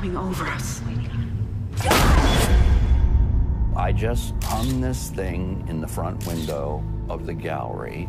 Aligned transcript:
Coming 0.00 0.16
over 0.16 0.46
us. 0.46 0.80
I 3.76 3.92
just 3.92 4.32
hung 4.44 4.80
this 4.80 5.10
thing 5.10 5.62
in 5.68 5.82
the 5.82 5.86
front 5.86 6.26
window 6.26 6.82
of 7.10 7.26
the 7.26 7.34
gallery 7.34 8.08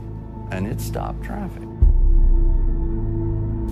and 0.51 0.67
it 0.67 0.79
stopped 0.79 1.21
traffic. 1.21 1.67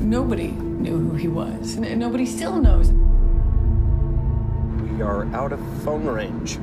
Nobody 0.01 0.47
knew 0.47 0.97
who 0.97 1.15
he 1.15 1.29
was, 1.29 1.75
and 1.75 1.97
nobody 1.99 2.25
still 2.25 2.59
knows. 2.59 2.91
We 4.81 5.01
are 5.01 5.25
out 5.33 5.53
of 5.53 5.61
phone 5.83 6.05
range. 6.05 6.57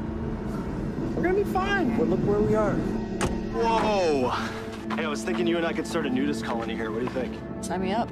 We're 1.14 1.22
gonna 1.22 1.34
be 1.34 1.44
fine. 1.44 1.96
But 1.96 2.08
look 2.08 2.20
where 2.20 2.40
we 2.40 2.54
are. 2.54 2.74
Whoa! 3.54 4.28
Hey, 4.94 5.06
I 5.06 5.08
was 5.08 5.22
thinking 5.22 5.46
you 5.46 5.56
and 5.56 5.66
I 5.66 5.72
could 5.72 5.86
start 5.86 6.04
a 6.04 6.10
nudist 6.10 6.44
colony 6.44 6.74
here. 6.74 6.90
What 6.90 6.98
do 6.98 7.04
you 7.04 7.10
think? 7.10 7.34
Sign 7.62 7.80
me 7.80 7.92
up. 7.92 8.10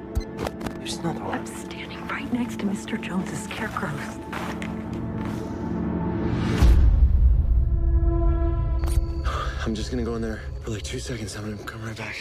There's 0.77 0.97
another 0.97 1.23
one. 1.23 1.39
I'm 1.39 1.45
standing 1.45 1.74
right 2.09 2.31
next 2.33 2.59
to 2.59 2.65
Mr. 2.65 2.99
Jones's 3.01 3.43
scarecrows. 3.43 3.99
I'm 9.65 9.73
just 9.73 9.89
gonna 9.89 10.03
go 10.03 10.15
in 10.15 10.21
there 10.21 10.41
for 10.61 10.71
like 10.71 10.83
two 10.83 10.99
seconds. 10.99 11.35
I'm 11.35 11.49
gonna 11.49 11.63
come 11.63 11.83
right 11.83 11.97
back. 11.97 12.15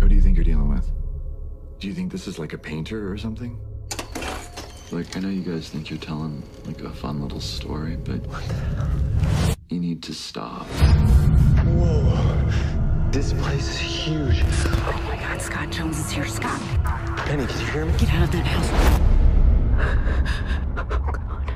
Who 0.00 0.08
do 0.08 0.14
you 0.14 0.20
think 0.20 0.36
you're 0.36 0.44
dealing 0.44 0.68
with? 0.68 0.90
Do 1.78 1.88
you 1.88 1.94
think 1.94 2.10
this 2.10 2.26
is 2.26 2.38
like 2.38 2.54
a 2.54 2.58
painter 2.58 3.12
or 3.12 3.18
something? 3.18 3.58
Like, 4.92 5.16
I 5.16 5.20
know 5.20 5.28
you 5.28 5.42
guys 5.42 5.68
think 5.68 5.90
you're 5.90 5.98
telling 5.98 6.42
like 6.64 6.80
a 6.80 6.90
fun 6.90 7.20
little 7.20 7.40
story, 7.40 7.96
but 7.96 8.20
you 9.68 9.80
need 9.80 10.02
to 10.04 10.14
stop. 10.14 10.66
Whoa! 11.66 13.10
This 13.10 13.32
place 13.32 13.68
is 13.68 13.78
huge. 13.78 14.42
Oh 14.44 15.02
my 15.08 15.16
God, 15.16 15.42
Scott 15.42 15.70
Jones 15.70 15.98
is 15.98 16.10
here. 16.10 16.26
Scott, 16.26 16.60
Penny, 17.26 17.44
can 17.44 17.58
you 17.58 17.66
hear 17.66 17.84
me? 17.84 17.92
get 17.98 18.14
out 18.14 18.22
of 18.22 18.30
that 18.30 18.46
house. 18.46 18.70
Oh, 20.78 20.84
God. 21.10 21.50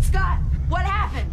Scott, 0.00 0.38
what 0.70 0.86
happened? 0.86 1.30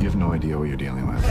You 0.00 0.04
have 0.06 0.16
no 0.16 0.32
idea 0.32 0.58
what 0.58 0.66
you're 0.66 0.76
dealing 0.76 1.06
with. 1.06 1.24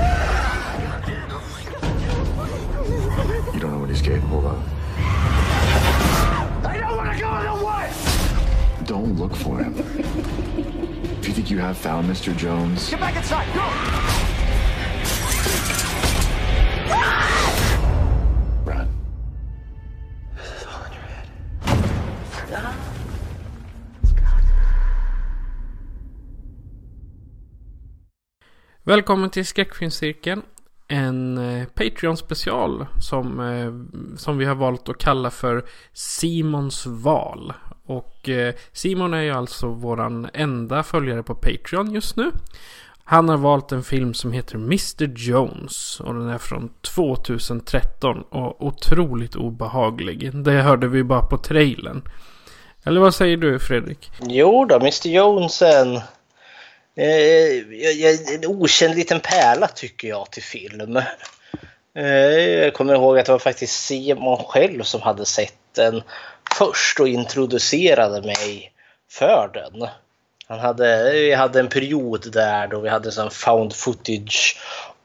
You 3.53 3.59
don't 3.59 3.71
know 3.71 3.79
what 3.79 3.89
he's 3.89 4.01
capable 4.01 4.47
of. 4.47 4.63
I 6.65 6.77
don't 6.79 6.95
wanna 6.95 7.19
go 7.19 7.35
in 7.35 7.43
the 7.45 7.65
woods! 7.65 8.87
Don't 8.87 9.15
look 9.17 9.35
for 9.35 9.57
him. 9.57 9.75
If 11.25 11.29
you 11.29 11.33
think 11.33 11.49
you 11.49 11.57
have 11.57 11.75
found 11.75 12.07
Mr. 12.07 12.37
Jones, 12.37 12.89
Get 12.91 12.99
back 12.99 13.15
inside, 13.15 13.51
go! 13.55 14.14
Välkommen 28.95 29.29
till 29.29 29.45
Skräckfilmscirkeln. 29.45 30.41
En 30.87 31.37
eh, 31.37 31.67
Patreon-special 31.67 32.85
som, 33.01 33.39
eh, 33.39 34.17
som 34.17 34.37
vi 34.37 34.45
har 34.45 34.55
valt 34.55 34.89
att 34.89 34.97
kalla 34.97 35.31
för 35.31 35.65
Simons 35.93 36.85
val. 36.85 37.53
Och 37.85 38.29
eh, 38.29 38.53
Simon 38.73 39.13
är 39.13 39.21
ju 39.21 39.31
alltså 39.31 39.67
våran 39.67 40.29
enda 40.33 40.83
följare 40.83 41.23
på 41.23 41.35
Patreon 41.35 41.91
just 41.91 42.15
nu. 42.15 42.31
Han 43.03 43.29
har 43.29 43.37
valt 43.37 43.71
en 43.71 43.83
film 43.83 44.13
som 44.13 44.31
heter 44.31 44.55
Mr. 44.55 45.13
Jones 45.15 45.99
och 45.99 46.13
den 46.13 46.29
är 46.29 46.37
från 46.37 46.69
2013 46.81 48.21
och 48.21 48.65
otroligt 48.65 49.35
obehaglig. 49.35 50.35
Det 50.43 50.61
hörde 50.61 50.87
vi 50.87 51.03
bara 51.03 51.25
på 51.25 51.37
trailern. 51.37 52.01
Eller 52.83 53.01
vad 53.01 53.15
säger 53.15 53.37
du 53.37 53.59
Fredrik? 53.59 54.11
Jo 54.21 54.65
då, 54.65 54.75
Mr 54.75 55.07
Jones 55.09 55.61
är 55.61 55.85
en, 55.85 56.01
Eh, 56.95 58.35
en 58.35 58.45
okänd 58.45 58.95
liten 58.95 59.19
pärla 59.19 59.67
tycker 59.67 60.07
jag 60.07 60.31
till 60.31 60.43
film. 60.43 60.97
Eh, 61.95 62.05
jag 62.39 62.73
kommer 62.73 62.95
ihåg 62.95 63.19
att 63.19 63.25
det 63.25 63.31
var 63.31 63.39
faktiskt 63.39 63.85
Simon 63.85 64.43
själv 64.43 64.83
som 64.83 65.01
hade 65.01 65.25
sett 65.25 65.53
den 65.75 66.03
först 66.57 66.99
och 66.99 67.07
introducerade 67.07 68.21
mig 68.21 68.71
för 69.09 69.49
den. 69.53 69.87
Han 70.47 70.59
hade, 70.59 71.11
vi 71.11 71.33
hade 71.33 71.59
en 71.59 71.69
period 71.69 72.31
där 72.31 72.67
då 72.67 72.79
vi 72.79 72.89
hade 72.89 73.07
en 73.07 73.11
sån 73.11 73.31
found 73.31 73.75
footage 73.75 74.57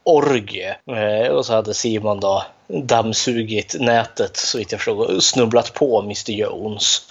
orgie. 0.03 0.77
Eh, 0.87 1.28
och 1.28 1.47
så 1.47 1.53
hade 1.53 1.75
Simon 1.75 2.21
då 2.21 2.45
dammsugit 2.69 3.77
nätet 3.81 4.37
så 4.37 4.59
vitt 4.59 4.72
jag 4.72 4.81
förstod 4.81 4.99
och 4.99 5.22
snubblat 5.22 5.75
på 5.75 6.01
Mr 6.03 6.31
Jones. 6.31 7.03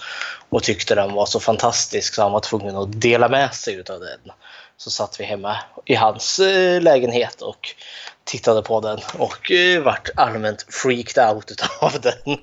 Och 0.48 0.62
tyckte 0.62 0.94
den 0.94 1.12
var 1.12 1.26
så 1.26 1.40
fantastisk 1.40 2.14
så 2.14 2.22
han 2.22 2.32
var 2.32 2.40
tvungen 2.40 2.76
att 2.76 3.00
dela 3.00 3.28
med 3.28 3.54
sig 3.54 3.74
utav 3.74 4.00
den. 4.00 4.32
Så 4.80 4.90
satt 4.90 5.20
vi 5.20 5.24
hemma 5.24 5.56
i 5.84 5.94
hans 5.94 6.38
eh, 6.38 6.82
lägenhet 6.82 7.42
och 7.42 7.68
tittade 8.24 8.62
på 8.62 8.80
den 8.80 8.98
och 9.18 9.50
eh, 9.50 9.82
vart 9.82 10.08
allmänt 10.16 10.66
freaked 10.68 11.30
out 11.34 11.50
utav 11.50 12.00
den. 12.02 12.38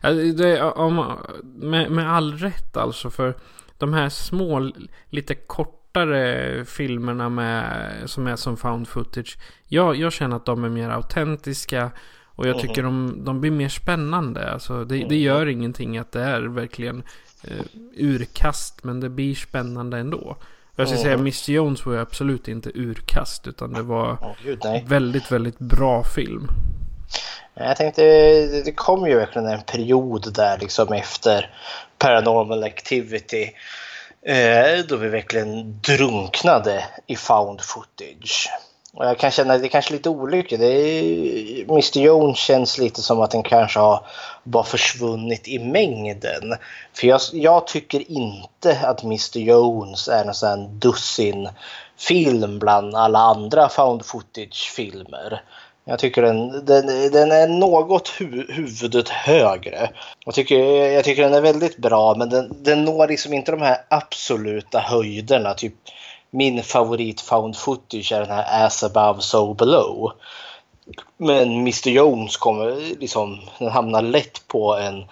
Ja, 0.00 0.10
det, 0.32 0.62
om, 0.62 1.18
med, 1.42 1.90
med 1.90 2.12
all 2.12 2.38
rätt 2.38 2.76
alltså 2.76 3.10
för 3.10 3.36
de 3.78 3.94
här 3.94 4.08
små, 4.08 4.72
lite 5.10 5.34
kortare 5.34 6.64
filmerna 6.64 7.28
med, 7.28 7.92
som 8.06 8.26
är 8.26 8.36
som 8.36 8.56
found 8.56 8.88
footage. 8.88 9.38
Jag, 9.68 9.96
jag 9.96 10.12
känner 10.12 10.36
att 10.36 10.46
de 10.46 10.64
är 10.64 10.68
mer 10.68 10.88
autentiska 10.88 11.90
och 12.24 12.48
jag 12.48 12.58
tycker 12.58 12.82
de, 12.82 13.24
de 13.24 13.40
blir 13.40 13.50
mer 13.50 13.68
spännande. 13.68 14.52
Alltså, 14.52 14.84
det, 14.84 15.04
det 15.08 15.16
gör 15.16 15.46
ingenting 15.46 15.98
att 15.98 16.12
det 16.12 16.22
är 16.22 16.42
verkligen 16.42 17.02
eh, 17.44 17.64
urkast 17.96 18.84
men 18.84 19.00
det 19.00 19.08
blir 19.08 19.34
spännande 19.34 19.98
ändå. 19.98 20.36
Jag 20.76 20.88
ska 20.88 20.96
säga 20.96 21.14
Mr 21.14 21.50
Jones 21.50 21.86
var 21.86 21.92
ju 21.92 22.00
absolut 22.00 22.48
inte 22.48 22.70
urkast 22.74 23.46
utan 23.46 23.72
det 23.72 23.82
var 23.82 24.18
Åh, 24.22 24.32
gud, 24.44 24.62
väldigt, 24.86 25.32
väldigt 25.32 25.58
bra 25.58 26.04
film. 26.04 26.48
Jag 27.54 27.76
tänkte, 27.76 28.02
det 28.64 28.72
kom 28.72 29.06
ju 29.06 29.16
verkligen 29.16 29.48
en 29.48 29.62
period 29.62 30.34
där 30.34 30.58
liksom 30.58 30.92
efter 30.92 31.54
Paranormal 31.98 32.64
Activity 32.64 33.52
eh, 34.26 34.84
då 34.88 34.96
vi 34.96 35.08
verkligen 35.08 35.80
drunknade 35.80 36.84
i 37.06 37.16
found 37.16 37.60
footage. 37.60 38.48
Och 38.92 39.04
jag 39.04 39.18
kan 39.18 39.30
känna 39.30 39.54
att 39.54 39.60
det 39.60 39.66
är 39.66 39.70
kanske 39.70 39.92
lite 39.92 40.08
olyckligt. 40.08 40.60
Det 40.60 40.66
är, 40.66 41.64
Mr 41.64 41.98
Jones 41.98 42.38
känns 42.38 42.78
lite 42.78 43.02
som 43.02 43.20
att 43.20 43.30
den 43.30 43.42
kanske 43.42 43.78
har 43.78 44.06
bara 44.44 44.64
försvunnit 44.64 45.48
i 45.48 45.58
mängden. 45.58 46.54
För 46.92 47.06
jag, 47.06 47.20
jag 47.32 47.66
tycker 47.66 48.10
inte 48.10 48.78
att 48.82 49.02
Mr 49.02 49.38
Jones 49.38 50.08
är 50.08 50.24
en 50.24 50.34
sån 50.34 50.78
dussin 50.78 51.48
film 51.98 52.58
bland 52.58 52.94
alla 52.94 53.18
andra 53.18 53.68
found 53.68 54.04
footage-filmer. 54.04 55.42
Jag 55.84 55.98
tycker 55.98 56.22
den, 56.22 56.64
den, 56.64 56.86
den 57.12 57.32
är 57.32 57.48
något 57.48 58.08
hu, 58.08 58.52
huvudet 58.52 59.08
högre. 59.08 59.90
Jag 60.24 60.34
tycker, 60.34 60.58
jag 60.90 61.04
tycker 61.04 61.22
den 61.22 61.34
är 61.34 61.40
väldigt 61.40 61.76
bra 61.76 62.14
men 62.14 62.30
den, 62.30 62.62
den 62.62 62.84
når 62.84 63.08
liksom 63.08 63.32
inte 63.32 63.52
de 63.52 63.62
här 63.62 63.76
absoluta 63.88 64.78
höjderna. 64.78 65.54
Typ 65.54 65.74
min 66.30 66.62
favorit 66.62 67.20
found 67.20 67.56
footage 67.56 68.12
är 68.12 68.20
den 68.20 68.30
här 68.30 68.66
As 68.66 68.82
above 68.82 69.20
so 69.20 69.54
below. 69.54 70.12
Men 71.16 71.60
Mr 71.60 71.88
Jones 71.88 72.36
kommer 72.36 72.96
liksom, 73.00 73.40
den 73.58 73.70
hamnar 73.70 74.02
lätt 74.02 74.48
på 74.48 74.76
en 74.76 75.04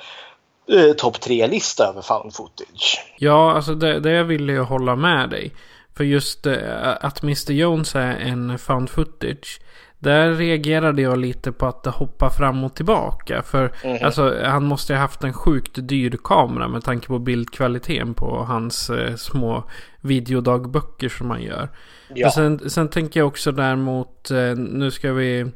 eh, 0.78 0.92
topp 0.96 1.20
tre-lista 1.20 1.84
över 1.84 2.02
found 2.02 2.34
footage. 2.34 3.04
Ja, 3.18 3.52
alltså 3.52 3.74
det, 3.74 4.00
det 4.00 4.22
vill 4.22 4.48
jag 4.48 4.64
hålla 4.64 4.96
med 4.96 5.30
dig. 5.30 5.52
För 5.96 6.04
just 6.04 6.46
eh, 6.46 6.96
att 7.00 7.22
Mr 7.22 7.52
Jones 7.52 7.94
är 7.94 8.16
en 8.16 8.58
found 8.58 8.90
footage. 8.90 9.60
Där 9.98 10.32
reagerade 10.34 11.02
jag 11.02 11.18
lite 11.18 11.52
på 11.52 11.66
att 11.66 11.82
det 11.82 11.90
hoppar 11.90 12.30
fram 12.30 12.64
och 12.64 12.74
tillbaka. 12.74 13.42
För 13.42 13.72
Mhm. 13.84 13.98
alltså, 14.02 14.34
han 14.44 14.64
måste 14.64 14.94
ha 14.94 15.00
haft 15.00 15.24
en 15.24 15.32
sjukt 15.32 15.72
dyr 15.88 16.18
kamera 16.24 16.68
med 16.68 16.84
tanke 16.84 17.06
på 17.06 17.18
bildkvaliteten 17.18 18.14
på 18.14 18.44
hans 18.44 18.90
eh, 18.90 19.14
små 19.14 19.64
videodagböcker 20.00 21.08
som 21.08 21.30
han 21.30 21.42
gör. 21.42 21.68
Ja. 22.14 22.30
Sen, 22.30 22.70
sen 22.70 22.88
tänker 22.88 23.20
jag 23.20 23.26
också 23.26 23.52
däremot, 23.52 24.30
eh, 24.30 24.54
nu 24.56 24.90
ska 24.90 25.12
vi, 25.12 25.46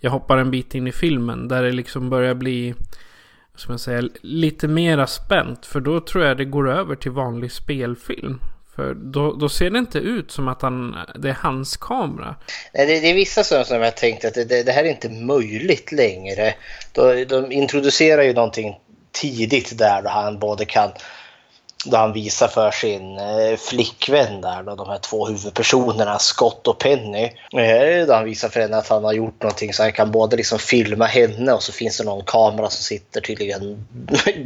jag 0.00 0.10
hoppar 0.10 0.36
en 0.38 0.50
bit 0.50 0.74
in 0.74 0.86
i 0.86 0.92
filmen 0.92 1.48
där 1.48 1.62
det 1.62 1.72
liksom 1.72 2.10
börjar 2.10 2.34
bli, 2.34 2.74
ska 3.54 3.72
man 3.72 3.78
säga, 3.78 4.08
lite 4.22 4.68
mera 4.68 5.06
spänt. 5.06 5.66
För 5.66 5.80
då 5.80 6.00
tror 6.00 6.24
jag 6.24 6.36
det 6.36 6.44
går 6.44 6.70
över 6.70 6.94
till 6.96 7.10
vanlig 7.12 7.52
spelfilm. 7.52 8.38
För 8.76 8.94
då, 8.94 9.32
då 9.32 9.48
ser 9.48 9.70
det 9.70 9.78
inte 9.78 9.98
ut 9.98 10.30
som 10.30 10.48
att 10.48 10.62
han, 10.62 10.96
det 11.14 11.28
är 11.28 11.36
hans 11.40 11.76
kamera. 11.76 12.36
Nej, 12.74 12.86
det, 12.86 13.00
det 13.00 13.10
är 13.10 13.14
vissa 13.14 13.44
som, 13.44 13.64
som 13.64 13.80
jag 13.80 13.96
tänkt 13.96 14.24
att 14.24 14.34
det, 14.34 14.44
det, 14.44 14.62
det 14.62 14.72
här 14.72 14.84
är 14.84 14.88
inte 14.88 15.08
möjligt 15.08 15.92
längre. 15.92 16.54
Då, 16.92 17.24
de 17.24 17.52
introducerar 17.52 18.22
ju 18.22 18.32
någonting 18.32 18.78
tidigt 19.12 19.78
där 19.78 20.02
då 20.02 20.08
han 20.08 20.38
både 20.38 20.64
kan 20.64 20.90
då 21.84 21.96
han 21.96 22.12
visar 22.12 22.48
för 22.48 22.70
sin 22.70 23.18
eh, 23.18 23.56
flickvän 23.56 24.40
där 24.40 24.62
då, 24.62 24.74
de 24.74 24.88
här 24.88 24.98
två 24.98 25.26
huvudpersonerna 25.26 26.18
Scott 26.18 26.68
och 26.68 26.78
Penny. 26.78 27.24
Eh, 27.56 28.06
då 28.06 28.14
han 28.14 28.24
visar 28.24 28.48
för 28.48 28.60
henne 28.60 28.76
att 28.76 28.88
han 28.88 29.04
har 29.04 29.12
gjort 29.12 29.42
någonting 29.42 29.72
så 29.72 29.82
han 29.82 29.92
kan 29.92 30.10
både 30.10 30.36
liksom 30.36 30.58
filma 30.58 31.06
henne 31.06 31.52
och 31.52 31.62
så 31.62 31.72
finns 31.72 31.98
det 31.98 32.04
någon 32.04 32.24
kamera 32.24 32.70
som 32.70 32.84
sitter 32.84 33.20
tydligen 33.20 33.86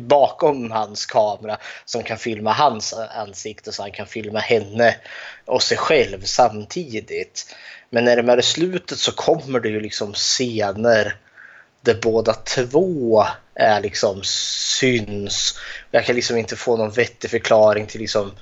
bakom 0.09 0.71
hans 0.71 1.07
kamera 1.07 1.57
som 1.85 2.03
kan 2.03 2.19
filma 2.19 2.53
hans 2.53 2.95
ansikte 3.17 3.73
så 3.73 3.83
han 3.83 3.93
kan 3.93 4.07
filma 4.07 4.39
henne 4.39 4.97
och 5.45 5.63
sig 5.63 5.77
själv 5.77 6.23
samtidigt. 6.25 7.57
Men 7.91 8.05
närmare 8.05 8.43
slutet 8.43 8.99
så 8.99 9.13
kommer 9.13 9.61
det 9.61 9.69
ju 9.69 9.81
liksom 9.81 10.13
scener 10.13 11.17
båda 11.95 12.35
två 12.35 13.25
är 13.55 13.81
liksom 13.81 14.21
syns. 14.25 15.59
Jag 15.91 16.05
kan 16.05 16.17
liksom 16.17 16.37
inte 16.37 16.57
få 16.57 16.77
någon 16.77 16.91
vettig 16.91 17.31
förklaring 17.31 17.87
till 17.87 18.01
liksom 18.01 18.33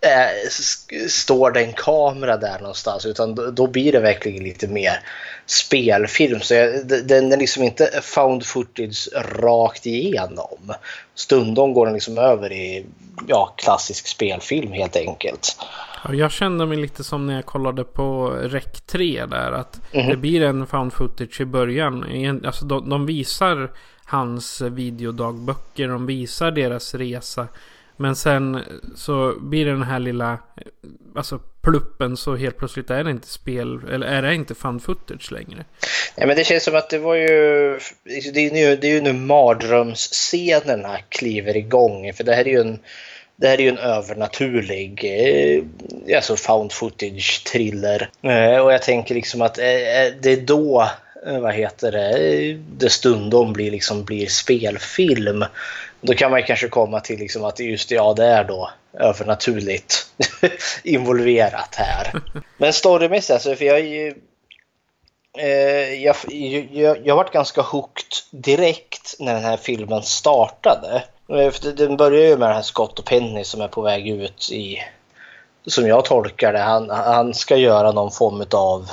eh, 0.00 0.48
står 1.08 1.50
det 1.50 1.60
en 1.60 1.72
kamera 1.72 2.36
där 2.36 2.58
någonstans 2.58 3.06
utan 3.06 3.34
då, 3.34 3.50
då 3.50 3.66
blir 3.66 3.92
det 3.92 4.00
verkligen 4.00 4.44
lite 4.44 4.68
mer 4.68 5.00
spelfilm. 5.46 6.40
Så 6.40 6.54
jag, 6.54 6.86
den 6.86 7.32
är 7.32 7.36
liksom 7.36 7.62
inte 7.62 8.00
found 8.02 8.46
footage 8.46 9.08
rakt 9.14 9.86
igenom. 9.86 10.74
Stundom 11.14 11.72
går 11.72 11.86
den 11.86 11.94
liksom 11.94 12.18
över 12.18 12.52
i 12.52 12.86
ja, 13.28 13.54
klassisk 13.56 14.06
spelfilm 14.06 14.72
helt 14.72 14.96
enkelt. 14.96 15.56
Ja, 16.04 16.14
Jag 16.14 16.32
kände 16.32 16.66
mig 16.66 16.78
lite 16.78 17.04
som 17.04 17.26
när 17.26 17.34
jag 17.34 17.46
kollade 17.46 17.84
på 17.84 18.28
Rec 18.42 18.64
3 18.86 19.26
där. 19.26 19.52
Att 19.52 19.80
Mhm. 19.94 20.08
det 20.08 20.16
blir 20.16 20.42
en 20.42 20.66
found 20.66 20.92
footage 20.92 21.40
i 21.40 21.44
början. 21.44 22.04
Alltså 22.46 22.64
de, 22.64 22.88
de 22.90 23.06
visar 23.06 23.70
hans 24.04 24.60
videodagböcker. 24.60 25.88
De 25.88 26.06
visar 26.06 26.50
deras 26.50 26.94
resa. 26.94 27.48
Men 27.96 28.16
sen 28.16 28.60
så 28.96 29.34
blir 29.40 29.64
det 29.64 29.70
den 29.70 29.82
här 29.82 29.98
lilla 29.98 30.38
alltså 31.16 31.38
pluppen 31.62 32.16
så 32.16 32.36
helt 32.36 32.56
plötsligt 32.56 32.90
är 32.90 33.04
det 33.04 33.10
inte 33.10 33.28
spel 33.28 33.80
eller 33.90 34.06
är 34.06 34.22
det 34.22 34.34
inte 34.34 34.54
found 34.54 34.82
footage 34.82 35.32
längre. 35.32 35.64
Ja, 36.16 36.26
men 36.26 36.36
det 36.36 36.44
känns 36.44 36.64
som 36.64 36.74
att 36.76 36.90
det 36.90 36.98
var 36.98 37.14
ju... 37.14 37.28
Det 38.04 38.40
är 38.40 38.70
ju, 38.70 38.76
det 38.76 38.86
är 38.86 38.94
ju 38.94 39.00
nu 39.00 39.12
mardrömsscenerna 39.12 40.98
kliver 41.08 41.56
igång. 41.56 42.12
För 42.12 42.24
det 42.24 42.34
här 42.34 42.44
är 42.48 42.50
ju 42.50 42.60
en, 42.60 42.78
det 43.42 43.48
här 43.48 43.58
är 43.58 43.62
ju 43.62 43.68
en 43.68 43.78
övernaturlig 43.78 45.04
eh, 45.04 46.16
alltså 46.16 46.36
found 46.36 46.72
footage 46.72 47.44
thriller. 47.52 48.10
Eh, 48.22 48.58
och 48.58 48.72
jag 48.72 48.82
tänker 48.82 49.14
liksom 49.14 49.42
att 49.42 49.58
eh, 49.58 49.66
eh 49.66 50.12
det 50.20 50.32
är 50.32 50.40
då 50.40 50.88
eh, 51.26 51.38
vad 51.38 51.54
heter 51.54 51.92
det, 51.92 52.10
eh, 52.10 52.56
det 52.56 52.90
stundom 52.90 53.52
blir, 53.52 53.70
liksom, 53.70 54.04
blir 54.04 54.26
spelfilm. 54.26 55.44
Då 56.00 56.14
kan 56.14 56.30
man 56.30 56.40
ju 56.40 56.46
kanske 56.46 56.68
komma 56.68 57.00
till 57.00 57.18
liksom 57.18 57.44
att 57.44 57.60
just 57.60 57.88
det, 57.88 57.94
ja, 57.94 58.14
det 58.16 58.24
är 58.24 58.44
då 58.44 58.70
övernaturligt 58.98 60.06
involverat 60.84 61.74
här. 61.74 62.12
Men 62.56 62.72
storymässigt, 62.72 63.30
alltså, 63.30 63.54
för 63.54 63.64
jag 63.64 63.78
är 63.78 63.84
ju 63.84 64.14
Eh, 65.38 66.04
jag, 66.04 66.16
jag, 66.72 67.06
jag 67.06 67.16
varit 67.16 67.32
ganska 67.32 67.62
hooked 67.62 68.12
direkt 68.30 69.14
när 69.18 69.34
den 69.34 69.42
här 69.42 69.56
filmen 69.56 70.02
startade. 70.02 71.02
Eh, 71.32 71.52
den 71.74 71.96
börjar 71.96 72.26
ju 72.26 72.36
med 72.36 72.48
den 72.48 72.56
här 72.56 72.62
Scott 72.62 72.98
och 72.98 73.04
Penny 73.04 73.44
som 73.44 73.60
är 73.60 73.68
på 73.68 73.80
väg 73.80 74.08
ut 74.08 74.50
i, 74.52 74.78
som 75.66 75.86
jag 75.86 76.04
tolkar 76.04 76.52
det, 76.52 76.58
han, 76.58 76.90
han 76.90 77.34
ska 77.34 77.56
göra 77.56 77.92
någon 77.92 78.10
form 78.10 78.44
av 78.50 78.90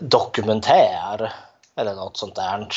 dokumentär 0.00 1.32
eller 1.76 1.94
något 1.94 2.16
sånt 2.16 2.34
där. 2.34 2.68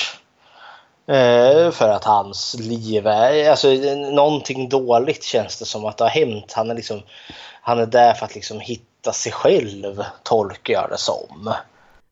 Eh, 1.08 1.72
för 1.72 1.90
att 1.90 2.04
hans 2.04 2.56
liv 2.60 3.08
är, 3.08 3.50
alltså 3.50 3.68
någonting 4.12 4.70
dåligt 4.70 5.24
känns 5.24 5.60
det 5.60 5.66
som 5.66 5.86
att 5.86 5.98
det 5.98 6.04
har 6.04 6.10
hänt. 6.10 6.54
Han 6.54 6.72
är 6.72 6.76
liksom, 6.76 7.02
han 7.62 7.80
är 7.80 7.86
där 7.86 8.14
för 8.14 8.26
att 8.26 8.36
liksom 8.36 8.60
hitta 8.60 9.12
sig 9.12 9.32
själv, 9.32 10.04
tolkar 10.24 10.74
jag 10.74 10.90
det 10.90 10.98
som. 10.98 11.54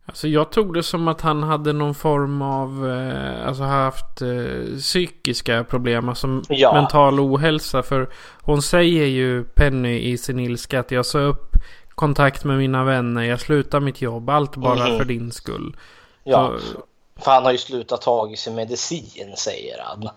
Alltså 0.06 0.28
jag 0.28 0.52
tog 0.52 0.74
det 0.74 0.84
som 0.84 1.08
att 1.08 1.22
han 1.22 1.44
hade 1.44 1.74
någon 1.74 1.96
form 1.96 2.42
av, 2.42 2.90
eh, 2.90 3.48
alltså 3.48 3.64
haft 3.64 4.22
eh, 4.22 4.78
psykiska 4.78 5.64
problem, 5.64 6.10
alltså 6.10 6.42
Ja. 6.50 6.74
mental 6.74 7.20
ohälsa. 7.20 7.84
För 7.84 8.10
hon 8.42 8.62
säger 8.62 9.06
ju, 9.06 9.44
Penny 9.44 10.00
i 10.00 10.18
sin 10.18 10.40
ilska, 10.40 10.80
att 10.80 10.92
jag 10.92 11.06
sa 11.06 11.20
upp 11.20 11.56
kontakt 11.90 12.44
med 12.44 12.58
mina 12.58 12.84
vänner, 12.84 13.24
jag 13.24 13.40
slutar 13.40 13.80
mitt 13.80 14.02
jobb, 14.02 14.30
allt 14.30 14.56
bara 14.56 14.88
Mhm. 14.90 14.98
för 14.98 15.06
din 15.06 15.32
skull. 15.32 15.76
Ja, 16.24 16.54
Så, 16.60 16.84
för 17.24 17.32
han 17.32 17.44
har 17.44 17.52
ju 17.52 17.58
slutat 17.58 18.02
ta 18.02 18.30
i 18.32 18.36
sin 18.38 18.56
medicin 18.56 19.34
säger 19.38 19.82
han. 19.84 20.10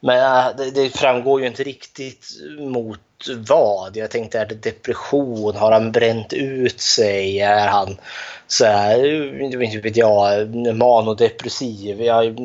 Men 0.00 0.16
äh, 0.48 0.56
det, 0.56 0.70
det 0.70 0.90
framgår 0.98 1.40
ju 1.40 1.46
inte 1.46 1.62
riktigt 1.64 2.26
mot 2.60 3.00
vad. 3.48 3.96
Jag 3.96 4.10
tänkte, 4.10 4.40
är 4.40 4.46
det 4.46 4.54
depression? 4.54 5.56
Har 5.56 5.72
han 5.72 5.92
bränt 5.92 6.32
ut 6.32 6.80
sig? 6.80 7.40
Är 7.40 7.66
han 7.66 7.96
så 8.46 8.64
här, 8.64 9.04
eh, 9.04 9.44
inte 9.44 9.78
vet 9.78 9.96
jag, 9.96 10.54
manodepressiv? 10.54 12.02
Jag, 12.02 12.40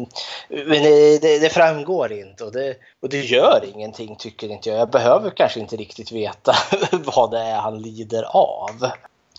men 0.49 0.83
det, 0.83 1.39
det, 1.39 1.53
framgår 1.53 2.11
inte 2.11 2.43
och 2.43 2.51
det, 2.51 2.75
och 3.01 3.09
det 3.09 3.19
gör 3.19 3.65
ingenting 3.75 4.15
tycker 4.15 4.51
inte 4.51 4.69
jag. 4.69 4.79
Jag 4.79 4.89
behöver 4.89 5.29
kanske 5.29 5.59
inte 5.59 5.75
riktigt 5.75 6.11
veta 6.11 6.55
vad 6.91 7.31
det 7.31 7.39
är 7.39 7.57
han 7.57 7.81
lider 7.81 8.23
av. 8.23 8.91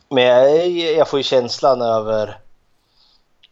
Men 0.09 0.25
jag, 0.25 0.69
jag 0.69 1.09
får 1.09 1.19
ju 1.19 1.23
känslan 1.23 1.83
över 1.83 2.39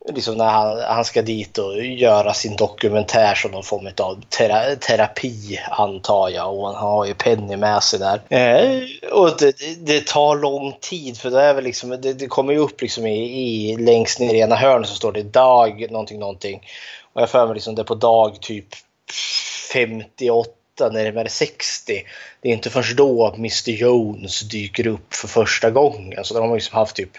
liksom 0.08 0.36
när 0.36 0.48
han, 0.48 0.78
han 0.78 1.04
ska 1.04 1.22
dit 1.22 1.58
och 1.58 1.84
göra 1.84 2.34
sin 2.34 2.56
dokumentär 2.56 3.34
som 3.34 3.50
någon 3.50 3.62
form 3.62 3.88
av 4.00 4.22
tera, 4.28 4.76
terapi 4.76 5.60
antar 5.70 6.28
jag 6.28 6.58
och 6.58 6.66
han 6.66 6.76
har 6.76 7.06
ju 7.06 7.14
Penny 7.14 7.56
med 7.56 7.82
sig 7.82 7.98
där. 7.98 8.20
Eh, 8.28 8.82
och 9.12 9.36
det, 9.38 9.54
det 9.78 10.06
tar 10.06 10.36
lång 10.36 10.76
tid 10.80 11.18
för 11.18 11.30
det 11.30 11.42
är 11.42 11.54
väl 11.54 11.64
liksom, 11.64 11.90
det, 11.90 12.12
det 12.12 12.26
kommer 12.26 12.52
ju 12.52 12.58
upp 12.58 12.82
liksom 12.82 13.06
i, 13.06 13.20
i 13.20 13.76
längst 13.76 14.20
ner 14.20 14.34
i 14.34 14.38
ena 14.38 14.56
hörnet 14.56 14.88
så 14.88 14.94
står 14.94 15.12
det 15.12 15.22
dag 15.22 15.90
någonting 15.90 16.20
någonting. 16.20 16.60
Och 17.12 17.22
jag 17.22 17.30
för 17.30 17.46
mig 17.46 17.54
liksom 17.54 17.74
det 17.74 17.82
är 17.82 17.84
på 17.84 17.94
dag 17.94 18.40
typ 18.40 18.66
58 19.72 20.50
närmare 20.78 21.28
60. 21.28 22.02
Det 22.40 22.48
är 22.48 22.52
inte 22.52 22.70
först 22.70 22.96
då 22.96 23.34
Mr 23.34 23.70
Jones 23.70 24.40
dyker 24.40 24.86
upp 24.86 25.14
för 25.14 25.28
första 25.28 25.70
gången. 25.70 26.24
Så 26.24 26.34
de 26.34 26.48
har 26.48 26.56
liksom 26.56 26.78
haft 26.78 26.96
typ 26.96 27.10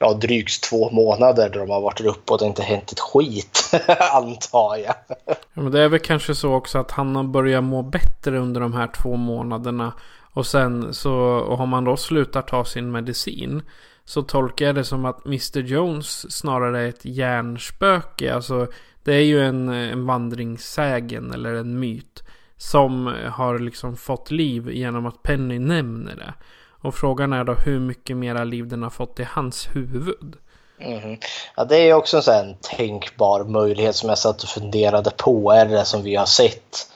ja, 0.00 0.12
drygt 0.14 0.62
två 0.62 0.90
månader 0.90 1.48
där 1.48 1.60
de 1.60 1.70
har 1.70 1.80
varit 1.80 2.00
uppe 2.00 2.32
och 2.32 2.38
det 2.38 2.46
inte 2.46 2.62
hänt 2.62 2.92
ett 2.92 3.00
skit, 3.00 3.70
antar 4.12 4.76
jag. 4.76 4.94
ja, 5.26 5.34
men 5.54 5.72
det 5.72 5.80
är 5.80 5.88
väl 5.88 6.00
kanske 6.00 6.34
så 6.34 6.54
också 6.54 6.78
att 6.78 6.90
han 6.90 7.16
har 7.16 7.24
börjat 7.24 7.64
må 7.64 7.82
bättre 7.82 8.38
under 8.38 8.60
de 8.60 8.74
här 8.74 8.90
två 9.02 9.16
månaderna. 9.16 9.92
Och 10.32 10.46
sen 10.46 10.94
så 10.94 11.12
och 11.22 11.58
har 11.58 11.66
man 11.66 11.84
då 11.84 11.96
slutat 11.96 12.48
ta 12.48 12.64
sin 12.64 12.90
medicin. 12.90 13.62
Så 14.04 14.22
tolkar 14.22 14.66
jag 14.66 14.74
det 14.74 14.84
som 14.84 15.04
att 15.04 15.26
Mr 15.26 15.58
Jones 15.58 16.32
snarare 16.32 16.80
är 16.80 16.88
ett 16.88 17.04
hjärnspöke. 17.04 18.34
Alltså 18.34 18.66
det 19.04 19.14
är 19.14 19.24
ju 19.24 19.40
en, 19.40 19.68
en 19.68 20.06
vandringssägen 20.06 21.32
eller 21.32 21.54
en 21.54 21.78
myt. 21.78 22.22
Som 22.56 23.14
har 23.30 23.58
liksom 23.58 23.96
fått 23.96 24.30
liv 24.30 24.70
genom 24.70 25.06
att 25.06 25.22
Penny 25.22 25.58
nämner 25.58 26.16
det. 26.16 26.34
Och 26.82 26.94
frågan 26.94 27.32
är 27.32 27.44
då 27.44 27.52
hur 27.52 27.80
mycket 27.80 28.16
mera 28.16 28.44
liv 28.44 28.68
den 28.68 28.82
har 28.82 28.90
fått 28.90 29.20
i 29.20 29.24
hans 29.30 29.68
huvud. 29.72 30.36
Mm. 30.80 31.18
Ja, 31.56 31.64
det 31.64 31.76
är 31.76 31.94
också 31.94 32.16
en 32.16 32.22
sån 32.22 32.34
här 32.34 32.56
tänkbar 32.60 33.44
möjlighet 33.44 33.96
som 33.96 34.08
jag 34.08 34.18
satt 34.18 34.42
och 34.42 34.48
funderade 34.48 35.10
på. 35.10 35.52
Är 35.52 35.66
det 35.66 35.84
som 35.84 36.02
vi 36.02 36.16
har 36.16 36.26
sett 36.26 36.90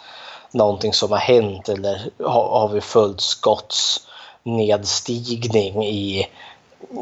någonting 0.53 0.93
som 0.93 1.11
har 1.11 1.19
hänt 1.19 1.69
eller 1.69 2.11
har, 2.19 2.61
har 2.61 2.69
vi 2.69 2.81
följt 2.81 3.21
Scotts 3.21 4.07
nedstigning 4.43 5.85
i, 5.85 6.26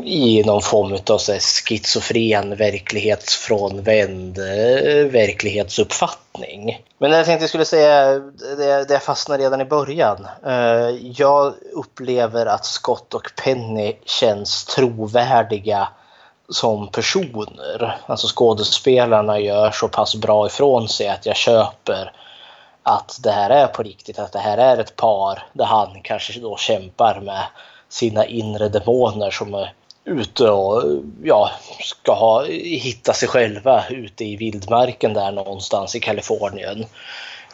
i 0.05 0.43
någon 0.47 0.63
form 0.63 0.99
av 1.11 1.19
så 1.19 1.33
här 1.33 1.41
schizofren 1.41 2.57
verklighetsfrånvänd 2.57 4.39
eh, 4.39 5.07
verklighetsuppfattning. 5.07 6.83
Men 6.99 7.11
det 7.11 7.17
jag 7.17 7.27
tänkte 7.27 7.43
jag 7.43 7.49
skulle 7.49 7.65
säga, 7.65 8.19
det, 8.59 8.85
det 8.85 8.95
jag 8.95 9.03
fastnade 9.03 9.45
redan 9.45 9.61
i 9.61 9.65
början. 9.65 10.27
Eh, 10.47 11.11
jag 11.17 11.55
upplever 11.73 12.47
att 12.47 12.65
Scott 12.65 13.15
och 13.15 13.33
Penny 13.45 13.97
känns 14.05 14.65
trovärdiga 14.65 15.89
som 16.49 16.89
personer. 16.89 17.99
Alltså 18.07 18.27
skådespelarna 18.37 19.39
gör 19.39 19.71
så 19.71 19.89
pass 19.89 20.15
bra 20.15 20.47
ifrån 20.47 20.89
sig 20.89 21.09
att 21.09 21.27
jag 21.27 21.37
köper 21.37 22.13
att 22.83 23.19
det 23.23 23.31
här 23.31 23.51
är 23.51 23.67
på 23.67 23.83
riktigt, 23.83 24.19
att 24.19 24.33
det 24.33 24.39
här 24.39 24.59
är 24.59 24.79
ett 24.79 24.97
par 24.97 25.47
där 25.53 25.65
han 25.65 26.01
kanske 26.03 26.41
då 26.41 26.57
kämpar 26.57 27.21
med 27.21 27.43
sina 27.93 28.27
inre 28.27 28.69
demoner 28.69 29.31
som 29.31 29.55
är 29.55 29.73
ute 30.05 30.51
och 30.51 31.03
ja, 31.23 31.51
ska 31.81 32.13
ha, 32.15 32.45
hitta 32.45 33.13
sig 33.13 33.29
själva 33.29 33.85
ute 33.91 34.25
i 34.25 34.37
vildmarken 34.37 35.15
där 35.15 35.33
någonstans 35.33 35.95
i 35.95 36.01
Kalifornien. 36.01 36.85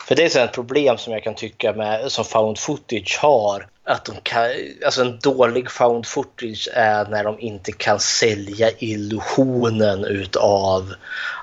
För 0.09 0.15
det 0.15 0.37
är 0.37 0.45
ett 0.45 0.53
problem 0.53 0.99
som 0.99 1.13
jag 1.13 1.23
kan 1.23 1.35
tycka 1.35 1.73
med, 1.73 2.13
som 2.13 2.25
found 2.25 2.59
footage 2.59 3.19
har. 3.23 3.67
Att 3.85 4.05
de 4.05 4.17
kan, 4.23 4.51
alltså 4.85 5.01
en 5.01 5.19
dålig 5.19 5.71
found 5.71 6.07
footage 6.07 6.69
är 6.75 7.05
när 7.05 7.25
de 7.25 7.41
inte 7.41 7.73
kan 7.73 8.01
sälja 8.01 8.71
illusionen 8.79 10.05
utav 10.05 10.95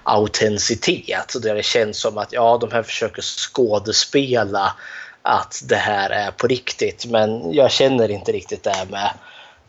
autenticitet. 0.03 1.35
Där 1.41 1.55
det 1.55 1.65
känns 1.65 1.97
som 1.97 2.17
att 2.17 2.33
ja, 2.33 2.57
de 2.61 2.71
här 2.71 2.83
försöker 2.83 3.21
skådespela 3.21 4.73
att 5.25 5.63
det 5.69 5.75
här 5.75 6.09
är 6.09 6.31
på 6.31 6.47
riktigt. 6.47 7.05
Men 7.05 7.53
jag 7.53 7.71
känner 7.71 8.11
inte 8.11 8.31
riktigt 8.31 8.63
det 8.63 8.87
med 8.91 9.09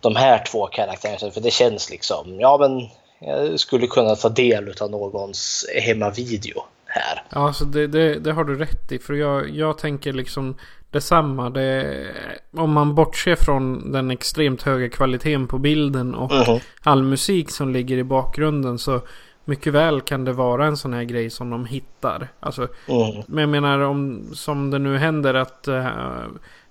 de 0.01 0.17
här 0.17 0.45
två 0.51 0.67
karaktärerna. 0.67 1.31
För 1.31 1.41
det 1.41 1.51
känns 1.51 1.91
liksom, 1.91 2.41
ja 2.41 2.59
men 2.61 2.89
jag 3.29 3.61
skulle 3.61 3.87
kunna 3.87 4.17
ta 4.17 4.29
del 4.29 4.75
av 4.81 4.91
någons 4.91 5.67
hemmavideo 5.83 6.65
här. 6.87 7.23
Ja, 7.31 7.47
alltså 7.47 7.65
det, 7.65 7.87
det, 7.87 8.19
det, 8.19 8.33
har 8.33 8.45
du 8.45 8.59
rätt 8.59 8.93
i. 8.93 8.99
För 8.99 9.15
jag, 9.15 9.51
jag 9.51 9.79
tänker 9.79 10.13
liksom 10.13 10.57
detsamma. 10.91 11.51
Det, 11.51 12.07
om 12.57 12.73
man 12.73 12.95
bortser 12.95 13.37
från 13.37 13.93
den 13.93 14.11
extremt 14.11 14.63
höga 14.63 14.89
kvaliteten 14.89 15.49
på 15.49 15.59
bilden 15.59 16.15
och 16.15 16.49
mm. 16.49 16.61
all 16.83 17.03
musik 17.03 17.51
som 17.51 17.73
ligger 17.73 17.97
i 17.97 18.05
bakgrunden 18.05 18.79
så 18.79 19.01
mycket 19.47 19.73
väl 19.73 20.01
kan 20.01 20.25
det 20.25 20.33
vara 20.33 20.67
en 20.67 20.77
sån 20.77 20.93
här 20.93 21.05
grej 21.05 21.31
som 21.31 21.51
de 21.51 21.65
hittar. 21.67 22.29
Alltså, 22.41 22.69
mm. 22.89 23.23
Men 23.27 23.41
jag 23.41 23.49
menar 23.49 23.81
om 23.81 24.25
som 24.33 24.71
det 24.71 24.79
nu 24.79 24.99
händer 24.99 25.35
att... 25.35 25.69
Uh, 25.69 25.87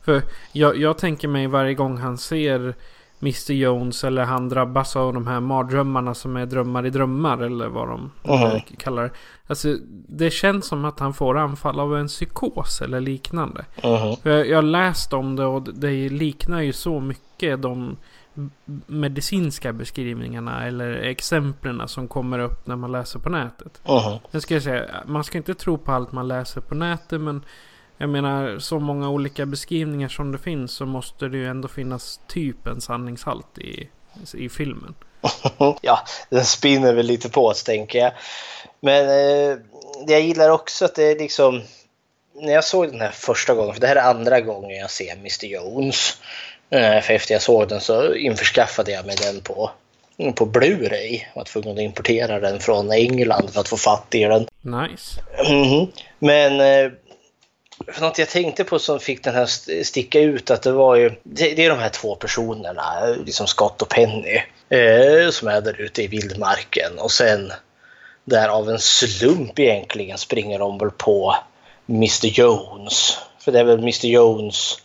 för 0.01 0.21
jag, 0.51 0.77
jag 0.77 0.97
tänker 0.97 1.27
mig 1.27 1.47
varje 1.47 1.73
gång 1.73 1.97
han 1.97 2.17
ser 2.17 2.75
Mr 3.21 3.53
Jones 3.53 4.03
eller 4.03 4.23
han 4.23 4.49
drabbas 4.49 4.95
av 4.95 5.13
de 5.13 5.27
här 5.27 5.39
mardrömmarna 5.39 6.13
som 6.13 6.37
är 6.37 6.45
drömmar 6.45 6.85
i 6.85 6.89
drömmar 6.89 7.37
eller 7.37 7.67
vad 7.67 7.87
de 7.87 8.11
mm. 8.23 8.61
kallar 8.77 9.03
det. 9.03 9.09
Alltså 9.47 9.77
det 10.07 10.29
känns 10.29 10.65
som 10.65 10.85
att 10.85 10.99
han 10.99 11.13
får 11.13 11.37
anfall 11.37 11.79
av 11.79 11.97
en 11.97 12.07
psykos 12.07 12.81
eller 12.81 12.99
liknande. 12.99 13.65
Mm. 13.75 14.15
Jag 14.23 14.57
har 14.57 14.61
läst 14.61 15.13
om 15.13 15.35
det 15.35 15.45
och 15.45 15.73
det 15.73 16.09
liknar 16.09 16.61
ju 16.61 16.73
så 16.73 16.99
mycket 16.99 17.61
de 17.61 17.97
medicinska 18.85 19.73
beskrivningarna 19.73 20.67
eller 20.67 20.91
exemplen 20.91 21.87
som 21.87 22.07
kommer 22.07 22.39
upp 22.39 22.67
när 22.67 22.75
man 22.75 22.91
läser 22.91 23.19
på 23.19 23.29
nätet. 23.29 23.81
Jag 24.31 24.41
ska 24.41 24.61
säga, 24.61 24.85
man 25.05 25.23
ska 25.23 25.37
inte 25.37 25.53
tro 25.53 25.77
på 25.77 25.91
allt 25.91 26.11
man 26.11 26.27
läser 26.27 26.61
på 26.61 26.75
nätet 26.75 27.21
men 27.21 27.45
jag 27.97 28.09
menar, 28.09 28.59
så 28.59 28.79
många 28.79 29.09
olika 29.09 29.45
beskrivningar 29.45 30.09
som 30.09 30.31
det 30.31 30.37
finns 30.37 30.71
så 30.71 30.85
måste 30.85 31.27
det 31.27 31.37
ju 31.37 31.47
ändå 31.47 31.67
finnas 31.67 32.19
typ 32.27 32.67
en 32.67 32.81
sanningshalt 32.81 33.57
i, 33.57 33.89
i 34.33 34.49
filmen. 34.49 34.95
ja, 35.81 35.99
den 36.29 36.45
spinner 36.45 36.93
väl 36.93 37.05
lite 37.05 37.29
på 37.29 37.45
oss 37.45 37.63
tänker 37.63 37.99
jag. 37.99 38.11
Men 38.79 39.09
eh, 39.09 39.57
jag 40.07 40.21
gillar 40.21 40.49
också 40.49 40.85
att 40.85 40.95
det 40.95 41.03
är 41.03 41.19
liksom... 41.19 41.61
När 42.37 42.53
jag 42.53 42.63
såg 42.63 42.87
den 42.91 43.01
här 43.01 43.11
första 43.11 43.53
gången, 43.53 43.73
för 43.73 43.81
det 43.81 43.87
här 43.87 43.95
är 43.95 44.09
andra 44.09 44.41
gången 44.41 44.77
jag 44.77 44.91
ser 44.91 45.11
Mr 45.13 45.45
Jones. 45.45 46.17
Eh, 46.69 47.01
för 47.01 47.13
efter 47.13 47.33
jag 47.33 47.41
såg 47.41 47.67
den 47.67 47.81
så 47.81 48.13
införskaffade 48.13 48.91
jag 48.91 49.05
mig 49.05 49.15
den 49.21 49.41
på, 49.41 49.71
på 50.35 50.45
Blu-ray. 50.45 51.21
Jag 51.33 51.35
var 51.35 51.43
tvungen 51.43 51.71
att 51.71 51.81
importera 51.81 52.39
den 52.39 52.59
från 52.59 52.91
England 52.91 53.49
för 53.53 53.59
att 53.59 53.67
få 53.67 53.77
fatt 53.77 54.15
i 54.15 54.23
den. 54.23 54.47
Nice. 54.61 55.21
Mm 55.47 55.63
-hmm. 55.63 55.87
Men 56.19 56.59
eh, 56.59 56.91
för 57.87 58.01
något 58.01 58.17
jag 58.17 58.29
tänkte 58.29 58.63
på 58.63 58.79
som 58.79 58.99
fick 58.99 59.23
den 59.23 59.35
här 59.35 59.45
sticka 59.83 60.19
ut 60.19 60.51
att 60.51 60.61
det 60.61 60.71
var 60.71 60.95
ju, 60.95 61.09
det, 61.23 61.53
det 61.53 61.65
är 61.65 61.69
de 61.69 61.79
här 61.79 61.89
två 61.89 62.15
personerna, 62.15 63.05
liksom 63.25 63.47
Scott 63.47 63.81
och 63.81 63.89
Penny, 63.89 64.41
eh, 64.69 65.29
som 65.29 65.47
är 65.47 65.61
där 65.61 65.81
ute 65.81 66.03
i 66.03 66.07
vildmarken 66.07 66.99
och 66.99 67.11
sen 67.11 67.53
där 68.23 68.49
av 68.49 68.69
en 68.69 68.79
slump 68.79 69.59
egentligen 69.59 70.17
springer 70.17 70.59
de 70.59 70.77
väl 70.77 70.91
på 70.91 71.35
Mr 71.89 72.27
Jones. 72.27 73.17
För 73.39 73.51
det 73.51 73.59
är 73.59 73.63
väl 73.63 73.79
Mr 73.79 74.05
Jones 74.05 74.77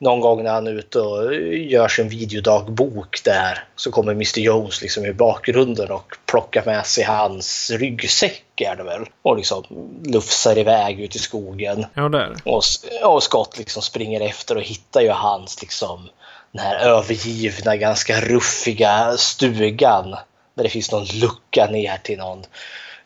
någon 0.00 0.20
gång 0.20 0.44
när 0.44 0.50
han 0.50 0.66
är 0.66 0.72
ute 0.72 1.00
och 1.00 1.34
gör 1.34 1.88
sin 1.88 2.08
videodagbok 2.08 3.24
där 3.24 3.64
så 3.76 3.90
kommer 3.90 4.12
Mr 4.12 4.38
Jones 4.38 4.82
liksom 4.82 5.06
i 5.06 5.12
bakgrunden 5.12 5.90
och 5.90 6.16
plockar 6.26 6.64
med 6.64 6.86
sig 6.86 7.04
hans 7.04 7.70
ryggsäck 7.70 8.44
är 8.56 8.76
det 8.76 8.82
väl. 8.82 9.06
Och 9.22 9.36
liksom 9.36 9.64
lufsar 10.04 10.58
iväg 10.58 11.00
ut 11.00 11.16
i 11.16 11.18
skogen. 11.18 11.86
Ja, 11.94 12.08
där. 12.08 12.36
Och, 12.44 12.62
och 13.04 13.22
Scott 13.22 13.58
liksom 13.58 13.82
springer 13.82 14.20
efter 14.20 14.56
och 14.56 14.62
hittar 14.62 15.00
ju 15.00 15.10
hans 15.10 15.60
liksom 15.60 16.08
den 16.52 16.64
här 16.64 16.76
övergivna, 16.76 17.76
ganska 17.76 18.20
ruffiga 18.20 19.16
stugan. 19.16 20.10
Där 20.54 20.64
det 20.64 20.68
finns 20.68 20.92
någon 20.92 21.04
lucka 21.04 21.66
ner 21.70 21.96
till 22.02 22.18
någon 22.18 22.44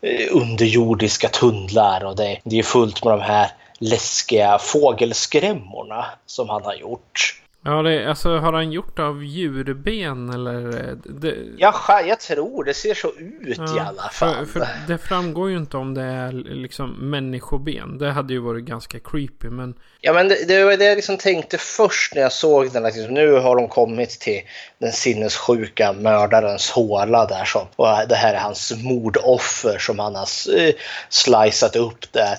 eh, 0.01 0.29
underjordiska 0.31 1.29
tunnlar 1.29 2.05
och 2.05 2.17
det, 2.17 2.41
det 2.45 2.59
är 2.59 2.63
fullt 2.63 3.05
med 3.05 3.13
de 3.13 3.21
här 3.21 3.51
läskiga 3.79 4.59
fågelskrämmorna 4.59 6.07
som 6.27 6.49
han 6.49 6.65
har 6.65 6.75
gjort. 6.75 7.41
Ja, 7.67 7.83
det, 7.83 8.09
alltså 8.09 8.37
har 8.37 8.53
han 8.53 8.73
gjort 8.73 8.99
av 8.99 9.25
djurben 9.25 10.31
eller? 10.31 10.89
Eh, 10.89 10.97
det... 11.05 11.35
Ja, 11.59 12.01
jag 12.07 12.21
tror 12.21 12.65
det 12.65 12.75
ser 12.75 12.95
så 12.95 13.13
ut 13.19 13.59
ja, 13.59 13.77
i 13.77 13.81
alla 13.81 14.09
fall. 14.13 14.47
För, 14.47 14.61
för 14.61 14.69
det 14.89 14.99
framgår 14.99 15.51
ju 15.51 15.57
inte 15.57 15.77
om 15.77 15.95
det 15.95 16.03
är 16.03 16.33
liksom 16.33 17.11
människoben. 17.11 17.99
Det 17.99 18.11
hade 18.11 18.33
ju 18.33 18.39
varit 18.39 18.65
ganska 18.65 18.99
creepy, 18.99 19.49
men. 19.49 19.75
Ja, 20.01 20.13
men 20.13 20.29
det, 20.29 20.49
det 20.49 20.65
var 20.65 20.77
det 20.77 20.85
jag 20.85 20.97
liksom 20.97 21.17
tänkte 21.17 21.59
först 21.59 22.15
när 22.15 22.23
jag 22.23 22.33
såg 22.33 22.73
den. 22.73 22.83
Liksom, 22.83 23.15
nu 23.15 23.33
har 23.33 23.57
de 23.57 23.69
kommit 23.69 24.11
till 24.11 24.41
den 24.79 24.93
sinnessjuka 24.93 25.93
mördarens 25.93 26.71
håla 26.71 27.27
där 27.27 27.45
som. 27.45 27.67
Och 27.77 28.09
det 28.09 28.17
här 28.17 28.35
är 28.35 28.39
hans 28.39 28.73
mordoffer 28.83 29.79
som 29.79 29.99
han 29.99 30.15
har 30.15 30.29
eh, 30.57 30.75
slicat 31.09 31.77
upp 31.77 32.13
där. 32.13 32.39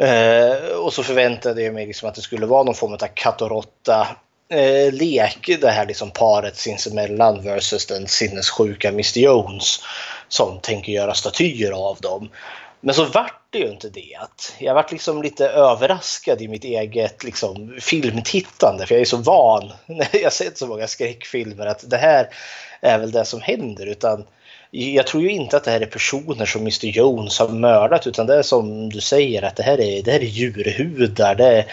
Eh, 0.00 0.76
och 0.76 0.92
så 0.92 1.02
förväntade 1.02 1.62
jag 1.62 1.74
mig 1.74 1.86
liksom 1.86 2.08
att 2.08 2.14
det 2.14 2.22
skulle 2.22 2.46
vara 2.46 2.62
någon 2.62 2.74
form 2.74 2.92
av 2.92 2.98
katt 3.14 3.42
och 3.42 3.50
råtta 3.50 4.08
eh, 4.50 4.92
lek 4.92 5.50
det 5.60 5.70
här 5.70 5.86
liksom 5.86 6.10
paret 6.10 6.56
sinsemellan 6.56 7.42
versus 7.42 7.86
den 7.86 8.06
sinnessjuka 8.06 8.88
Mr 8.88 9.18
Jones 9.18 9.80
som 10.28 10.60
tänker 10.60 10.92
göra 10.92 11.14
statyer 11.14 11.72
av 11.72 11.96
dem. 12.00 12.30
Men 12.80 12.94
så 12.94 13.04
vart 13.04 13.46
det 13.50 13.58
ju 13.58 13.68
inte 13.68 13.88
det. 13.88 14.16
Jag 14.58 14.74
vart 14.74 14.92
liksom 14.92 15.22
lite 15.22 15.48
överraskad 15.48 16.42
i 16.42 16.48
mitt 16.48 16.64
eget 16.64 17.24
liksom, 17.24 17.76
filmtittande 17.80 18.86
för 18.86 18.94
jag 18.94 19.00
är 19.00 19.04
så 19.04 19.16
van 19.16 19.72
när 19.86 20.08
jag 20.22 20.32
sett 20.32 20.58
så 20.58 20.66
många 20.66 20.86
skräckfilmer 20.86 21.66
att 21.66 21.90
det 21.90 21.96
här 21.96 22.28
är 22.80 22.98
väl 22.98 23.12
det 23.12 23.24
som 23.24 23.40
händer 23.40 23.86
utan 23.86 24.24
jag 24.70 25.06
tror 25.06 25.22
ju 25.22 25.30
inte 25.30 25.56
att 25.56 25.64
det 25.64 25.70
här 25.70 25.80
är 25.80 25.86
personer 25.86 26.46
som 26.46 26.60
Mr 26.60 26.86
Jones 26.86 27.38
har 27.38 27.48
mördat 27.48 28.06
utan 28.06 28.26
det 28.26 28.34
är 28.34 28.42
som 28.42 28.88
du 28.90 29.00
säger 29.00 29.42
att 29.42 29.56
det 29.56 29.62
här 29.62 29.80
är, 29.80 30.02
det 30.02 30.12
här 30.12 30.20
är 30.20 30.24
djurhudar, 30.24 31.34
det 31.34 31.46
är 31.46 31.66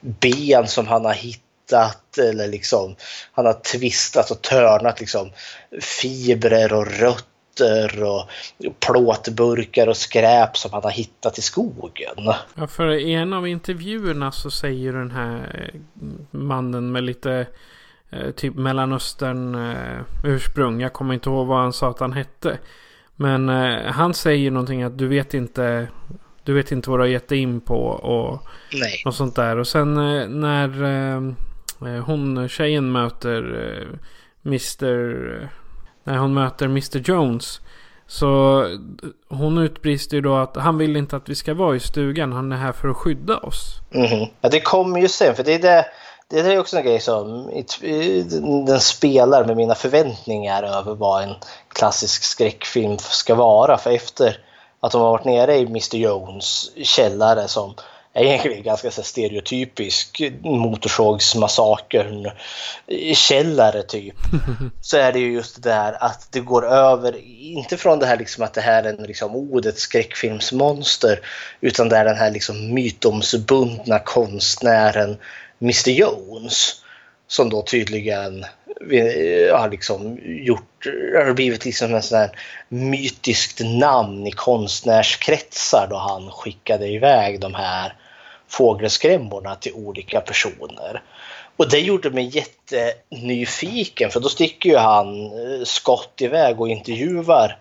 ben 0.00 0.66
som 0.66 0.86
han 0.86 1.04
har 1.04 1.14
hittat 1.14 2.18
eller 2.18 2.48
liksom 2.48 2.96
han 3.32 3.46
har 3.46 3.52
tvistat 3.52 4.30
och 4.30 4.42
törnat 4.42 5.00
liksom 5.00 5.30
fibrer 5.80 6.72
och 6.72 6.86
rötter 6.86 8.02
och 8.02 8.28
plåtburkar 8.86 9.86
och 9.86 9.96
skräp 9.96 10.56
som 10.56 10.72
han 10.72 10.82
har 10.82 10.90
hittat 10.90 11.38
i 11.38 11.42
skogen. 11.42 12.34
Ja, 12.54 12.66
för 12.66 12.90
i 12.90 13.14
en 13.14 13.32
av 13.32 13.48
intervjuerna 13.48 14.32
så 14.32 14.50
säger 14.50 14.92
den 14.92 15.10
här 15.10 15.70
mannen 16.30 16.92
med 16.92 17.02
lite 17.02 17.46
typ 18.36 18.54
Mellanöstern 18.54 19.54
eh, 19.54 20.02
ursprung. 20.24 20.80
Jag 20.80 20.92
kommer 20.92 21.14
inte 21.14 21.30
ihåg 21.30 21.46
vad 21.46 21.58
han 21.58 21.72
sa 21.72 21.90
att 21.90 22.00
han 22.00 22.12
hette. 22.12 22.58
Men 23.16 23.48
eh, 23.48 23.92
han 23.92 24.14
säger 24.14 24.50
någonting 24.50 24.82
att 24.82 24.98
du 24.98 25.08
vet 25.08 25.34
inte 25.34 25.88
du 26.44 26.54
vet 26.54 26.72
inte 26.72 26.90
vad 26.90 26.98
du 26.98 27.02
har 27.02 27.08
gett 27.08 27.28
dig 27.28 27.38
in 27.38 27.60
på 27.60 27.86
och 27.86 28.42
Nej. 28.72 29.02
något 29.04 29.14
sånt 29.14 29.36
där. 29.36 29.56
Och 29.56 29.66
sen 29.66 29.94
när 29.94 30.68
hon 32.00 32.48
tjejen 32.48 32.92
möter 32.92 33.42
Mr. 34.46 35.50
När 36.04 36.16
hon 36.16 36.34
möter 36.34 36.66
Mr. 36.66 36.98
Jones. 36.98 37.60
Så 38.06 38.64
hon 39.28 39.58
utbrister 39.58 40.16
ju 40.16 40.20
då 40.20 40.36
att 40.36 40.56
han 40.56 40.78
vill 40.78 40.96
inte 40.96 41.16
att 41.16 41.28
vi 41.28 41.34
ska 41.34 41.54
vara 41.54 41.76
i 41.76 41.80
stugan. 41.80 42.32
Han 42.32 42.52
är 42.52 42.56
här 42.56 42.72
för 42.72 42.88
att 42.88 42.96
skydda 42.96 43.36
oss. 43.36 43.80
Mm 43.90 44.06
-hmm. 44.06 44.28
Ja 44.40 44.48
det 44.48 44.60
kommer 44.60 45.00
ju 45.00 45.08
sen 45.08 45.34
för 45.34 45.44
det 45.44 45.54
är 45.54 45.58
det 45.58 45.84
det 46.30 46.40
är 46.40 46.58
också 46.58 46.76
en 46.76 46.84
grej 46.84 47.00
som 47.00 47.50
den 48.66 48.80
spelar 48.80 49.44
med 49.44 49.56
mina 49.56 49.74
förväntningar 49.74 50.62
över 50.62 50.94
vad 50.94 51.22
en 51.22 51.34
klassisk 51.68 52.24
skräckfilm 52.24 52.98
ska 52.98 53.34
vara. 53.34 53.78
För 53.78 53.90
efter 53.90 54.38
att 54.80 54.92
de 54.92 55.00
har 55.00 55.10
varit 55.10 55.24
nere 55.24 55.56
i 55.56 55.66
Mr 55.66 55.96
Jones 55.96 56.70
källare 56.76 57.48
som 57.48 57.74
är 58.16 58.24
egentligen 58.24 58.62
ganska 58.62 58.90
så 58.90 59.02
stereotypisk 59.02 60.22
motorsågsmassakern 60.42 62.30
källare 63.14 63.82
typ. 63.82 64.14
så 64.82 64.96
är 64.96 65.12
det 65.12 65.18
ju 65.18 65.32
just 65.32 65.62
det 65.62 65.70
där 65.70 66.04
att 66.04 66.28
det 66.30 66.40
går 66.40 66.66
över, 66.66 67.16
inte 67.40 67.76
från 67.76 67.98
det 67.98 68.06
här 68.06 68.16
liksom 68.16 68.44
att 68.44 68.54
det 68.54 68.60
här 68.60 68.82
är 68.82 68.88
en 68.88 69.04
liksom, 69.04 69.36
oh, 69.36 69.66
ett 69.66 69.78
skräckfilmsmonster, 69.78 71.20
utan 71.60 71.88
det 71.88 71.96
är 71.96 72.04
den 72.04 72.16
här 72.16 72.30
liksom 72.30 72.74
mytomsbundna 72.74 73.98
konstnären 73.98 75.16
Mr 75.64 75.90
Jones 75.90 76.84
som 77.26 77.50
då 77.50 77.62
tydligen 77.62 78.44
eh, 78.90 79.56
har 79.56 79.70
liksom 79.70 80.18
gjort, 80.24 80.86
har 81.14 81.32
blivit 81.32 81.64
liksom 81.64 81.94
en 81.94 82.02
sån 82.02 82.18
här 82.18 82.30
mytiskt 82.68 83.60
namn 83.60 84.26
i 84.26 84.30
konstnärskretsar 84.30 85.86
då 85.90 85.96
han 85.96 86.30
skickade 86.30 86.88
iväg 86.88 87.40
de 87.40 87.54
här 87.54 87.94
fågelskrämmorna 88.48 89.54
till 89.54 89.72
olika 89.72 90.20
personer. 90.20 91.02
Och 91.56 91.70
det 91.70 91.78
gjorde 91.78 92.10
mig 92.10 92.30
jättenyfiken 92.36 94.10
för 94.10 94.20
då 94.20 94.28
sticker 94.28 94.70
ju 94.70 94.76
han 94.76 95.26
eh, 95.26 95.64
skott 95.64 96.14
iväg 96.20 96.60
och 96.60 96.68
intervjuar 96.68 97.58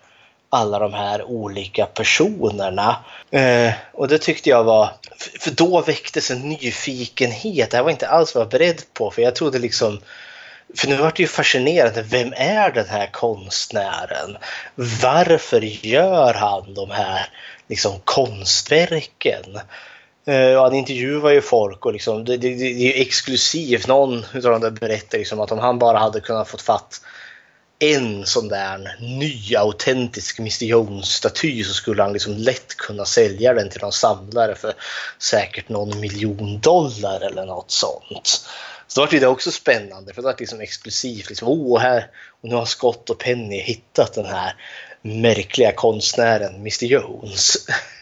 alla 0.53 0.79
de 0.79 0.93
här 0.93 1.23
olika 1.23 1.85
personerna. 1.85 2.95
Eh, 3.31 3.73
och 3.93 4.07
det 4.07 4.17
tyckte 4.17 4.49
jag 4.49 4.63
var, 4.63 4.89
för 5.39 5.51
då 5.51 5.81
väcktes 5.81 6.31
en 6.31 6.49
nyfikenhet. 6.49 7.71
Det 7.71 7.77
här 7.77 7.83
var 7.83 7.91
inte 7.91 8.07
alls 8.07 8.35
vad 8.35 8.41
jag 8.41 8.45
var 8.45 8.59
beredd 8.59 8.81
på 8.93 9.11
för 9.11 9.21
jag 9.21 9.35
trodde 9.35 9.59
liksom 9.59 9.99
för 10.75 10.87
nu 10.87 10.95
vart 10.95 11.17
det 11.17 11.23
ju 11.23 11.27
fascinerande. 11.27 12.01
Vem 12.01 12.33
är 12.35 12.71
den 12.71 12.87
här 12.87 13.09
konstnären? 13.11 14.37
Varför 14.75 15.61
gör 15.61 16.33
han 16.33 16.73
de 16.73 16.91
här 16.91 17.29
liksom, 17.67 17.99
konstverken? 18.03 19.59
Uh, 20.27 20.61
han 20.61 20.75
intervjuar 20.75 21.31
ju 21.31 21.41
folk 21.41 21.85
och 21.85 21.93
liksom, 21.93 22.25
det, 22.25 22.37
det, 22.37 22.55
det 22.55 22.65
är 22.65 22.95
ju 22.95 23.01
exklusivt. 23.01 23.87
Någon 23.87 24.25
av 24.35 24.61
dem 24.61 24.77
berättar 24.81 25.17
liksom 25.17 25.39
att 25.39 25.51
om 25.51 25.59
han 25.59 25.79
bara 25.79 25.97
hade 25.97 26.19
kunnat 26.19 26.47
få 26.47 26.57
fatt 26.57 27.01
en 27.83 28.25
sån 28.25 28.47
där 28.47 28.97
ny 28.99 29.55
autentisk 29.55 30.39
Mr 30.39 30.63
Jones-staty 30.63 31.63
så 31.63 31.73
skulle 31.73 32.03
han 32.03 32.13
liksom 32.13 32.33
lätt 32.33 32.75
kunna 32.77 33.05
sälja 33.05 33.53
den 33.53 33.69
till 33.69 33.81
någon 33.81 33.91
samlare 33.91 34.55
för 34.55 34.73
säkert 35.19 35.69
någon 35.69 35.99
miljon 35.99 36.59
dollar 36.59 37.21
eller 37.21 37.45
något 37.45 37.71
sånt. 37.71 38.45
Så 38.87 39.01
då 39.01 39.05
var 39.05 39.19
det 39.19 39.27
också 39.27 39.51
spännande 39.51 40.13
för 40.13 40.21
det 40.21 40.25
var 40.25 40.35
liksom 40.39 40.61
exklusivt. 40.61 41.29
Liksom, 41.29 41.47
oh, 41.47 41.79
här, 41.79 42.09
och 42.41 42.49
nu 42.49 42.55
har 42.55 42.65
Scott 42.65 43.09
och 43.09 43.19
Penny 43.19 43.61
hittat 43.61 44.13
den 44.13 44.25
här 44.25 44.55
märkliga 45.01 45.71
konstnären 45.71 46.55
Mr 46.55 46.85
Jones. 46.85 47.57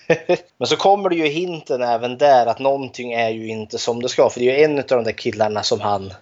Men 0.58 0.68
så 0.68 0.76
kommer 0.76 1.10
det 1.10 1.16
ju 1.16 1.28
hinten 1.28 1.82
även 1.82 2.18
där 2.18 2.46
att 2.46 2.60
någonting 2.60 3.14
är 3.14 3.30
ju 3.30 3.48
inte 3.48 3.78
som 3.78 4.02
det 4.02 4.10
ska. 4.10 4.30
För 4.30 4.40
det 4.40 4.50
är 4.50 4.58
ju 4.58 4.64
en 4.64 4.78
av 4.80 4.86
de 4.86 5.04
där 5.04 5.12
killarna 5.12 5.64
som 5.64 5.82
han 5.82 6.14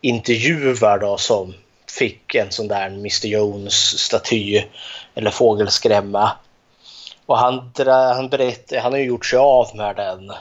intervjuar 0.00 0.98
då 0.98 1.16
som 1.18 1.54
fick 1.90 2.34
en 2.34 2.52
sån 2.52 2.68
där 2.68 2.86
Mr 2.86 3.26
Jones-staty 3.26 4.64
eller 5.14 5.30
fågelskrämma. 5.30 6.32
Och 7.26 7.38
han, 7.38 7.72
han 7.86 8.28
berättar, 8.28 8.78
han 8.78 8.92
har 8.92 8.98
ju 8.98 9.04
gjort 9.04 9.26
sig 9.26 9.38
av 9.38 9.76
med 9.76 9.96
den. 9.96 10.32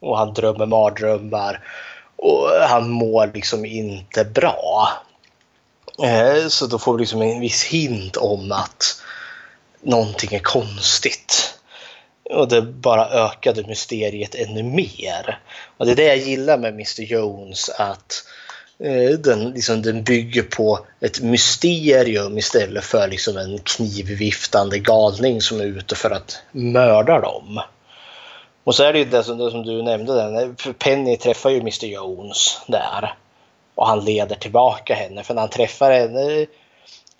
Och 0.00 0.18
han 0.18 0.34
drömmer 0.34 0.66
mardrömmar. 0.66 1.60
Och 2.16 2.50
han 2.68 2.90
mår 2.90 3.30
liksom 3.34 3.64
inte 3.64 4.24
bra. 4.24 4.88
Eh, 6.02 6.48
så 6.48 6.66
då 6.66 6.78
får 6.78 6.94
vi 6.94 7.00
liksom 7.00 7.22
en 7.22 7.40
viss 7.40 7.64
hint 7.64 8.16
om 8.16 8.52
att 8.52 9.02
någonting 9.82 10.34
är 10.34 10.38
konstigt. 10.38 11.58
Och 12.30 12.48
det 12.48 12.62
bara 12.62 13.08
ökade 13.08 13.66
mysteriet 13.66 14.34
ännu 14.34 14.62
mer. 14.62 15.40
Och 15.76 15.86
det 15.86 15.92
är 15.92 15.96
det 15.96 16.06
jag 16.06 16.16
gillar 16.16 16.58
med 16.58 16.72
Mr 16.72 17.02
Jones 17.02 17.68
att 17.68 18.24
eh, 18.28 18.45
Eh, 18.78 19.18
den, 19.18 19.50
liksom, 19.50 19.82
den 19.82 20.04
bygger 20.04 20.42
på 20.42 20.86
ett 21.00 21.20
mysterium 21.20 22.38
istället 22.38 22.84
för 22.84 23.08
liksom 23.08 23.36
en 23.36 23.58
knivviftande 23.58 24.78
galning 24.78 25.40
som 25.40 25.60
är 25.60 25.64
ute 25.64 25.94
för 25.94 26.10
att 26.10 26.42
mörda 26.52 27.20
dem. 27.20 27.60
Och 28.64 28.74
så 28.74 28.82
är 28.82 28.92
det 28.92 28.98
ju 28.98 29.04
det 29.04 29.22
som, 29.22 29.38
det 29.38 29.50
som 29.50 29.62
du 29.62 29.82
nämnde, 29.82 30.14
där, 30.14 30.72
Penny 30.72 31.16
träffar 31.16 31.50
ju 31.50 31.60
Mr 31.60 31.86
Jones 31.86 32.60
där. 32.66 33.14
Och 33.74 33.86
han 33.86 34.04
leder 34.04 34.36
tillbaka 34.36 34.94
henne, 34.94 35.22
för 35.22 35.34
när 35.34 35.40
han 35.40 35.50
träffar 35.50 35.90
henne 35.90 36.46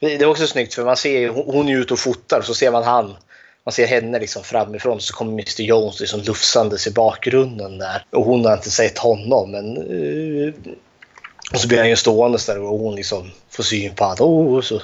det 0.00 0.14
är 0.14 0.26
också 0.26 0.46
snyggt 0.46 0.74
för 0.74 0.84
man 0.84 0.96
ser 0.96 1.28
hon 1.28 1.68
är 1.68 1.76
ute 1.76 1.94
och 1.94 2.00
fotar 2.00 2.42
så 2.42 2.54
ser 2.54 2.70
man 2.70 2.84
han 2.84 3.16
man 3.64 3.72
ser 3.72 3.86
henne 3.86 4.18
liksom 4.18 4.42
framifrån 4.42 5.00
så 5.00 5.14
kommer 5.14 5.32
Mr 5.32 5.60
Jones 5.60 6.00
liksom 6.00 6.20
lufsandes 6.20 6.86
i 6.86 6.90
bakgrunden 6.90 7.78
där. 7.78 8.04
Och 8.10 8.24
hon 8.24 8.44
har 8.44 8.52
inte 8.52 8.70
sett 8.70 8.98
honom 8.98 9.50
men 9.50 9.76
uh, 9.76 10.54
och 11.52 11.60
så 11.60 11.68
blir 11.68 11.78
han 11.78 11.88
ju 11.88 11.96
stående 11.96 12.38
där 12.46 12.60
och 12.60 12.78
hon 12.78 12.94
liksom 12.94 13.30
får 13.50 13.62
syn 13.62 13.94
på 13.94 14.04
att 14.04 14.20
oh, 14.20 14.60
så 14.60 14.74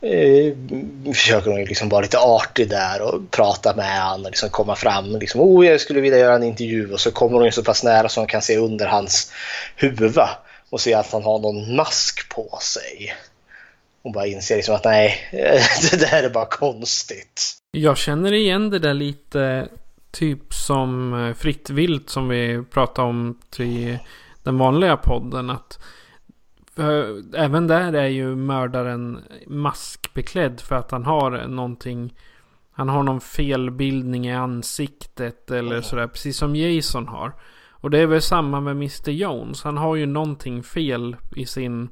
eh, 0.00 0.54
försöker 1.14 1.50
hon 1.50 1.64
liksom 1.64 1.88
vara 1.88 2.00
lite 2.00 2.18
artig 2.18 2.70
där 2.70 3.02
och 3.02 3.30
prata 3.30 3.76
med 3.76 4.02
honom 4.02 4.24
och 4.24 4.30
liksom 4.30 4.50
komma 4.50 4.76
fram. 4.76 5.16
Liksom, 5.16 5.40
oh, 5.40 5.66
jag 5.66 5.80
skulle 5.80 6.00
vilja 6.00 6.18
göra 6.18 6.34
en 6.34 6.42
intervju 6.42 6.92
och 6.92 7.00
så 7.00 7.10
kommer 7.10 7.36
hon 7.36 7.44
ju 7.44 7.52
så 7.52 7.64
pass 7.64 7.84
nära 7.84 8.08
så 8.08 8.20
hon 8.20 8.28
kan 8.28 8.42
se 8.42 8.56
under 8.56 8.86
hans 8.86 9.32
huvud 9.76 10.18
och 10.70 10.80
se 10.80 10.94
att 10.94 11.12
han 11.12 11.22
har 11.22 11.38
någon 11.38 11.76
mask 11.76 12.28
på 12.28 12.58
sig. 12.62 13.14
Hon 14.02 14.12
bara 14.12 14.26
inser 14.26 14.56
liksom 14.56 14.74
att 14.74 14.84
nej, 14.84 15.18
det 15.90 16.00
där 16.10 16.22
är 16.22 16.30
bara 16.30 16.46
konstigt. 16.46 17.42
Jag 17.70 17.98
känner 17.98 18.32
igen 18.32 18.70
det 18.70 18.78
där 18.78 18.94
lite 18.94 19.68
typ 20.10 20.54
som 20.54 21.14
eh, 21.14 21.34
Fritt 21.34 21.70
vilt 21.70 22.10
som 22.10 22.28
vi 22.28 22.62
pratade 22.70 23.08
om 23.08 23.40
till 23.50 23.98
den 24.46 24.58
vanliga 24.58 24.96
podden. 24.96 25.50
Att 25.50 25.78
även 27.34 27.66
där 27.66 27.92
är 27.92 28.06
ju 28.06 28.36
mördaren 28.36 29.20
maskbeklädd 29.46 30.60
för 30.60 30.74
att 30.74 30.90
han 30.90 31.04
har 31.04 31.46
någonting. 31.46 32.14
Han 32.72 32.88
har 32.88 33.02
någon 33.02 33.20
felbildning 33.20 34.26
i 34.26 34.34
ansiktet 34.34 35.50
eller 35.50 35.70
mm. 35.70 35.82
sådär. 35.82 36.06
Precis 36.06 36.36
som 36.36 36.56
Jason 36.56 37.08
har. 37.08 37.32
Och 37.70 37.90
det 37.90 37.98
är 37.98 38.06
väl 38.06 38.22
samma 38.22 38.60
med 38.60 38.72
Mr 38.72 39.10
Jones. 39.10 39.62
Han 39.62 39.76
har 39.76 39.96
ju 39.96 40.06
någonting 40.06 40.62
fel 40.62 41.16
i 41.36 41.46
sin 41.46 41.88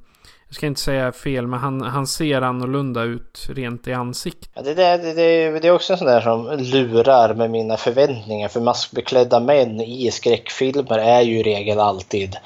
jag 0.55 0.59
ska 0.59 0.67
inte 0.67 0.81
säga 0.81 1.13
fel, 1.13 1.47
men 1.47 1.61
han, 1.61 1.83
han 1.83 2.07
ser 2.07 2.43
annorlunda 2.43 3.03
ut 3.03 3.47
rent 3.49 3.89
i 3.89 3.93
ansiktet. 3.93 4.51
Ja, 4.55 4.63
det, 4.63 4.75
det, 4.75 4.97
det, 4.97 5.61
det 5.61 5.69
är 5.69 5.73
också 5.73 5.93
en 5.93 5.99
sån 5.99 6.07
där 6.07 6.21
som 6.21 6.59
lurar 6.59 7.35
med 7.35 7.51
mina 7.51 7.77
förväntningar. 7.77 8.49
För 8.49 8.61
maskbeklädda 8.61 9.41
män 9.41 9.81
i 9.81 10.11
skräckfilmer 10.11 10.99
är 10.99 11.21
ju 11.21 11.39
i 11.39 11.43
regel 11.43 11.81
alltid 11.81 12.37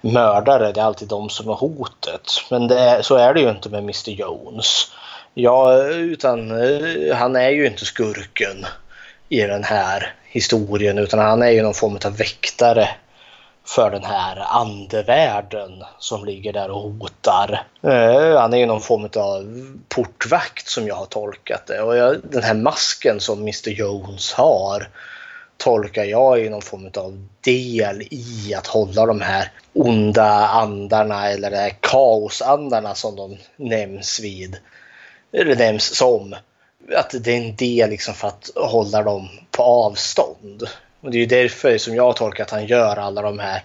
mördare. 0.00 0.72
Det 0.72 0.80
är 0.80 0.84
alltid 0.84 1.08
de 1.08 1.28
som 1.28 1.48
är 1.48 1.54
hotet. 1.54 2.30
Men 2.50 2.68
det, 2.68 2.98
så 3.02 3.16
är 3.16 3.34
det 3.34 3.40
ju 3.40 3.50
inte 3.50 3.68
med 3.68 3.78
Mr 3.78 4.10
Jones. 4.10 4.90
Ja, 5.34 5.82
utan 5.84 6.50
eh, 6.50 7.16
han 7.16 7.36
är 7.36 7.50
ju 7.50 7.66
inte 7.66 7.84
skurken 7.84 8.66
i 9.28 9.40
den 9.40 9.64
här 9.64 10.14
historien 10.24 10.98
utan 10.98 11.18
han 11.18 11.42
är 11.42 11.50
ju 11.50 11.62
någon 11.62 11.74
form 11.74 11.98
av 12.04 12.16
väktare 12.16 12.88
för 13.66 13.90
den 13.90 14.04
här 14.04 14.36
andevärlden 14.48 15.84
som 15.98 16.24
ligger 16.24 16.52
där 16.52 16.70
och 16.70 16.82
hotar. 16.82 17.66
Eh, 17.82 18.40
han 18.40 18.54
är 18.54 18.58
ju 18.58 18.66
någon 18.66 18.80
form 18.80 19.08
av 19.16 19.44
portvakt 19.88 20.68
som 20.68 20.86
jag 20.86 20.94
har 20.94 21.06
tolkat 21.06 21.66
det. 21.66 21.80
Och 21.80 21.96
jag, 21.96 22.16
den 22.22 22.42
här 22.42 22.54
masken 22.54 23.20
som 23.20 23.38
Mr 23.40 23.68
Jones 23.68 24.32
har 24.32 24.88
tolkar 25.56 26.04
jag 26.04 26.40
i 26.40 26.48
någon 26.48 26.62
form 26.62 26.90
av 26.96 27.26
del 27.40 28.02
i 28.10 28.54
att 28.54 28.66
hålla 28.66 29.06
de 29.06 29.20
här 29.20 29.52
onda 29.72 30.46
andarna 30.46 31.30
eller 31.30 31.50
de 31.50 31.56
här 31.56 31.76
kaosandarna 31.80 32.94
som 32.94 33.16
de 33.16 33.36
nämns 33.56 34.20
vid. 34.20 34.56
Eller 35.32 35.56
nämns 35.56 35.96
som. 35.96 36.34
Att 36.96 37.14
det 37.20 37.32
är 37.32 37.36
en 37.36 37.56
del 37.56 37.90
liksom 37.90 38.14
för 38.14 38.28
att 38.28 38.50
hålla 38.54 39.02
dem 39.02 39.28
på 39.50 39.62
avstånd. 39.62 40.68
Och 41.00 41.10
det 41.10 41.16
är 41.16 41.20
ju 41.20 41.26
därför 41.26 41.78
som 41.78 41.94
jag 41.94 42.02
har 42.02 42.12
tolkat 42.12 42.46
att 42.46 42.50
han 42.50 42.66
gör 42.66 42.96
alla 42.96 43.22
de 43.22 43.38
här 43.38 43.62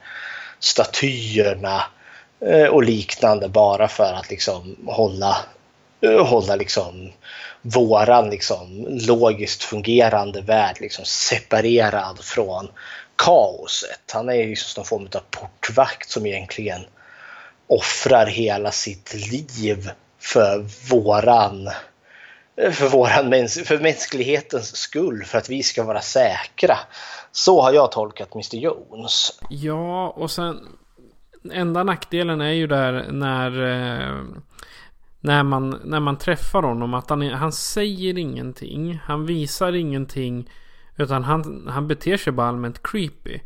statyerna 0.60 1.84
eh, 2.46 2.66
och 2.66 2.84
liknande 2.84 3.50
bara 3.50 3.88
för 3.88 4.14
att 4.14 4.30
liksom 4.30 4.76
hålla, 4.88 5.38
eh, 6.02 6.26
hålla 6.26 6.56
liksom 6.56 7.12
våran 7.62 8.30
liksom 8.30 8.88
logiskt 8.90 9.64
fungerande 9.64 10.42
värld 10.42 10.78
liksom 10.80 11.06
separerad 11.06 12.20
från 12.24 12.68
kaoset. 13.18 14.12
Han 14.14 14.30
är 14.30 14.34
ju 14.34 14.56
någon 14.78 14.86
form 14.86 15.08
av 15.16 15.22
portvakt 15.30 16.10
som 16.10 16.26
egentligen 16.26 16.82
offrar 17.68 18.26
hela 18.26 18.72
sitt 18.72 19.14
liv 19.14 19.90
för 20.20 20.66
våran 20.90 21.70
för, 22.72 22.90
våran 22.90 23.48
för 23.48 23.80
mänsklighetens 23.80 24.76
skull, 24.76 25.24
för 25.24 25.38
att 25.38 25.50
vi 25.50 25.64
ska 25.64 25.84
vara 25.84 26.02
säkra. 26.02 26.78
Så 27.32 27.62
har 27.62 27.74
jag 27.74 27.92
tolkat 27.92 28.36
Mr 28.36 28.56
Jones. 28.56 29.40
Ja, 29.50 30.10
och 30.10 30.32
sen 30.32 30.68
enda 31.52 31.84
nackdelen 31.84 32.42
är 32.42 32.52
ju 32.52 32.68
där 32.68 33.08
när 33.12 33.62
eh, 33.62 34.24
när 35.24 35.44
man, 35.44 35.82
när 35.84 36.00
man 36.00 36.18
träffar 36.18 36.64
honom 36.64 36.94
att 36.94 37.10
han, 37.10 37.22
han 37.22 37.52
säger 37.52 38.18
ingenting. 38.18 39.00
Han 39.06 39.26
visar 39.26 39.76
ingenting 39.76 40.50
Utan 41.02 41.24
han, 41.24 41.68
han 41.70 41.88
beter 41.88 42.18
sig 42.18 42.34
bara 42.34 42.48
allmänt 42.48 42.84
creepy. 42.84 43.40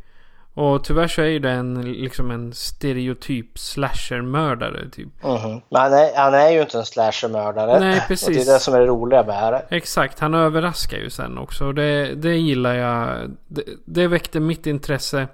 Och 0.56 0.84
tyvärr 0.84 1.08
så 1.08 1.22
är 1.22 1.26
ju 1.26 1.40
det 1.40 1.52
en, 1.52 1.82
liksom 1.82 2.32
en 2.32 2.54
stereotyp 2.54 3.60
slasher-mördare 3.60 4.90
typ. 4.90 5.24
Mhm. 5.24 5.62
Men 5.70 5.82
han 5.82 5.94
är, 5.94 6.16
han 6.16 6.34
är 6.34 6.50
ju 6.50 6.62
inte 6.62 6.78
en 6.78 6.86
slasher-mördare. 6.86 7.80
Nej, 7.80 8.04
precis. 8.08 8.28
Och 8.28 8.34
det 8.34 8.42
är 8.42 8.54
det 8.54 8.60
som 8.60 8.74
är 8.74 8.80
det 8.80 8.86
roliga 8.86 9.24
med 9.24 9.54
det. 9.54 9.76
Exakt, 9.76 10.20
han 10.20 10.34
överraskar 10.34 10.98
ju 10.98 11.10
sen 11.10 11.38
också. 11.38 11.66
Och 11.66 11.76
det, 11.76 12.16
det 12.16 12.36
gillar 12.36 12.74
jag. 12.74 13.30
Det, 13.48 13.64
det 13.86 14.08
väckte 14.08 14.40
mitt 14.40 14.68
intresse 14.68 15.28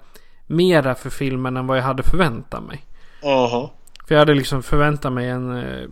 mera 0.46 0.94
för 0.94 1.10
filmen 1.10 1.56
än 1.56 1.66
vad 1.66 1.78
jag 1.78 1.82
hade 1.82 2.02
förväntat 2.02 2.62
mig. 2.62 2.84
Mhm. 3.22 3.68
För 4.08 4.14
jag 4.14 4.18
hade 4.18 4.34
liksom 4.34 4.62
förväntat 4.62 5.12
mig 5.12 5.28
en, 5.28 5.56
eh, 5.56 5.88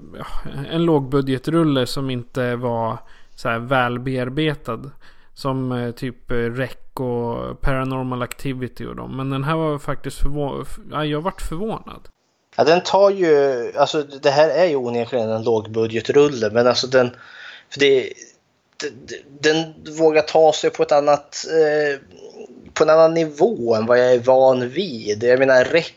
en 0.70 0.84
lågbudgetrulle 0.84 1.86
som 1.86 2.10
inte 2.10 2.56
var 2.56 2.98
så 3.34 3.48
här 3.48 3.58
välbearbetad. 3.58 4.80
Som 5.34 5.72
eh, 5.72 5.90
typ 5.90 6.30
eh, 6.30 6.34
Rec 6.34 6.76
och 6.94 7.60
Paranormal 7.60 8.22
Activity 8.22 8.86
och 8.86 8.96
dem. 8.96 9.16
Men 9.16 9.30
den 9.30 9.44
här 9.44 9.56
var 9.56 9.78
faktiskt 9.78 10.18
förvånad. 10.18 10.66
Ja, 10.90 11.04
jag 11.04 11.20
vart 11.20 11.42
förvånad. 11.42 12.08
Ja, 12.56 12.64
den 12.64 12.82
tar 12.82 13.10
ju, 13.10 13.72
alltså 13.76 14.02
det 14.02 14.30
här 14.30 14.48
är 14.48 14.66
ju 14.66 14.76
onekligen 14.76 15.30
en 15.30 15.44
lågbudgetrulle 15.44 16.50
men 16.50 16.66
alltså 16.66 16.86
den, 16.86 17.10
för 17.70 17.80
det, 17.80 18.12
den, 18.80 18.92
den 19.40 19.94
vågar 19.98 20.22
ta 20.22 20.52
sig 20.52 20.70
på 20.70 20.82
ett 20.82 20.92
annat, 20.92 21.46
eh, 21.50 22.00
på 22.74 22.84
en 22.84 22.90
annan 22.90 23.14
nivå 23.14 23.74
än 23.74 23.86
vad 23.86 23.98
jag 23.98 24.12
är 24.12 24.18
van 24.18 24.68
vid. 24.68 25.22
Jag 25.22 25.38
menar 25.38 25.64
Rec 25.64 25.92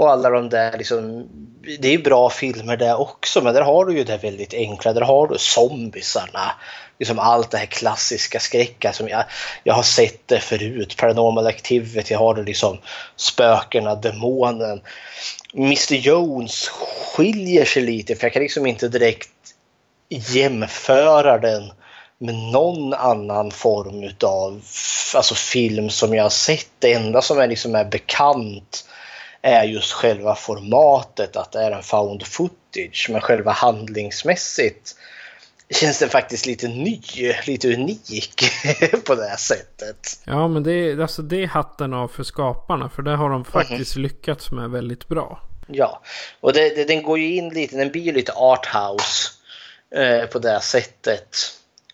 och 0.00 0.10
alla 0.10 0.30
de 0.30 0.48
där 0.48 0.78
liksom, 0.78 1.28
det 1.78 1.88
är 1.88 1.92
ju 1.92 2.02
bra 2.02 2.30
filmer 2.30 2.76
där 2.76 3.00
också 3.00 3.40
men 3.40 3.54
där 3.54 3.62
har 3.62 3.84
du 3.84 3.96
ju 3.96 4.04
det 4.04 4.16
väldigt 4.16 4.54
enkla, 4.54 4.92
där 4.92 5.00
har 5.00 5.26
du 5.26 5.38
zombisarna. 5.38 6.52
Liksom 6.98 7.18
allt 7.18 7.50
det 7.50 7.58
här 7.58 7.66
klassiska 7.66 8.40
skräcken 8.40 8.92
som 8.92 9.08
jag, 9.08 9.24
jag 9.64 9.74
har 9.74 9.82
sett 9.82 10.28
det 10.28 10.40
förut. 10.40 10.96
Paranormal 10.96 11.46
Activity 11.46 12.14
har 12.14 12.34
du 12.34 12.44
liksom 12.44 12.78
spökena, 13.16 13.94
demonen. 13.94 14.80
Mr 15.54 15.94
Jones 15.94 16.68
skiljer 16.68 17.64
sig 17.64 17.82
lite 17.82 18.16
för 18.16 18.24
jag 18.24 18.32
kan 18.32 18.42
liksom 18.42 18.66
inte 18.66 18.88
direkt 18.88 19.30
jämföra 20.08 21.38
den 21.38 21.72
med 22.18 22.34
någon 22.34 22.94
annan 22.94 23.50
form 23.50 24.02
utav 24.02 24.62
alltså 25.14 25.34
film 25.34 25.90
som 25.90 26.14
jag 26.14 26.22
har 26.22 26.30
sett. 26.30 26.70
Det 26.78 26.92
enda 26.92 27.22
som 27.22 27.38
är, 27.38 27.46
liksom 27.46 27.74
är 27.74 27.84
bekant 27.84 28.84
är 29.42 29.64
just 29.64 29.92
själva 29.92 30.34
formatet, 30.34 31.36
att 31.36 31.52
det 31.52 31.62
är 31.62 31.70
en 31.70 31.82
found 31.82 32.26
footage. 32.26 33.08
Men 33.10 33.20
själva 33.20 33.52
handlingsmässigt 33.52 34.94
känns 35.70 35.98
den 35.98 36.08
faktiskt 36.08 36.46
lite 36.46 36.68
ny, 36.68 37.00
lite 37.46 37.74
unik 37.74 38.42
på 39.04 39.14
det 39.14 39.28
här 39.28 39.36
sättet. 39.36 40.20
Ja, 40.24 40.48
men 40.48 40.62
det 40.62 40.72
är, 40.72 40.98
alltså, 41.00 41.22
det 41.22 41.42
är 41.42 41.46
hatten 41.46 41.94
av 41.94 42.08
för 42.08 42.22
skaparna. 42.22 42.90
För 42.90 43.02
det 43.02 43.16
har 43.16 43.30
de 43.30 43.44
faktiskt 43.44 43.96
lyckats 43.96 44.50
med 44.50 44.70
väldigt 44.70 45.08
bra. 45.08 45.42
Ja, 45.66 46.02
och 46.40 46.52
det, 46.52 46.68
det, 46.68 46.84
den 46.84 47.02
går 47.02 47.18
ju 47.18 47.34
in 47.34 47.48
lite, 47.48 47.76
den 47.76 47.90
blir 47.90 48.02
ju 48.02 48.12
lite 48.12 48.32
arthouse 48.32 49.30
eh, 49.94 50.26
på 50.26 50.38
det 50.38 50.50
här 50.50 50.60
sättet. 50.60 51.36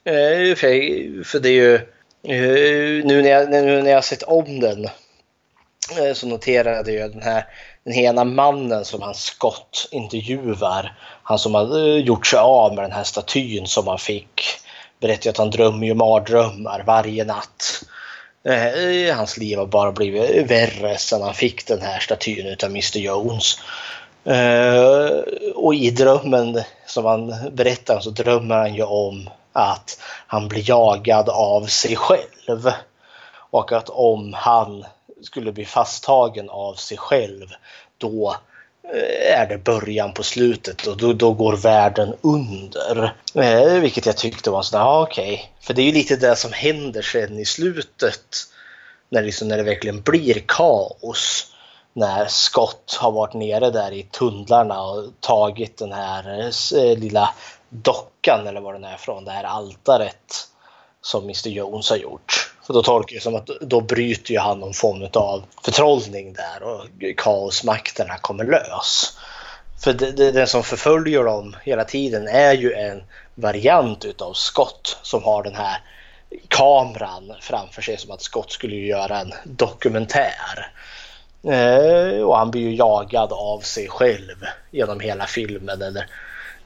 Eh, 0.05 0.55
för, 0.57 1.25
för 1.25 1.41
det 1.41 1.49
är 1.49 1.53
ju, 1.53 1.75
eh, 1.75 3.05
nu, 3.05 3.23
när 3.23 3.31
jag, 3.31 3.51
nu 3.51 3.83
när 3.83 3.91
jag 3.91 4.05
sett 4.05 4.23
om 4.23 4.61
den 4.61 4.89
Eh, 5.91 6.15
så 6.15 6.27
noterade 6.27 6.93
jag 6.93 7.13
den 7.13 7.23
här 7.23 7.47
den 7.85 7.95
ena 7.95 8.25
mannen 8.25 8.85
som 8.85 9.03
han 9.03 9.15
Scott 9.15 9.89
intervjuar. 9.91 10.99
Han 11.23 11.39
som 11.39 11.55
har 11.55 11.79
eh, 11.79 11.97
gjort 11.97 12.27
sig 12.27 12.39
av 12.39 12.75
med 12.75 12.85
den 12.85 12.93
här 12.93 13.05
statyn 13.05 13.67
som 13.67 13.87
han 13.87 13.99
fick. 13.99 14.43
Berättar 15.01 15.31
att 15.31 15.37
han 15.37 15.51
drömmer 15.51 15.87
ju 15.87 15.95
mardrömmar 15.95 16.83
varje 16.87 17.25
natt. 17.25 17.83
Eh, 18.45 19.17
hans 19.17 19.37
liv 19.37 19.59
har 19.59 19.67
bara 19.67 19.93
blivit 19.93 20.51
värre 20.51 20.99
sedan 20.99 21.23
han 21.23 21.35
fick 21.35 21.67
den 21.67 21.81
här 21.83 22.01
statyn 22.01 22.47
utav 22.47 22.71
Mr 22.71 22.99
Jones. 22.99 23.59
Och 25.55 25.75
i 25.75 25.91
drömmen 25.91 26.63
som 26.87 27.05
han 27.05 27.35
berättar 27.53 28.01
så 28.01 28.11
drömmer 28.11 28.55
han 28.55 28.75
ju 28.75 28.83
om 28.83 29.31
att 29.53 29.99
han 30.27 30.49
blir 30.49 30.69
jagad 30.69 31.29
av 31.29 31.67
sig 31.67 31.97
själv. 31.97 32.71
Och 33.51 33.73
att 33.73 33.89
om 33.89 34.33
han 34.37 34.85
skulle 35.27 35.53
bli 35.53 35.65
fasttagen 35.65 36.51
av 36.51 36.75
sig 36.75 36.99
själv 36.99 37.47
då 37.99 38.37
eh, 38.95 39.41
är 39.41 39.47
det 39.47 39.59
början 39.59 40.15
på 40.15 40.23
slutet 40.23 40.87
och 40.87 40.97
då, 40.97 41.13
då 41.13 41.33
går 41.33 41.57
världen 41.57 42.15
under. 42.21 43.15
Eh, 43.35 43.81
vilket 43.81 44.07
jag 44.07 44.17
tyckte 44.17 44.51
var 44.51 44.63
sådär, 44.63 44.85
ja 44.85 44.89
ah, 44.89 45.03
okej. 45.03 45.35
Okay. 45.35 45.47
För 45.61 45.75
det 45.75 45.83
är 45.83 45.87
ju 45.87 45.93
lite 45.93 46.17
det 46.17 46.37
som 46.37 46.53
händer 46.53 47.03
sen 47.03 47.39
i 47.39 47.45
slutet. 47.45 48.27
När, 49.09 49.23
liksom, 49.23 49.49
när 49.49 49.57
det 49.57 49.63
verkligen 49.63 50.01
blir 50.01 50.43
kaos. 50.49 51.53
När 51.93 52.27
Scott 52.27 52.97
har 53.01 53.13
varit 53.13 53.35
nere 53.35 53.71
där 53.71 53.93
i 53.93 54.03
tunnlarna 54.03 54.83
och 54.83 55.05
tagit 55.21 55.79
den 55.79 55.93
här 55.93 56.49
eh, 56.49 56.99
lilla 56.99 57.35
dockan 57.69 58.47
eller 58.47 58.61
vad 58.61 58.75
den 58.75 58.85
är 58.85 58.97
från, 58.97 59.25
det 59.25 59.31
här 59.31 59.45
altaret 59.45 60.49
som 61.01 61.23
Mr 61.23 61.49
Jones 61.49 61.91
har 61.91 61.97
gjort. 61.97 62.46
Så 62.67 62.73
då 62.73 62.83
tolkar 62.83 63.15
jag 63.15 63.23
som 63.23 63.35
att 63.35 63.47
då 63.61 63.81
bryter 63.81 64.33
ju 64.33 64.39
han 64.39 64.61
någon 64.61 64.75
form 64.75 65.09
av 65.13 65.45
förtrollning 65.65 66.33
där 66.33 66.63
och 66.63 66.87
kaosmakterna 67.17 68.19
kommer 68.19 68.45
lös. 68.45 69.19
För 69.85 69.93
det, 69.93 70.13
det, 70.13 70.33
den 70.33 70.47
som 70.47 70.63
förföljer 70.63 71.25
dem 71.25 71.57
hela 71.63 71.85
tiden 71.85 72.29
är 72.29 72.53
ju 72.53 72.73
en 72.73 73.03
variant 73.35 74.05
utav 74.05 74.33
Scott 74.33 74.99
som 75.03 75.23
har 75.23 75.43
den 75.43 75.55
här 75.55 75.81
kameran 76.49 77.33
framför 77.41 77.83
sig 77.83 77.99
som 77.99 78.11
att 78.11 78.23
Scott 78.23 78.53
skulle 78.53 78.77
göra 78.77 79.19
en 79.19 79.33
dokumentär. 79.45 80.73
Eh, 81.43 82.23
och 82.23 82.39
han 82.39 82.51
blir 82.51 82.63
ju 82.63 82.75
jagad 82.77 83.33
av 83.33 83.61
sig 83.61 83.89
själv 83.89 84.45
genom 84.71 85.01
hela 85.01 85.27
filmen 85.27 85.83
eller 85.83 86.07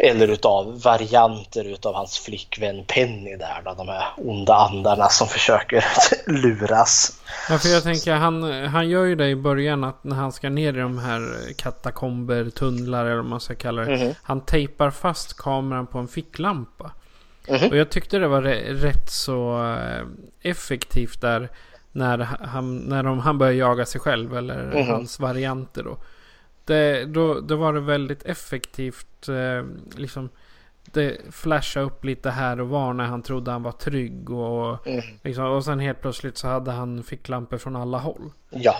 eller 0.02 0.28
utav 0.28 0.82
varianter 0.82 1.64
utav 1.64 1.94
hans 1.94 2.18
flickvän 2.18 2.84
Penny 2.86 3.36
där 3.36 3.62
då, 3.64 3.74
de 3.74 3.88
här 3.88 4.04
onda 4.16 4.54
andarna 4.54 5.08
som 5.08 5.28
försöker 5.28 5.84
luras. 6.26 7.20
Ja, 7.50 7.58
för 7.58 7.68
jag 7.68 7.82
tänker 7.82 8.14
han, 8.14 8.42
han 8.66 8.88
gör 8.88 9.04
ju 9.04 9.14
det 9.14 9.28
i 9.28 9.36
början 9.36 9.84
att 9.84 10.04
när 10.04 10.16
han 10.16 10.32
ska 10.32 10.50
ner 10.50 10.72
i 10.72 10.80
de 10.80 10.98
här 10.98 11.52
katakomber, 11.56 12.50
tunnlar 12.50 13.04
eller 13.04 13.16
vad 13.16 13.24
man 13.24 13.40
ska 13.40 13.54
kalla 13.54 13.82
det. 13.82 13.94
Mm. 13.94 14.14
Han 14.22 14.40
tejpar 14.40 14.90
fast 14.90 15.36
kameran 15.36 15.86
på 15.86 15.98
en 15.98 16.08
ficklampa. 16.08 16.90
Mm. 17.46 17.70
Och 17.70 17.76
jag 17.76 17.90
tyckte 17.90 18.18
det 18.18 18.28
var 18.28 18.42
rätt 18.42 19.10
så 19.10 19.66
eh, 19.74 20.06
effektivt 20.50 21.20
där 21.20 21.48
när 21.92 22.18
han, 22.18 22.76
när 22.76 23.02
de, 23.02 23.18
han 23.18 23.38
börjar 23.38 23.52
jaga 23.52 23.86
sig 23.86 24.00
själv 24.00 24.36
eller 24.36 24.72
mm. 24.72 24.88
hans 24.88 25.20
varianter 25.20 25.82
då. 25.82 25.98
Det, 26.70 27.04
då, 27.04 27.40
då 27.40 27.56
var 27.56 27.72
det 27.72 27.80
väldigt 27.80 28.22
effektivt. 28.22 29.28
Eh, 29.28 29.66
liksom, 29.96 30.28
det 30.84 31.16
flashade 31.32 31.86
upp 31.86 32.04
lite 32.04 32.30
här 32.30 32.60
och 32.60 32.68
var 32.68 32.92
när 32.92 33.04
han 33.04 33.22
trodde 33.22 33.50
han 33.50 33.62
var 33.62 33.72
trygg. 33.72 34.30
Och, 34.30 34.86
mm. 34.86 35.04
liksom, 35.22 35.44
och 35.44 35.64
sen 35.64 35.80
helt 35.80 36.00
plötsligt 36.00 36.38
så 36.38 36.48
hade 36.48 36.70
han 36.70 37.02
ficklampor 37.02 37.58
från 37.58 37.76
alla 37.76 37.98
håll. 37.98 38.32
Ja. 38.50 38.76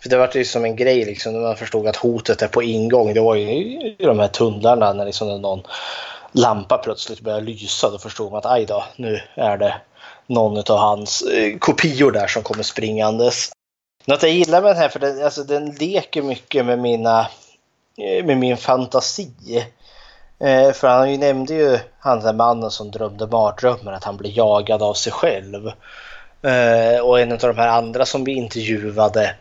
För 0.00 0.08
det 0.08 0.16
var 0.16 0.30
ju 0.34 0.44
som 0.44 0.64
en 0.64 0.76
grej 0.76 1.04
liksom 1.04 1.32
när 1.32 1.40
man 1.40 1.56
förstod 1.56 1.86
att 1.86 1.96
hotet 1.96 2.42
är 2.42 2.48
på 2.48 2.62
ingång. 2.62 3.14
Det 3.14 3.20
var 3.20 3.34
ju 3.34 3.50
i 3.50 3.96
de 3.98 4.18
här 4.18 4.28
tunnlarna 4.28 4.92
när 4.92 5.04
liksom 5.04 5.42
någon 5.42 5.62
lampa 6.32 6.78
plötsligt 6.78 7.20
började 7.20 7.46
lysa. 7.46 7.90
Då 7.90 7.98
förstod 7.98 8.30
man 8.30 8.38
att 8.38 8.46
aj 8.46 8.66
då, 8.66 8.84
nu 8.96 9.20
är 9.34 9.56
det 9.56 9.74
någon 10.26 10.58
av 10.58 10.78
hans 10.78 11.22
eh, 11.22 11.58
kopior 11.58 12.12
där 12.12 12.26
som 12.26 12.42
kommer 12.42 12.62
springandes. 12.62 13.50
Något 14.08 14.22
jag 14.22 14.32
gillar 14.32 14.62
med 14.62 14.70
den 14.70 14.76
här, 14.76 14.88
för 14.88 14.98
den, 14.98 15.24
alltså, 15.24 15.44
den 15.44 15.70
leker 15.70 16.22
mycket 16.22 16.66
med 16.66 16.78
mina 16.78 17.20
eh, 17.98 18.24
med 18.24 18.38
min 18.38 18.56
fantasi. 18.56 19.66
Eh, 20.40 20.72
för 20.72 20.88
han 20.88 21.12
ju 21.12 21.18
nämnde 21.18 21.54
ju 21.54 21.78
han 21.98 22.20
den 22.20 22.36
mannen 22.36 22.70
som 22.70 22.90
drömde 22.90 23.26
mardrömmar 23.26 23.92
att 23.92 24.04
han 24.04 24.16
blir 24.16 24.38
jagad 24.38 24.82
av 24.82 24.94
sig 24.94 25.12
själv. 25.12 25.66
Eh, 26.42 27.00
och 27.00 27.20
en 27.20 27.32
av 27.32 27.38
de 27.38 27.56
här 27.56 27.68
andra 27.68 28.06
som 28.06 28.24
vi 28.24 28.32
intervjuade 28.32 29.34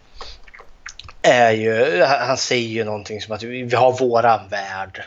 är 1.21 1.51
ju, 1.51 2.03
han 2.03 2.37
säger 2.37 2.69
ju 2.69 2.83
någonting 2.83 3.21
som 3.21 3.35
att 3.35 3.43
vi 3.43 3.75
har 3.75 3.91
våran 3.91 4.39
värld 4.49 5.03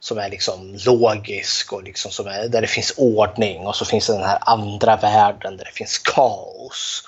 som 0.00 0.18
är 0.18 0.30
liksom 0.30 0.78
logisk 0.86 1.72
och 1.72 1.82
liksom 1.82 2.10
som 2.10 2.26
är, 2.26 2.48
där 2.48 2.60
det 2.60 2.66
finns 2.66 2.94
ordning 2.96 3.66
och 3.66 3.76
så 3.76 3.84
finns 3.84 4.06
det 4.06 4.12
den 4.12 4.28
här 4.28 4.38
andra 4.40 4.96
världen 4.96 5.56
där 5.56 5.64
det 5.64 5.74
finns 5.74 5.98
kaos. 5.98 7.04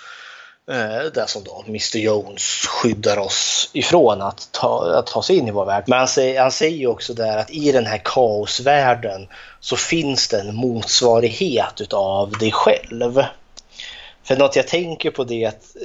Eh, 0.71 1.13
det 1.15 1.29
som 1.29 1.45
då 1.45 1.65
Mr 1.67 1.99
Jones 1.99 2.43
skyddar 2.43 3.19
oss 3.19 3.71
ifrån 3.73 4.23
att 4.23 4.49
ta, 4.53 4.99
att 4.99 5.07
ta 5.07 5.23
sig 5.23 5.37
in 5.37 5.49
i 5.49 5.51
vår 5.51 5.65
värld. 5.65 5.85
Men 5.87 5.99
han 5.99 6.09
säger, 6.09 6.41
han 6.41 6.53
säger 6.53 6.79
ju 6.79 6.87
också 6.87 7.15
där 7.15 7.39
att 7.39 7.51
i 7.51 7.73
den 7.73 7.87
här 7.87 8.01
kaosvärlden 8.05 9.29
så 9.61 9.77
finns 9.77 10.29
det 10.29 10.41
en 10.41 10.55
motsvarighet 10.55 11.81
utav 11.81 12.31
dig 12.31 12.53
själv. 12.53 13.23
För 14.25 14.37
något 14.37 14.57
jag 14.57 14.69
tänker 14.69 15.11
på 15.11 15.25
det 15.25 15.47
att, 15.47 15.77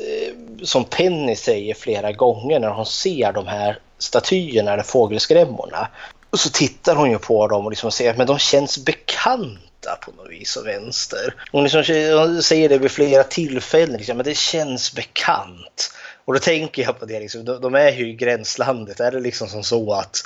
som 0.63 0.83
Penny 0.83 1.35
säger 1.35 1.73
flera 1.73 2.11
gånger 2.11 2.59
när 2.59 2.69
hon 2.69 2.85
ser 2.85 3.33
de 3.33 3.47
här 3.47 3.79
statyerna 3.97 4.73
eller 4.73 4.83
fågelskrämmorna. 4.83 5.87
Och 6.29 6.39
så 6.39 6.49
tittar 6.49 6.95
hon 6.95 7.11
ju 7.11 7.19
på 7.19 7.47
dem 7.47 7.65
och 7.65 7.71
liksom 7.71 7.91
säger 7.91 8.21
att 8.21 8.27
de 8.27 8.39
känns 8.39 8.77
bekanta 8.77 9.06
bekanta 9.27 9.95
på 10.01 10.11
något 10.11 10.31
vis 10.31 10.55
och 10.55 10.67
vänster. 10.67 11.33
Hon, 11.51 11.63
liksom, 11.63 11.83
hon 12.17 12.43
säger 12.43 12.69
det 12.69 12.77
vid 12.77 12.91
flera 12.91 13.23
tillfällen, 13.23 13.97
liksom, 13.97 14.17
men 14.17 14.25
det 14.25 14.37
känns 14.37 14.95
bekant. 14.95 15.93
Och 16.25 16.33
då 16.33 16.39
tänker 16.39 16.81
jag 16.81 16.99
på 16.99 17.05
det, 17.05 17.19
liksom, 17.19 17.45
de, 17.45 17.61
de 17.61 17.75
är 17.75 17.91
ju 17.91 18.09
i 18.09 18.13
gränslandet. 18.13 18.99
Är 18.99 19.11
det 19.11 19.19
liksom 19.19 19.47
som 19.47 19.63
så 19.63 19.93
att 19.93 20.21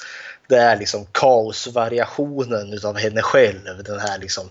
det 0.48 0.58
är 0.58 0.78
liksom 0.78 1.06
kaosvariationen 1.12 2.74
utav 2.74 2.98
henne 2.98 3.22
själv, 3.22 3.84
den 3.84 4.00
här 4.00 4.20
liksom 4.20 4.50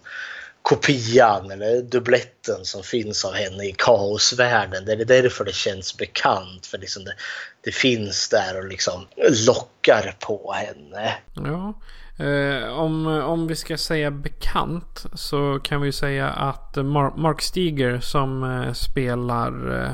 kopian 0.63 1.51
eller 1.51 1.83
dubbletten 1.83 2.65
som 2.65 2.83
finns 2.83 3.25
av 3.25 3.35
henne 3.35 3.65
i 3.65 3.75
kaosvärlden. 3.79 4.85
Det 4.85 4.93
är 4.93 5.05
därför 5.05 5.45
det 5.45 5.55
känns 5.55 5.97
bekant. 5.97 6.67
För 6.67 6.79
liksom 6.79 7.05
det, 7.05 7.15
det 7.61 7.73
finns 7.73 8.29
där 8.29 8.59
och 8.59 8.69
liksom 8.69 9.07
lockar 9.47 10.17
på 10.21 10.53
henne. 10.53 11.15
Ja. 11.35 11.75
Eh, 12.21 12.79
om, 12.79 13.07
om 13.07 13.47
vi 13.47 13.57
ska 13.57 13.77
säga 13.77 14.11
bekant 14.11 15.07
så 15.15 15.59
kan 15.63 15.81
vi 15.81 15.93
säga 15.93 16.29
att 16.29 16.77
Mark 17.17 17.43
Stiger 17.43 18.01
som 18.01 18.45
eh, 18.45 18.73
spelar 18.73 19.83
eh, 19.83 19.91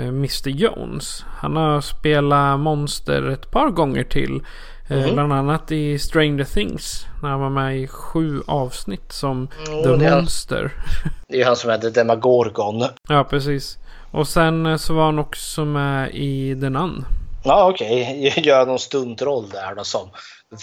eh 0.00 0.08
Mr 0.08 0.48
Jones. 0.48 1.24
Han 1.28 1.56
har 1.56 1.80
spelat 1.80 2.60
monster 2.60 3.28
ett 3.28 3.50
par 3.50 3.70
gånger 3.70 4.04
till. 4.04 4.42
Mm. 4.88 5.14
Bland 5.14 5.32
annat 5.32 5.72
i 5.72 5.98
Stranger 5.98 6.44
Things. 6.44 7.06
När 7.22 7.28
han 7.28 7.40
var 7.40 7.50
med 7.50 7.78
i 7.78 7.86
sju 7.86 8.42
avsnitt 8.46 9.12
som 9.12 9.48
mm, 9.68 9.82
The 9.82 9.88
det 9.88 10.10
Monster. 10.10 10.72
Det 11.28 11.40
är 11.40 11.46
han 11.46 11.56
som 11.56 11.80
The 11.80 11.90
Demagorgon. 11.90 12.84
Ja, 13.08 13.24
precis. 13.24 13.78
Och 14.10 14.28
sen 14.28 14.66
eh, 14.66 14.76
så 14.76 14.94
var 14.94 15.04
han 15.04 15.18
också 15.18 15.64
med 15.64 16.10
i 16.14 16.60
The 16.60 16.70
Nun. 16.70 17.04
Ja, 17.44 17.70
okej. 17.70 18.28
Okay. 18.28 18.44
Gör 18.44 18.66
någon 18.66 18.78
stuntroll 18.78 19.48
där 19.48 19.74
då 19.74 19.84
som 19.84 20.10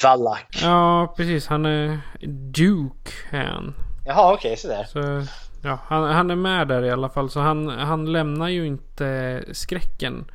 Valak. 0.04 0.60
Ja, 0.62 1.14
precis. 1.18 1.48
Han 1.48 1.66
är 1.66 2.00
Duke, 2.52 3.12
han. 3.32 3.74
Jaha, 4.06 4.34
okej. 4.34 4.50
Okay, 4.50 4.58
sådär. 4.58 4.84
Så, 4.84 5.26
ja, 5.62 5.80
han, 5.88 6.04
han 6.04 6.32
är 6.32 6.36
med 6.36 6.68
där 6.68 6.84
i 6.84 6.92
alla 6.92 7.10
fall. 7.10 7.30
Så 7.30 7.40
han, 7.40 7.70
han 7.70 8.12
lämnar 8.12 8.48
ju 8.48 8.66
inte 8.66 9.44
skräcken. 9.52 10.26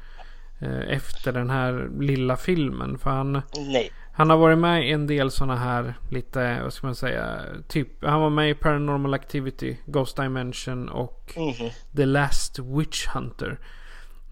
Eh, 0.58 0.96
efter 0.96 1.32
den 1.32 1.50
här 1.50 1.88
lilla 2.00 2.36
filmen. 2.36 2.98
För 2.98 3.10
han, 3.10 3.42
Nej. 3.56 3.90
han 4.12 4.30
har 4.30 4.36
varit 4.36 4.58
med 4.58 4.88
i 4.88 4.92
en 4.92 5.06
del 5.06 5.30
sådana 5.30 5.56
här 5.56 5.94
lite, 6.10 6.62
vad 6.62 6.72
ska 6.72 6.86
man 6.86 6.94
säga, 6.94 7.40
typ, 7.68 8.04
han 8.04 8.20
var 8.20 8.30
med 8.30 8.50
i 8.50 8.54
Paranormal 8.54 9.14
Activity, 9.14 9.76
Ghost 9.86 10.16
Dimension 10.16 10.88
och 10.88 11.32
mm 11.36 11.50
-hmm. 11.50 11.70
The 11.96 12.06
Last 12.06 12.58
Witch 12.58 13.06
Hunter. 13.06 13.58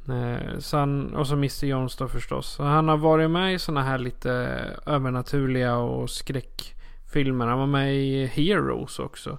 Eh, 0.08 0.58
så 0.58 0.76
han, 0.76 1.14
och 1.14 1.26
så 1.26 1.34
Mr 1.34 1.64
Jones 1.64 1.96
då 1.96 2.08
förstås. 2.08 2.46
Så 2.46 2.62
han 2.62 2.88
har 2.88 2.96
varit 2.96 3.30
med 3.30 3.54
i 3.54 3.58
sådana 3.58 3.82
här 3.82 3.98
lite 3.98 4.30
övernaturliga 4.86 5.76
och 5.76 6.10
skräckfilmer. 6.10 7.46
Han 7.46 7.58
var 7.58 7.66
med 7.66 7.94
i 7.94 8.26
Heroes 8.26 8.98
också. 8.98 9.38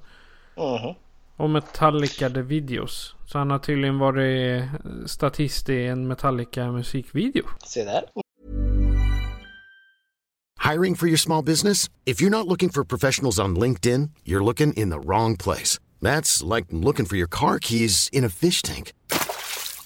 -hmm. 0.55 0.95
Och 1.37 1.49
Metallica 1.49 2.29
The 2.29 2.41
Videos. 2.41 3.15
Så 3.25 3.37
han 3.37 3.49
har 3.49 3.59
tydligen 3.59 3.99
varit 3.99 4.63
statist 5.05 5.69
i 5.69 5.85
en 5.85 6.07
Metallica 6.07 6.71
musikvideo. 6.71 7.43
Se 7.65 7.83
där. 7.83 8.03
Hiring 10.71 10.95
for 10.95 11.07
your 11.07 11.17
small 11.17 11.43
business? 11.43 11.89
If 12.05 12.21
you're 12.21 12.29
not 12.29 12.47
looking 12.47 12.69
for 12.69 12.83
professionals 12.83 13.39
on 13.39 13.59
LinkedIn, 13.59 14.09
you're 14.23 14.43
looking 14.43 14.73
in 14.73 14.89
the 14.89 14.99
wrong 14.99 15.37
place. 15.37 15.79
That's 16.01 16.55
like 16.55 16.67
looking 16.71 17.05
for 17.05 17.17
your 17.17 17.27
car 17.27 17.59
keys 17.59 18.09
in 18.11 18.25
a 18.25 18.29
fish 18.29 18.61
tank. 18.61 18.93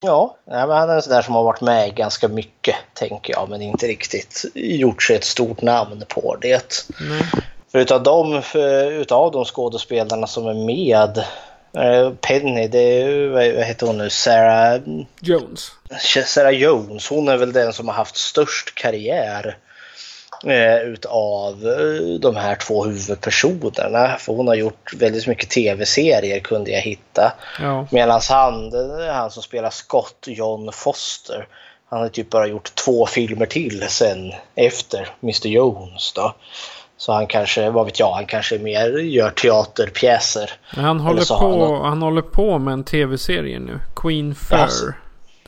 Ja, 0.00 0.36
han 0.46 0.90
är 0.90 0.94
en 0.94 1.02
sån 1.02 1.12
där 1.12 1.22
som 1.22 1.34
har 1.34 1.44
varit 1.44 1.60
med 1.60 1.94
ganska 1.94 2.28
mycket, 2.28 2.76
tänker 2.94 3.32
jag, 3.32 3.48
men 3.48 3.62
inte 3.62 3.86
riktigt 3.86 4.44
gjort 4.54 5.02
sig 5.02 5.16
ett 5.16 5.24
stort 5.24 5.62
namn 5.62 6.04
på 6.08 6.36
det. 6.40 6.86
Mm. 7.00 7.24
För 7.72 7.78
utav 7.78 8.02
de, 8.02 8.42
utav 8.92 9.32
de 9.32 9.44
skådespelarna 9.44 10.26
som 10.26 10.46
är 10.46 10.54
med 10.54 11.24
Eh, 11.72 12.12
Penny, 12.20 12.68
det 12.68 13.02
är, 13.02 13.28
vad 13.28 13.64
heter 13.64 13.86
hon 13.86 13.98
nu? 13.98 14.10
Sarah 14.10 14.80
Jones. 15.20 15.70
Sarah 16.26 16.52
Jones, 16.52 17.08
hon 17.08 17.28
är 17.28 17.36
väl 17.36 17.52
den 17.52 17.72
som 17.72 17.88
har 17.88 17.94
haft 17.94 18.16
störst 18.16 18.74
karriär 18.74 19.56
eh, 20.44 20.76
utav 20.76 21.66
eh, 21.66 22.20
de 22.20 22.36
här 22.36 22.54
två 22.54 22.84
huvudpersonerna. 22.84 24.16
För 24.18 24.32
hon 24.32 24.48
har 24.48 24.54
gjort 24.54 24.94
väldigt 24.94 25.26
mycket 25.26 25.50
tv-serier 25.50 26.40
kunde 26.40 26.70
jag 26.70 26.80
hitta. 26.80 27.32
Ja. 27.60 27.86
Medan 27.90 28.20
han, 28.28 28.72
han 29.12 29.30
som 29.30 29.42
spelar 29.42 29.70
Scott, 29.70 30.24
John 30.26 30.72
Foster, 30.72 31.46
han 31.90 32.00
har 32.00 32.08
typ 32.08 32.30
bara 32.30 32.46
gjort 32.46 32.74
två 32.74 33.06
filmer 33.06 33.46
till 33.46 33.84
sen 33.88 34.32
efter 34.54 35.08
Mr 35.22 35.46
Jones 35.46 36.12
då. 36.12 36.34
Så 36.96 37.12
han 37.12 37.26
kanske, 37.26 37.70
vad 37.70 37.84
vet 37.84 37.98
jag, 37.98 38.12
han 38.12 38.26
kanske 38.26 38.58
mer 38.58 38.98
gör 38.98 39.30
teaterpjäser. 39.30 40.50
Han 40.64 41.00
håller, 41.00 41.38
på, 41.38 41.74
han... 41.74 41.84
han 41.84 42.02
håller 42.02 42.22
på 42.22 42.58
med 42.58 42.72
en 42.72 42.84
tv-serie 42.84 43.58
nu. 43.58 43.80
Queen 43.96 44.34
Fur. 44.34 44.56
Yes. 44.58 44.82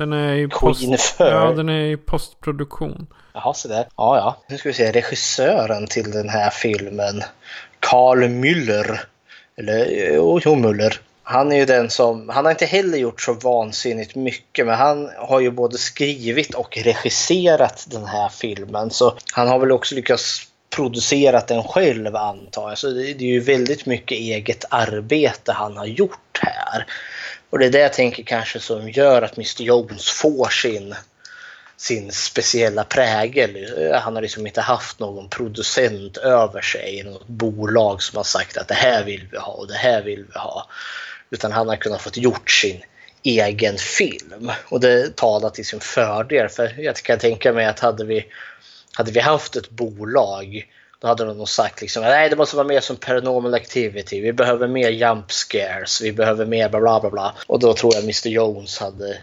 Den 0.01 0.13
är 0.13 0.35
i 0.35 0.49
post, 0.49 0.83
Ja, 1.19 1.53
den 1.57 1.69
är 1.69 1.93
i 1.93 1.97
postproduktion. 1.97 3.07
Jaha, 3.35 3.55
så 3.55 3.69
där. 3.69 3.87
Ja, 3.97 4.17
ja. 4.17 4.37
Nu 4.49 4.59
ska 4.59 4.69
vi 4.69 4.73
se. 4.73 4.93
Regissören 4.93 5.87
till 5.87 6.11
den 6.11 6.29
här 6.29 6.51
filmen, 6.51 7.23
Carl 7.81 8.23
Müller. 8.23 9.01
Eller, 9.57 9.87
jo, 10.15 10.39
Müller. 10.39 10.99
Han 11.23 11.53
är 11.53 11.57
ju 11.57 11.65
den 11.65 11.91
som, 11.91 12.29
han 12.29 12.45
har 12.45 12.53
inte 12.53 12.67
heller 12.67 12.99
gjort 12.99 13.21
så 13.21 13.33
vansinnigt 13.33 14.15
mycket 14.15 14.67
men 14.67 14.79
han 14.79 15.11
har 15.17 15.41
ju 15.41 15.51
både 15.51 15.79
skrivit 15.79 16.55
och 16.55 16.79
regisserat 16.79 17.87
den 17.91 18.07
här 18.07 18.29
filmen 18.29 18.91
så 18.91 19.15
han 19.33 19.49
har 19.49 19.59
väl 19.59 19.73
också 19.73 19.95
lyckats 19.95 20.47
producerat 20.77 21.49
den 21.49 21.63
själv 21.63 22.17
antar 22.17 22.69
jag. 22.69 22.79
Så 22.79 22.91
det, 22.91 23.11
är 23.11 23.23
ju 23.23 23.41
väldigt 23.41 23.87
mycket 23.87 24.19
eget 24.19 24.65
arbete 24.71 25.53
han 25.53 25.77
har 25.77 25.87
gjort 25.87 26.41
här. 26.41 26.87
Och 27.51 27.59
det 27.59 27.67
är 27.67 27.71
det 27.71 27.79
jag 27.79 27.93
tänker 27.93 28.23
kanske 28.23 28.61
som 28.61 28.91
gör 28.91 29.23
att 29.23 29.37
Mr 29.37 29.63
Jones 29.63 30.11
får 30.11 30.49
sin, 30.49 30.95
sin 31.77 32.13
speciella 32.13 32.85
prägel. 32.85 33.57
Han 33.95 34.15
har 34.15 34.23
liksom 34.23 34.47
inte 34.47 34.61
haft 34.61 34.99
någon 34.99 35.29
producent 35.29 36.17
över 36.17 36.61
sig, 36.61 37.03
något 37.03 37.27
bolag 37.27 38.03
som 38.03 38.17
har 38.17 38.25
sagt 38.25 38.57
att 38.57 38.69
det 38.69 38.75
här 38.75 39.05
vill 39.05 39.29
vi 39.33 39.39
ha 39.39 39.53
och 39.53 39.69
det 39.69 39.77
här 39.77 40.03
vill 40.03 40.25
vi 40.33 40.39
ha. 40.39 40.67
Utan 41.31 41.53
han 41.53 41.69
har 41.69 41.77
kunnat 41.77 42.03
få 42.03 42.11
gjort 42.15 42.51
sin 42.51 42.83
egen 43.23 43.79
film. 43.79 44.51
Och 44.69 44.81
det 44.81 45.17
talar 45.17 45.51
till 45.51 45.67
sin 45.67 45.81
fördel. 45.81 46.49
För 46.49 46.75
jag 46.79 46.97
kan 46.97 47.19
tänka 47.19 47.53
mig 47.53 47.67
att 47.67 47.81
hade 47.81 48.05
vi 48.05 48.27
hade 48.93 49.13
vi 49.13 49.21
haft 49.21 49.57
ett 49.57 49.71
bolag 49.71 50.67
då 51.01 51.09
hade 51.09 51.25
de 51.25 51.39
nog 51.39 51.49
sagt 51.49 51.81
liksom 51.81 52.03
nej 52.03 52.31
det 52.31 52.37
måste 52.37 52.57
vara 52.57 52.67
mer 52.67 52.81
som 52.81 52.97
paranormal 52.97 53.55
activity. 53.55 54.21
Vi 54.21 54.33
behöver 54.33 54.69
mer 54.69 54.91
jump 54.91 55.33
scares. 55.33 56.03
Vi 56.03 56.13
behöver 56.13 56.47
mer 56.47 56.69
bla 56.69 56.81
bla 56.81 57.01
bla. 57.01 57.11
bla. 57.11 57.35
Och 57.47 57.61
då 57.61 57.75
tror 57.75 57.95
jag 57.95 58.03
Mr 58.03 58.29
Jones 58.29 58.79
hade 58.79 59.19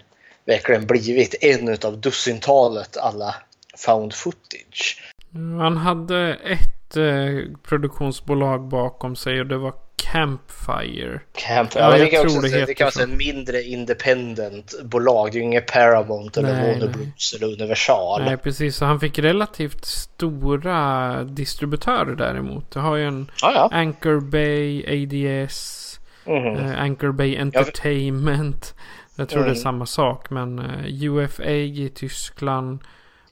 verkligen 0.45 0.85
blivit 0.85 1.35
en 1.41 1.69
utav 1.69 2.01
dussintalet 2.01 2.97
alla 2.97 3.35
found 3.77 4.13
footage. 4.13 5.13
Han 5.59 5.77
hade 5.77 6.33
ett 6.33 6.97
eh, 6.97 7.59
produktionsbolag 7.63 8.67
bakom 8.67 9.15
sig 9.15 9.39
och 9.39 9.47
det 9.47 9.57
var 9.57 9.73
Campfire. 10.03 11.19
Campfire. 11.33 11.83
Ja, 11.83 11.97
jag 11.97 12.07
det, 12.07 12.09
kan 12.09 12.25
också, 12.25 12.41
det, 12.41 12.65
det 12.65 12.73
kan 12.73 12.91
vara 12.95 13.03
ett 13.03 13.17
mindre 13.17 13.63
independent 13.63 14.73
bolag. 14.83 15.31
Det 15.31 15.37
är 15.37 15.39
ju 15.39 15.45
inget 15.45 15.67
Paramount 15.73 16.39
eller 16.39 16.53
Warner 16.53 16.87
Bros 16.87 17.33
eller 17.35 17.53
Universal. 17.53 18.23
Nej, 18.25 18.37
precis. 18.37 18.75
Så 18.75 18.85
han 18.85 18.99
fick 18.99 19.19
relativt 19.19 19.85
stora 19.85 21.23
distributörer 21.23 22.15
däremot. 22.15 22.71
Det 22.71 22.79
har 22.79 22.95
ju 22.95 23.07
en 23.07 23.31
ah, 23.41 23.51
ja. 23.51 23.69
Anchor 23.71 24.19
Bay, 24.19 24.83
ADS, 25.03 25.99
mm 26.25 26.55
eh, 26.55 26.81
Anchor 26.81 27.11
Bay 27.11 27.35
Entertainment. 27.37 28.75
Jag 29.15 29.29
tror 29.29 29.39
Mm. 29.41 29.53
det 29.53 29.59
är 29.59 29.61
samma 29.61 29.85
sak. 29.85 30.29
Men 30.29 30.59
eh, 30.59 31.03
UFA 31.03 31.51
i 31.51 31.91
Tyskland. 31.95 32.79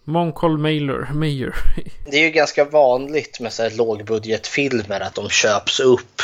Moncol 0.06 0.58
Mayer. 0.58 1.14
Mayer. 1.14 1.56
Det 2.12 2.18
är 2.18 2.22
ju 2.22 2.30
ganska 2.30 2.66
vanligt 2.66 3.40
med 3.40 3.54
så 3.54 3.64
här 3.64 3.70
lågbudgetfilmer 3.70 5.00
att 5.00 5.16
de 5.16 5.30
köps 5.30 5.80
upp 5.80 6.22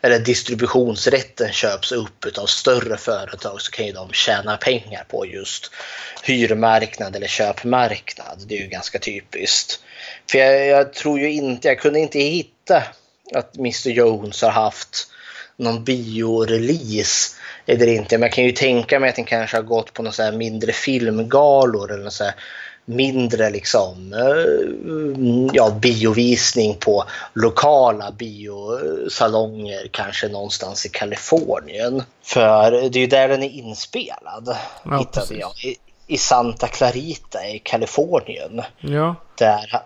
eller 0.00 0.18
distributionsrätten 0.18 1.52
köps 1.52 1.92
upp 1.92 2.38
av 2.38 2.46
större 2.46 2.96
företag 2.96 3.60
så 3.60 3.70
kan 3.70 3.86
ju 3.86 3.92
de 3.92 4.12
tjäna 4.12 4.56
pengar 4.56 5.04
på 5.08 5.26
just 5.26 5.70
hyrmarknad 6.22 7.16
eller 7.16 7.26
köpmarknad. 7.26 8.44
Det 8.46 8.58
är 8.58 8.62
ju 8.62 8.68
ganska 8.68 8.98
typiskt. 8.98 9.80
För 10.30 10.38
jag, 10.38 10.66
jag 10.66 10.92
tror 10.92 11.20
ju 11.20 11.32
inte, 11.32 11.68
jag 11.68 11.78
kunde 11.78 12.00
inte 12.00 12.18
hitta 12.18 12.82
att 13.34 13.56
Mr 13.58 13.88
Jones 13.88 14.42
har 14.42 14.50
haft 14.50 15.08
någon 15.56 15.84
biorelease 15.84 17.36
eller 17.66 17.86
inte. 17.86 18.18
Men 18.18 18.26
jag 18.26 18.32
kan 18.32 18.44
ju 18.44 18.52
tänka 18.52 19.00
mig 19.00 19.10
att 19.10 19.16
den 19.16 19.24
kanske 19.24 19.56
har 19.56 19.62
gått 19.62 19.92
på 19.92 20.02
några 20.02 20.32
mindre 20.32 20.72
filmgalor 20.72 21.92
eller 21.92 22.04
något 22.04 22.12
så 22.12 22.24
här 22.24 22.34
mindre 22.90 23.50
liksom, 23.50 24.12
eh, 24.12 25.50
ja, 25.52 25.70
biovisning 25.70 26.74
på 26.74 27.04
lokala 27.34 28.10
biosalonger, 28.10 29.88
kanske 29.90 30.28
någonstans 30.28 30.86
i 30.86 30.88
Kalifornien. 30.88 32.02
För 32.22 32.70
det 32.70 32.98
är 32.98 33.00
ju 33.00 33.06
där 33.06 33.28
den 33.28 33.42
är 33.42 33.48
inspelad, 33.50 34.56
Ja, 34.84 34.98
hittade 34.98 35.26
precis. 35.26 35.38
jag. 35.40 35.64
I, 35.64 35.76
I 36.06 36.18
Santa 36.18 36.68
Clarita 36.68 37.46
i 37.46 37.58
Kalifornien. 37.58 38.62
Ja. 38.80 39.14
Där, 39.38 39.82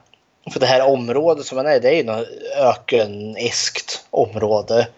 för 0.53 0.61
det 0.61 0.67
här 0.67 0.89
området 0.89 1.47
som 1.47 1.57
man 1.57 1.67
är, 1.67 1.81
det 1.81 1.89
är 1.89 1.97
ju 1.97 2.05
något 2.05 2.29
ökeneskt 2.57 4.05
område. 4.11 4.89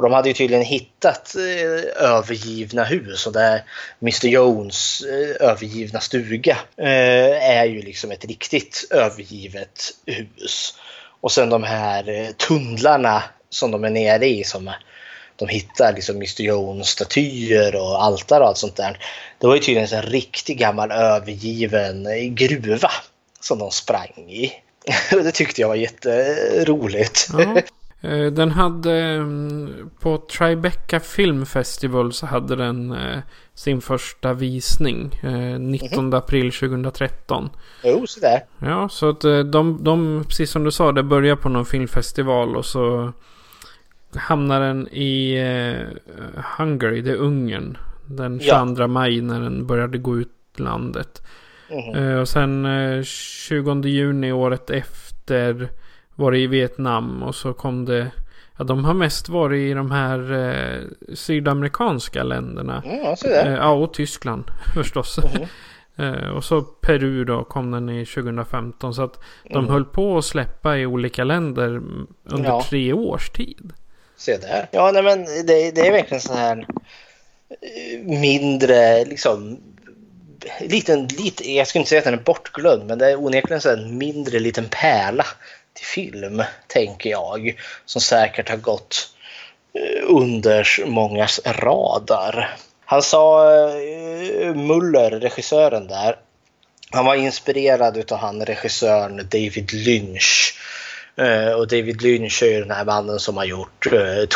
Och 0.00 0.04
de 0.04 0.12
hade 0.12 0.28
ju 0.28 0.34
tydligen 0.34 0.64
hittat 0.64 1.34
eh, 1.36 2.04
övergivna 2.04 2.84
hus 2.84 3.26
och 3.26 3.32
där 3.32 3.64
Mr 4.02 4.26
Jones 4.26 5.00
eh, 5.00 5.48
övergivna 5.48 6.00
stuga 6.00 6.58
eh, 6.76 7.50
är 7.50 7.64
ju 7.64 7.82
liksom 7.82 8.10
ett 8.10 8.24
riktigt 8.24 8.86
övergivet 8.90 9.90
hus. 10.06 10.74
Och 11.20 11.32
sen 11.32 11.50
de 11.50 11.62
här 11.62 12.08
eh, 12.08 12.30
tunnlarna 12.30 13.22
som 13.50 13.70
de 13.70 13.84
är 13.84 13.90
nere 13.90 14.26
i 14.26 14.44
som 14.44 14.70
de 15.36 15.48
hittar 15.48 15.92
liksom 15.92 16.16
Mr 16.16 16.42
Jones 16.42 16.88
statyer 16.88 17.76
och 17.76 18.04
altare 18.04 18.40
och 18.40 18.48
allt 18.48 18.58
sånt 18.58 18.76
där. 18.76 18.98
Det 19.38 19.46
var 19.46 19.54
ju 19.54 19.60
tydligen 19.60 19.94
en 19.94 20.02
riktigt 20.02 20.30
riktig 20.50 20.58
gammal 20.58 20.90
övergiven 20.90 22.06
eh, 22.06 22.22
gruva 22.22 22.90
som 23.40 23.58
de 23.58 23.70
sprang 23.70 24.30
i. 24.30 24.52
Det 25.10 25.32
tyckte 25.32 25.60
jag 25.60 25.68
var 25.68 25.74
jätteroligt. 25.74 27.28
Mm. 27.32 27.62
Eh, 28.00 28.26
Den 28.26 28.50
hade 28.50 28.92
mm, 28.94 29.90
på 30.00 30.18
Tribeca 30.18 31.00
Film 31.00 31.46
Festival 31.46 32.12
så 32.12 32.26
hade 32.26 32.56
den 32.56 32.92
eh, 32.92 33.18
sin 33.54 33.80
första 33.80 34.32
visning 34.32 35.20
eh, 35.22 35.58
19 35.60 36.14
april 36.14 36.52
2013. 36.52 37.50
Jo, 37.84 38.06
sådär. 38.06 38.40
Ja, 38.58 38.88
så 38.88 39.08
att 39.08 39.20
de, 39.52 39.78
de, 39.84 40.24
precis 40.28 40.50
som 40.50 40.64
du 40.64 40.70
sa, 40.70 40.92
det 40.92 41.02
börjar 41.02 41.36
på 41.36 41.48
någon 41.48 41.66
filmfestival 41.66 42.56
och 42.56 42.66
så 42.66 43.12
hamnar 44.14 44.60
den 44.60 44.88
i 44.88 45.36
Hungary, 46.58 47.00
det 47.00 47.10
är 47.10 47.16
Ungern. 47.16 47.78
Den 48.06 48.40
Ja. 48.42 48.66
22 48.66 48.86
maj 48.86 49.20
när 49.20 49.40
den 49.40 49.66
började 49.66 49.98
gå 49.98 50.18
ut 50.18 50.28
landet. 50.56 51.22
Mhm. 51.70 51.94
Eh, 51.94 52.18
och 52.20 52.28
sen 52.28 52.64
eh, 52.66 53.02
20 53.02 53.88
juni 53.88 54.32
året 54.32 54.70
efter 54.70 55.68
var 56.20 56.32
det 56.32 56.38
i 56.38 56.46
Vietnam 56.46 57.22
och 57.22 57.34
så 57.34 57.52
kom 57.52 57.84
det 57.84 58.10
Ja, 58.58 58.64
de 58.64 58.84
har 58.84 58.94
mest 58.94 59.28
varit 59.28 59.58
i 59.70 59.74
de 59.74 59.90
här 59.90 60.32
eh, 60.32 60.80
sydamerikanska 61.14 62.22
länderna. 62.22 62.82
Ja, 62.86 63.16
så 63.16 63.28
där. 63.28 63.46
Eh, 63.46 63.52
ja, 63.54 63.70
och 63.70 63.94
Tyskland 63.94 64.44
förstås. 64.74 65.18
eh, 65.96 66.28
och 66.36 66.44
så 66.44 66.60
Peru 66.62 67.24
då 67.24 67.44
kom 67.44 67.70
den 67.70 67.88
i 67.88 68.06
2015. 68.06 68.94
Så 68.94 69.02
att 69.02 69.18
de 69.44 69.58
Mm. 69.58 69.70
höll 69.70 69.84
på 69.84 70.18
att 70.18 70.24
släppa 70.24 70.76
i 70.78 70.86
olika 70.86 71.24
länder 71.24 71.66
mm, 71.68 72.06
under 72.24 72.48
Ja. 72.48 72.64
tre 72.68 72.92
års 72.92 73.30
tid. 73.30 73.72
Se 74.16 74.36
där. 74.36 74.68
Ja, 74.70 74.90
nej, 74.94 75.02
men 75.02 75.24
det, 75.24 75.70
det 75.70 75.86
är 75.86 75.92
verkligen 75.92 76.20
så 76.20 76.34
här 76.34 76.66
eh, 77.50 78.18
mindre 78.20 79.04
liksom 79.04 79.58
liten, 80.60 81.06
lite, 81.06 81.52
jag 81.52 81.66
skulle 81.68 81.80
inte 81.80 81.88
säga 81.88 81.98
att 81.98 82.04
den 82.04 82.14
är 82.14 82.22
bortglömd, 82.24 82.86
men 82.86 82.98
det 82.98 83.10
är 83.10 83.20
onekligen 83.24 83.60
så 83.60 83.68
här 83.68 83.76
en 83.76 83.98
mindre 83.98 84.38
liten 84.38 84.64
pärla 84.70 85.24
till 85.80 85.86
film, 85.86 86.42
tänker 86.66 87.10
jag, 87.10 87.60
som 87.84 88.00
säkert 88.00 88.48
har 88.48 88.56
gått 88.56 89.08
eh, 89.74 90.04
under 90.06 90.86
mångas 90.86 91.40
radar. 91.44 92.56
Han 92.84 93.02
sa, 93.02 93.52
eh, 93.52 94.54
Muller, 94.54 95.10
regissören 95.10 95.86
där, 95.86 96.16
han 96.90 97.04
var 97.04 97.14
inspirerad 97.14 98.12
av 98.12 98.18
han 98.18 98.44
regissören 98.44 99.16
David 99.16 99.72
Lynch. 99.72 100.54
Eh, 101.16 101.52
och 101.52 101.68
David 101.68 102.02
Lynch 102.02 102.42
är 102.42 102.50
ju 102.50 102.60
den 102.60 102.70
här 102.70 102.84
mannen 102.84 103.18
som 103.18 103.36
har 103.36 103.44
gjort 103.44 103.86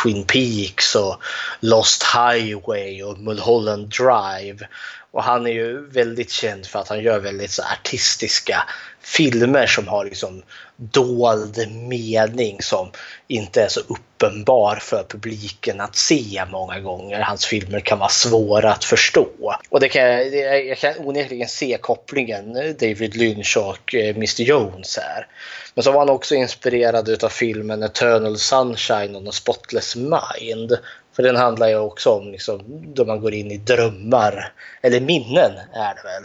Twin 0.02 0.24
Peaks 0.24 0.94
och 0.94 1.16
Lost 1.60 2.02
Highway 2.02 3.02
och 3.02 3.18
Mulholland 3.18 3.88
Drive. 3.88 4.68
Och 5.14 5.22
han 5.24 5.46
är 5.46 5.50
ju 5.50 5.86
väldigt 5.90 6.30
känd 6.30 6.66
för 6.66 6.78
att 6.78 6.88
han 6.88 7.02
gör 7.02 7.18
väldigt 7.18 7.50
så 7.50 7.62
artistiska 7.62 8.62
filmer 9.00 9.66
som 9.66 9.88
har 9.88 10.04
liksom 10.04 10.42
dold 10.76 11.72
mening 11.88 12.62
som 12.62 12.90
inte 13.28 13.62
är 13.62 13.68
så 13.68 13.80
uppenbar 13.80 14.76
för 14.76 15.04
publiken 15.08 15.80
att 15.80 15.96
se 15.96 16.44
många 16.50 16.80
gånger. 16.80 17.20
Hans 17.20 17.46
filmer 17.46 17.80
kan 17.80 17.98
vara 17.98 18.08
svåra 18.08 18.72
att 18.72 18.84
förstå. 18.84 19.28
Och 19.68 19.80
det 19.80 19.88
kan, 19.88 20.02
jag- 20.02 20.66
jag 20.66 20.78
kan 20.78 20.94
onekligen 20.98 21.48
se 21.48 21.78
kopplingen 21.80 22.52
David 22.54 23.16
Lynch 23.16 23.56
och 23.56 23.94
eh, 23.94 24.16
Mr 24.16 24.42
Jones 24.42 24.96
här. 24.98 25.26
Men 25.74 25.82
så 25.84 25.92
var 25.92 25.98
han 25.98 26.10
också 26.10 26.34
inspirerad 26.34 27.24
av 27.24 27.28
filmen 27.28 27.82
Eternal 27.82 28.38
Sunshine 28.38 29.16
on 29.16 29.28
a 29.28 29.32
Spotless 29.32 29.96
Mind. 29.96 30.78
För 31.16 31.22
den 31.22 31.36
handlar 31.36 31.68
ju 31.68 31.76
också 31.76 32.10
om 32.10 32.32
liksom, 32.32 32.62
då 32.94 33.04
man 33.04 33.20
går 33.20 33.34
in 33.34 33.50
i 33.50 33.56
drömmar, 33.56 34.52
eller 34.82 35.00
minnen 35.00 35.52
är 35.72 35.94
det 35.94 36.02
väl, 36.04 36.24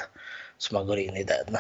som 0.58 0.75
man 0.75 0.88
går 0.88 0.99
in 0.99 1.15
i 1.15 1.23
den. 1.23 1.58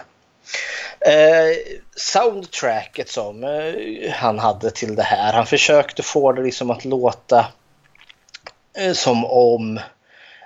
Eh, 0.99 1.57
soundtracket 1.95 3.09
som 3.09 3.43
eh, 3.43 4.11
han 4.11 4.39
hade 4.39 4.71
till 4.71 4.95
det 4.95 5.03
här, 5.03 5.33
han 5.33 5.45
försökte 5.45 6.03
få 6.03 6.31
det 6.31 6.41
liksom 6.41 6.69
att 6.69 6.85
låta 6.85 7.47
eh, 8.77 8.93
som 8.93 9.25
om 9.25 9.79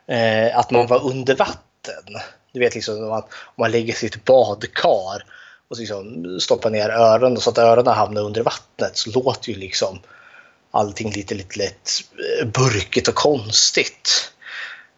eh, 0.07 0.57
att 0.57 0.71
man 0.71 0.87
var 0.87 1.05
under 1.05 1.35
vatten. 1.35 2.21
Du 2.51 2.59
vet 2.59 2.75
liksom 2.75 3.03
om 3.03 3.09
man, 3.09 3.23
om 3.23 3.55
man 3.57 3.71
lägger 3.71 3.93
sitt 3.93 4.25
badkar 4.25 5.25
och 5.67 5.77
liksom 5.79 6.25
stoppar 6.39 6.69
ner 6.69 6.89
öronen 6.89 7.37
så 7.37 7.49
att 7.49 7.57
öronen 7.57 7.93
hamnar 7.93 8.21
under 8.21 8.43
vattnet 8.43 8.97
så 8.97 9.09
låter 9.09 9.49
ju 9.49 9.55
liksom 9.55 9.99
allting 10.73 11.11
lite, 11.11 11.35
lite 11.35 11.59
lätt 11.59 11.89
eh, 12.41 12.47
burkigt 12.47 13.07
och 13.07 13.15
konstigt. 13.15 14.29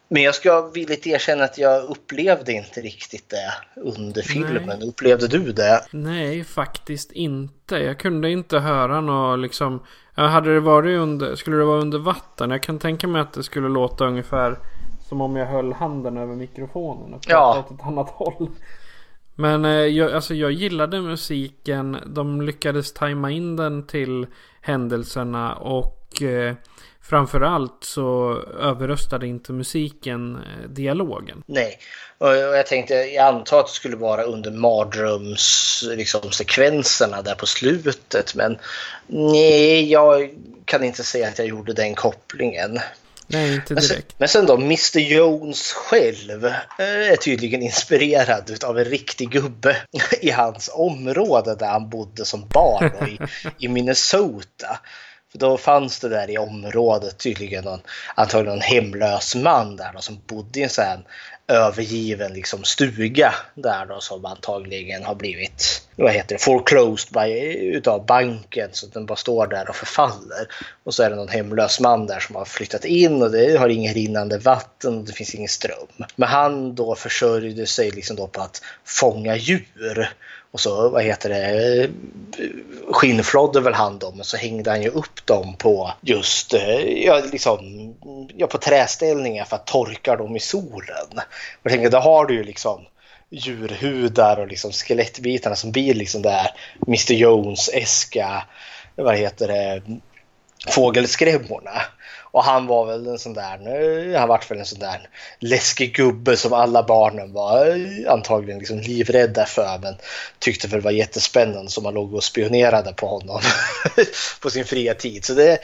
Men 0.08 0.24
jag 0.24 0.36
ska 0.36 0.62
villigt 0.62 1.08
erkänna 1.08 1.44
att 1.44 1.58
jag 1.58 1.84
upplevde 1.84 2.52
inte 2.52 2.82
riktigt 2.82 3.30
det 3.30 3.82
under 3.82 4.22
filmen. 4.22 4.82
Upplevde 4.82 5.28
du 5.28 5.52
det? 5.52 5.86
Nej, 5.92 6.44
faktiskt 6.44 7.12
inte. 7.12 7.76
Jag 7.76 8.00
kunde 8.00 8.30
inte 8.32 8.60
höra 8.60 9.02
något 9.02 9.40
liksom. 9.40 9.84
Ja, 10.16 10.28
hade 10.28 10.54
det 10.54 10.60
varit 10.60 11.00
under, 11.00 11.36
skulle 11.36 11.58
det 11.58 11.64
vara 11.66 11.82
under 11.82 12.00
vatten? 12.00 12.52
Jag 12.52 12.64
kan 12.64 12.80
tänka 12.80 13.08
mig 13.08 13.22
att 13.22 13.34
det 13.34 13.44
skulle 13.44 13.70
låta 13.70 14.06
ungefär 14.06 14.60
som 15.10 15.22
om 15.22 15.36
jag 15.36 15.46
höll 15.46 15.74
handen 15.74 16.18
över 16.18 16.36
mikrofonen 16.36 17.14
och 17.14 17.24
Ja. 17.28 17.54
pratade 17.54 17.74
åt 17.76 17.80
ett 17.82 17.88
annat 17.88 18.10
håll. 18.10 18.50
Men 19.36 19.66
eh, 19.66 19.72
jag, 19.72 20.12
alltså, 20.12 20.34
jag 20.34 20.52
gillade 20.52 21.02
musiken. 21.02 21.98
De 22.06 22.42
lyckades 22.42 22.94
tajma 22.94 23.32
in 23.32 23.56
den 23.56 23.88
till 23.88 24.28
händelserna 24.62 25.56
och 25.56 26.22
eh, 26.22 26.56
framförallt 27.02 27.84
så 27.84 28.40
överröstade 28.60 29.28
inte 29.28 29.52
musiken 29.52 30.36
eh, 30.36 30.70
dialogen. 30.70 31.44
Nej. 31.46 31.80
Och 32.18 32.36
jag 32.36 32.68
tänkte, 32.68 32.94
jag 32.94 33.28
antar 33.28 33.60
att 33.60 33.68
det 33.68 33.72
skulle 33.72 33.96
vara 33.96 34.24
under 34.24 34.52
mardrömssekvenserna 34.52 35.96
liksom, 35.96 36.32
sekvenserna 36.32 37.22
där 37.22 37.36
på 37.36 37.46
slutet. 37.46 38.36
Men 38.36 38.58
nej, 39.08 39.92
jag 39.92 40.30
kan 40.66 40.84
inte 40.84 41.04
säga 41.04 41.28
att 41.28 41.40
jag 41.40 41.48
gjorde 41.48 41.74
den 41.74 41.96
kopplingen. 41.96 42.80
Nej, 43.28 43.56
inte 43.56 43.74
Men 43.74 43.84
sen, 43.84 43.96
direkt. 43.96 44.16
men 44.18 44.28
sen 44.28 44.46
då, 44.46 44.56
Mr 44.56 45.00
Jones 45.00 45.72
själv 45.72 46.46
eh, 46.46 47.12
är 47.12 47.16
tydligen 47.16 47.62
inspirerad 47.62 48.64
av 48.64 48.80
en 48.80 48.86
riktig 48.86 49.30
gubbe 49.30 49.78
i 50.22 50.32
hans 50.32 50.70
område 50.74 51.56
där 51.56 51.68
han 51.68 51.90
bodde 51.90 52.26
som 52.26 52.48
barn 52.48 52.92
då, 53.00 53.08
i, 53.08 53.20
i 53.60 53.68
Minnesota. 53.68 54.80
För 55.32 55.40
då 55.40 55.58
fanns 55.58 56.00
det 56.00 56.10
där 56.10 56.30
i 56.30 56.38
området 56.38 57.18
tydligen 57.18 57.64
någon, 57.64 57.82
antagligen 58.16 58.54
någon 58.54 58.62
hemlös 58.62 59.36
man 59.36 59.76
där 59.76 59.92
då, 59.94 60.02
som 60.02 60.22
bodde 60.28 60.60
i 60.60 60.64
en 60.64 60.70
sån 60.70 60.84
här 60.84 61.00
övergiven 61.48 62.34
liksom 62.34 62.64
stuga 62.64 63.36
där 63.56 63.86
då 63.86 64.00
som 64.00 64.26
antagligen 64.26 65.04
har 65.04 65.16
blivit 65.16 65.88
vad 65.96 66.12
heter 66.12 66.36
det, 66.36 66.42
foreclosed 66.42 67.14
by, 67.14 67.54
utav 67.76 68.06
banken 68.06 68.70
så 68.72 68.86
att 68.86 68.94
den 68.94 69.06
bara 69.06 69.16
står 69.16 69.48
där 69.48 69.70
och 69.70 69.76
förfaller. 69.76 70.48
Och 70.84 70.94
så 70.94 71.04
är 71.04 71.10
det 71.10 71.16
någon 71.16 71.28
hemlös 71.28 71.80
man 71.80 72.08
där 72.08 72.20
som 72.20 72.36
har 72.36 72.46
flyttat 72.46 72.86
in 72.86 73.22
och 73.22 73.32
det 73.32 73.58
har 73.58 73.70
ingen 73.70 73.94
rinnande 73.94 74.38
vatten 74.38 74.98
och 74.98 75.04
det 75.04 75.14
finns 75.14 75.36
ingen 75.36 75.50
ström. 75.50 76.06
Men 76.16 76.30
han 76.30 76.76
då 76.76 76.96
försörjde 76.96 77.66
sig 77.66 77.92
liksom 77.92 78.16
då 78.16 78.28
på 78.28 78.42
att 78.42 78.62
fånga 78.86 79.36
djur. 79.36 80.10
Och 80.56 80.62
så, 80.62 80.90
vad 80.90 81.04
heter 81.04 81.30
det, 81.30 81.90
skinnflådde 82.92 83.62
väl 83.62 83.74
han 83.74 84.00
dem 84.00 84.20
och 84.20 84.26
så 84.26 84.38
hängde 84.38 84.70
han 84.70 84.82
ju 84.82 84.90
upp 84.90 85.26
dem 85.26 85.56
på 85.58 85.94
just, 86.02 86.54
eh, 86.54 86.80
ja 86.80 87.22
liksom, 87.32 87.94
ja 88.38 88.48
på 88.48 88.58
träställningar 88.58 89.46
för 89.46 89.56
att 89.56 89.68
torka 89.68 90.16
dem 90.16 90.36
i 90.36 90.40
solen. 90.40 91.08
Och 91.14 91.62
jag 91.64 91.72
tänker, 91.72 91.90
då 91.90 91.98
har 91.98 92.26
du 92.26 92.34
ju 92.34 92.44
liksom 92.44 92.86
djurhudar 93.30 94.40
och 94.40 94.48
liksom 94.48 94.72
skelettbitarna 94.72 95.56
som 95.56 95.72
blir 95.72 95.94
liksom 95.94 96.22
där 96.22 96.48
Mr 96.88 97.14
Jones-eska, 97.14 98.44
vad 98.96 99.18
heter 99.18 99.48
det, 99.48 99.82
fågelskrämmorna. 100.68 101.82
Och 102.36 102.44
han 102.44 102.68
var 102.68 102.86
väl 102.86 103.08
en 103.08 103.20
sån 103.20 103.34
där, 103.34 104.18
han 104.18 104.28
vart 104.28 104.52
väl 104.52 104.60
en 104.60 104.66
sån 104.66 104.80
där 104.80 105.10
läskig 105.40 105.96
gubbe 105.96 106.38
som 106.38 106.54
alla 106.54 106.84
barnen 106.84 107.34
var 107.34 107.68
eh, 107.68 108.12
antagligen 108.12 108.60
liksom 108.60 108.80
livrädda 108.80 109.46
för 109.46 109.80
men 109.82 109.96
tyckte 110.40 110.68
väl 110.68 110.82
var 110.82 110.92
jättespännande 110.92 111.72
som 111.72 111.84
man 111.84 111.94
låg 111.94 112.14
och 112.14 112.24
spionerade 112.24 112.94
på 112.94 113.08
honom 113.08 113.42
på 114.42 114.50
sin 114.50 114.66
fria 114.66 114.94
tid. 114.94 115.26
Så 115.26 115.34
det, 115.34 115.60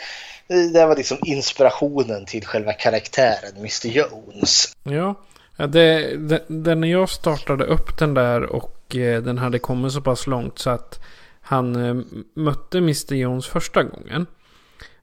det 0.48 0.86
var 0.86 0.96
liksom 0.96 1.18
inspirationen 1.26 2.26
till 2.26 2.46
själva 2.46 2.74
karaktären 2.74 3.58
Mr 3.58 3.88
Jones. 3.88 4.74
Ja, 4.84 5.16
det, 5.58 6.18
det, 6.18 6.44
det, 6.48 6.76
när 6.76 6.88
jag 6.88 7.10
startade 7.10 7.66
upp 7.66 7.98
den 7.98 8.14
där 8.14 8.44
och 8.44 8.96
eh, 8.96 9.22
den 9.22 9.38
hade 9.38 9.60
kommit 9.60 9.94
så 9.94 10.02
pass 10.02 10.28
långt 10.28 10.60
så 10.60 10.70
att 10.70 11.00
han 11.42 11.86
eh, 11.86 11.96
mötte 12.34 12.78
Mr 12.78 13.14
Jones 13.14 13.48
första 13.48 13.84
gången. 13.84 14.28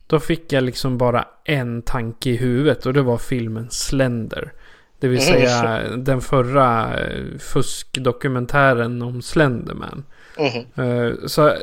Då 0.09 0.21
fick 0.21 0.53
jag 0.53 0.65
liksom 0.65 0.99
bara 0.99 1.25
en 1.45 1.83
tanke 1.83 2.31
i 2.31 2.37
huvudet 2.37 2.87
och 2.87 2.93
det 2.93 3.03
var 3.03 3.19
filmen 3.19 3.71
Slender. 3.71 4.53
Det 4.99 5.09
vill 5.09 5.21
mm. 5.21 5.33
säga 5.33 5.81
mm. 5.81 6.05
den 6.05 6.21
förra 6.21 7.01
eh, 7.01 7.39
fuskdokumentären 7.39 9.03
om 9.03 9.23
Slenderman. 9.23 10.05
Mm. 10.37 11.17
Så 11.29 11.55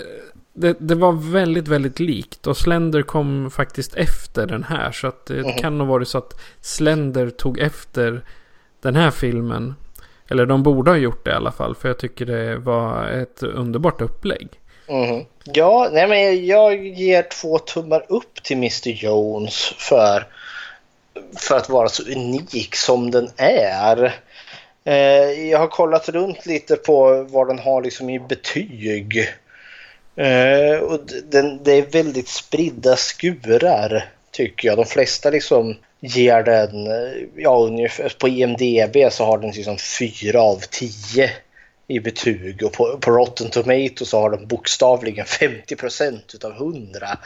det, 0.54 0.76
det, 0.80 0.96
var 0.96 1.12
väldigt, 1.12 1.68
väldigt 1.68 2.00
likt. 2.00 2.48
Och 2.48 2.58
Slender 2.58 3.02
kom 3.02 3.52
faktiskt 3.52 3.96
efter 3.96 4.48
den 4.48 4.64
här. 4.64 4.92
Så 4.92 5.08
att 5.08 5.26
det 5.26 5.40
mm. 5.40 5.58
kan 5.58 5.80
ha 5.80 5.88
varit 5.88 6.08
så 6.08 6.18
att 6.18 6.42
Slender 6.62 7.30
tog 7.30 7.60
efter 7.60 8.24
den 8.82 8.96
här 8.96 9.12
filmen. 9.12 9.76
Eller 10.28 10.46
de 10.46 10.64
borde 10.64 10.92
ha 10.92 10.98
gjort 10.98 11.26
det 11.26 11.32
i 11.32 11.34
alla 11.34 11.52
fall. 11.52 11.76
För 11.76 11.90
jag 11.90 11.98
tycker 11.98 12.26
det 12.26 12.58
var 12.58 13.08
ett 13.08 13.44
underbart 13.44 14.02
upplägg. 14.02 14.50
Mm. 14.88 15.26
Ja, 15.44 15.90
nej 15.92 16.08
men 16.08 16.46
jag 16.46 16.88
ger 16.88 17.24
två 17.24 17.60
tummar 17.60 18.06
upp 18.10 18.44
till 18.44 18.58
Mr 18.58 18.90
Jones 18.90 19.74
för, 19.78 20.28
för 21.38 21.58
att 21.58 21.70
vara 21.70 21.90
så 21.90 22.04
unik 22.04 22.76
som 22.76 23.12
den 23.12 23.30
är. 23.38 24.16
Eh, 24.84 25.50
jag 25.50 25.60
har 25.60 25.68
kollat 25.68 26.10
runt 26.10 26.46
lite 26.46 26.76
på 26.76 27.24
vad 27.30 27.48
den 27.48 27.60
har 27.60 27.82
liksom 27.82 28.10
i 28.10 28.20
betyg. 28.20 29.30
Eh, 30.16 30.78
och 30.80 31.00
den, 31.24 31.64
det 31.64 31.72
är 31.72 31.92
väldigt 31.92 32.28
spridda 32.28 32.96
skurar 32.96 34.10
tycker 34.32 34.68
jag. 34.68 34.78
De 34.78 34.86
flesta 34.86 35.30
liksom 35.30 35.76
ger 36.00 36.44
den, 36.44 36.88
eh, 36.88 37.28
ja 37.36 37.58
ungefär 37.58 38.16
på 38.20 38.28
IMDB 38.28 39.12
så 39.12 39.26
har 39.26 39.38
den 39.38 39.52
liksom 39.52 39.78
4 39.78 40.42
av 40.42 40.62
10 40.70 41.32
i 41.88 42.00
betyg 42.00 42.64
och 42.64 42.74
på, 42.74 42.98
på 42.98 43.12
Rotten 43.12 43.50
Tomatoes 43.50 44.10
så 44.10 44.20
har 44.20 44.30
de 44.30 44.48
bokstavligen 44.48 45.26
50% 45.26 46.20
utav 46.34 46.52
100. 46.52 47.18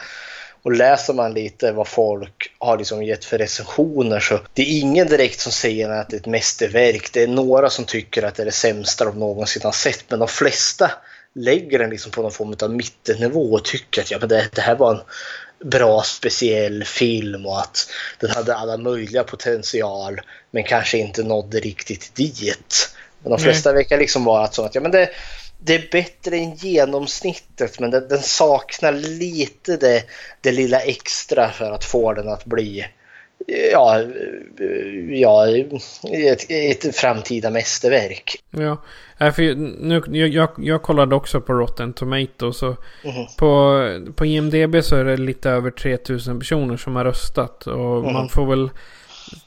Och 0.62 0.72
läser 0.72 1.14
man 1.14 1.34
lite 1.34 1.72
vad 1.72 1.88
folk 1.88 2.52
har 2.58 2.78
liksom 2.78 3.02
gett 3.02 3.24
för 3.24 3.38
recensioner 3.38 4.20
så 4.20 4.40
det 4.54 4.62
är 4.62 4.80
ingen 4.80 5.06
direkt 5.06 5.40
som 5.40 5.52
säger 5.52 5.90
att 5.90 6.10
det 6.10 6.16
är 6.16 6.20
ett 6.20 6.26
mästerverk. 6.26 7.12
Det 7.12 7.22
är 7.22 7.28
några 7.28 7.70
som 7.70 7.84
tycker 7.84 8.22
att 8.22 8.34
det 8.34 8.42
är 8.42 8.46
det 8.46 8.52
sämsta 8.52 9.04
de 9.04 9.18
någonsin 9.18 9.62
har 9.64 9.72
sett 9.72 10.04
men 10.08 10.18
de 10.18 10.28
flesta 10.28 10.90
lägger 11.34 11.78
den 11.78 11.90
liksom 11.90 12.12
på 12.12 12.22
någon 12.22 12.32
form 12.32 12.54
av 12.62 12.70
mittennivå 12.70 13.52
och 13.52 13.64
tycker 13.64 14.02
att 14.02 14.10
ja, 14.10 14.18
men 14.18 14.28
det, 14.28 14.48
det 14.54 14.60
här 14.60 14.76
var 14.76 14.94
en 14.94 15.00
bra 15.70 16.02
speciell 16.02 16.84
film 16.84 17.46
och 17.46 17.60
att 17.60 17.90
den 18.18 18.30
hade 18.30 18.56
alla 18.56 18.76
möjliga 18.76 19.24
potential 19.24 20.20
men 20.50 20.64
kanske 20.64 20.98
inte 20.98 21.22
nådde 21.22 21.60
riktigt 21.60 22.14
dit. 22.14 22.90
Men 23.22 23.30
de 23.30 23.38
flesta 23.38 23.72
verkar 23.72 23.98
liksom 23.98 24.24
vara 24.24 24.46
så 24.46 24.64
att 24.64 24.74
ja, 24.74 24.80
men 24.80 24.90
det, 24.90 25.10
det 25.58 25.74
är 25.74 25.88
bättre 25.92 26.36
än 26.36 26.54
genomsnittet 26.54 27.80
men 27.80 27.90
den, 27.90 28.08
den 28.08 28.22
saknar 28.22 28.92
lite 28.92 29.76
det, 29.76 30.04
det 30.40 30.52
lilla 30.52 30.80
extra 30.80 31.50
för 31.50 31.70
att 31.70 31.84
få 31.84 32.12
den 32.12 32.28
att 32.28 32.44
bli 32.44 32.86
ja, 33.72 34.02
ja 35.10 35.48
ett, 36.12 36.46
ett 36.50 36.96
framtida 36.96 37.50
mästerverk. 37.50 38.36
Ja, 38.50 38.82
för 39.18 39.54
nu, 39.54 40.26
jag, 40.26 40.50
jag 40.58 40.82
kollade 40.82 41.14
också 41.14 41.40
på 41.40 41.52
Rotten 41.52 41.92
Tomatoes. 41.92 42.62
Och 42.62 42.76
mm. 43.04 43.26
på, 43.36 44.12
på 44.14 44.26
IMDB 44.26 44.84
så 44.84 44.96
är 44.96 45.04
det 45.04 45.16
lite 45.16 45.50
över 45.50 45.70
3000 45.70 46.38
personer 46.38 46.76
som 46.76 46.96
har 46.96 47.04
röstat. 47.04 47.66
Och 47.66 47.98
mm. 47.98 48.12
man 48.12 48.28
får 48.28 48.46
väl 48.46 48.70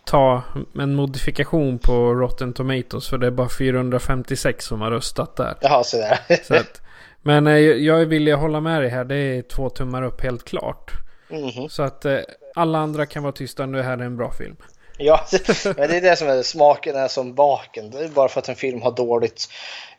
ta 0.05 0.43
en 0.79 0.95
modifikation 0.95 1.79
på 1.79 2.13
Rotten 2.13 2.53
Tomatoes. 2.53 3.09
För 3.09 3.17
det 3.17 3.27
är 3.27 3.31
bara 3.31 3.49
456 3.49 4.65
som 4.65 4.81
har 4.81 4.91
röstat 4.91 5.35
där. 5.35 5.57
Jaha, 5.61 5.83
så 5.83 5.97
där. 5.97 6.19
så 6.43 6.55
att, 6.55 6.81
men 7.21 7.47
eh, 7.47 7.53
jag 7.57 8.05
vill 8.05 8.33
hålla 8.33 8.59
med 8.59 8.81
dig 8.81 8.89
här. 8.89 9.05
Det 9.05 9.15
är 9.15 9.41
två 9.41 9.69
tummar 9.69 10.03
upp 10.03 10.21
helt 10.21 10.43
klart. 10.43 10.91
Mm. 11.29 11.69
Så 11.69 11.83
att 11.83 12.05
eh, 12.05 12.19
alla 12.55 12.79
andra 12.79 13.05
kan 13.05 13.23
vara 13.23 13.33
tysta. 13.33 13.65
Nu 13.65 13.81
här 13.81 13.97
är 13.97 14.03
en 14.03 14.17
bra 14.17 14.31
film. 14.31 14.55
Ja, 14.97 15.25
men 15.65 15.89
det 15.89 15.97
är 15.97 16.01
det 16.01 16.15
som 16.15 16.27
är 16.27 16.43
smaken 16.43 16.95
är 16.95 17.07
som 17.07 17.33
baken. 17.33 17.91
Det 17.91 18.03
är 18.03 18.07
bara 18.07 18.29
för 18.29 18.39
att 18.39 18.49
en 18.49 18.55
film 18.55 18.81
har 18.81 18.91
dåligt 18.91 19.47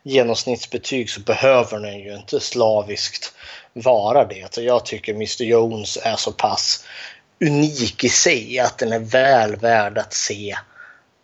genomsnittsbetyg 0.03 1.09
så 1.09 1.21
behöver 1.21 1.79
den 1.79 1.99
ju 1.99 2.15
inte 2.15 2.39
slaviskt 2.39 3.33
vara 3.73 4.25
det. 4.25 4.57
Jag 4.57 4.85
tycker 4.85 5.13
Mr 5.13 5.43
Jones 5.43 5.97
är 6.03 6.15
så 6.15 6.31
pass 6.31 6.85
unik 7.41 8.03
i 8.03 8.09
sig 8.09 8.59
att 8.59 8.77
den 8.77 8.91
är 8.91 8.99
väl 8.99 9.55
värd 9.55 9.97
att 9.97 10.13
se 10.13 10.55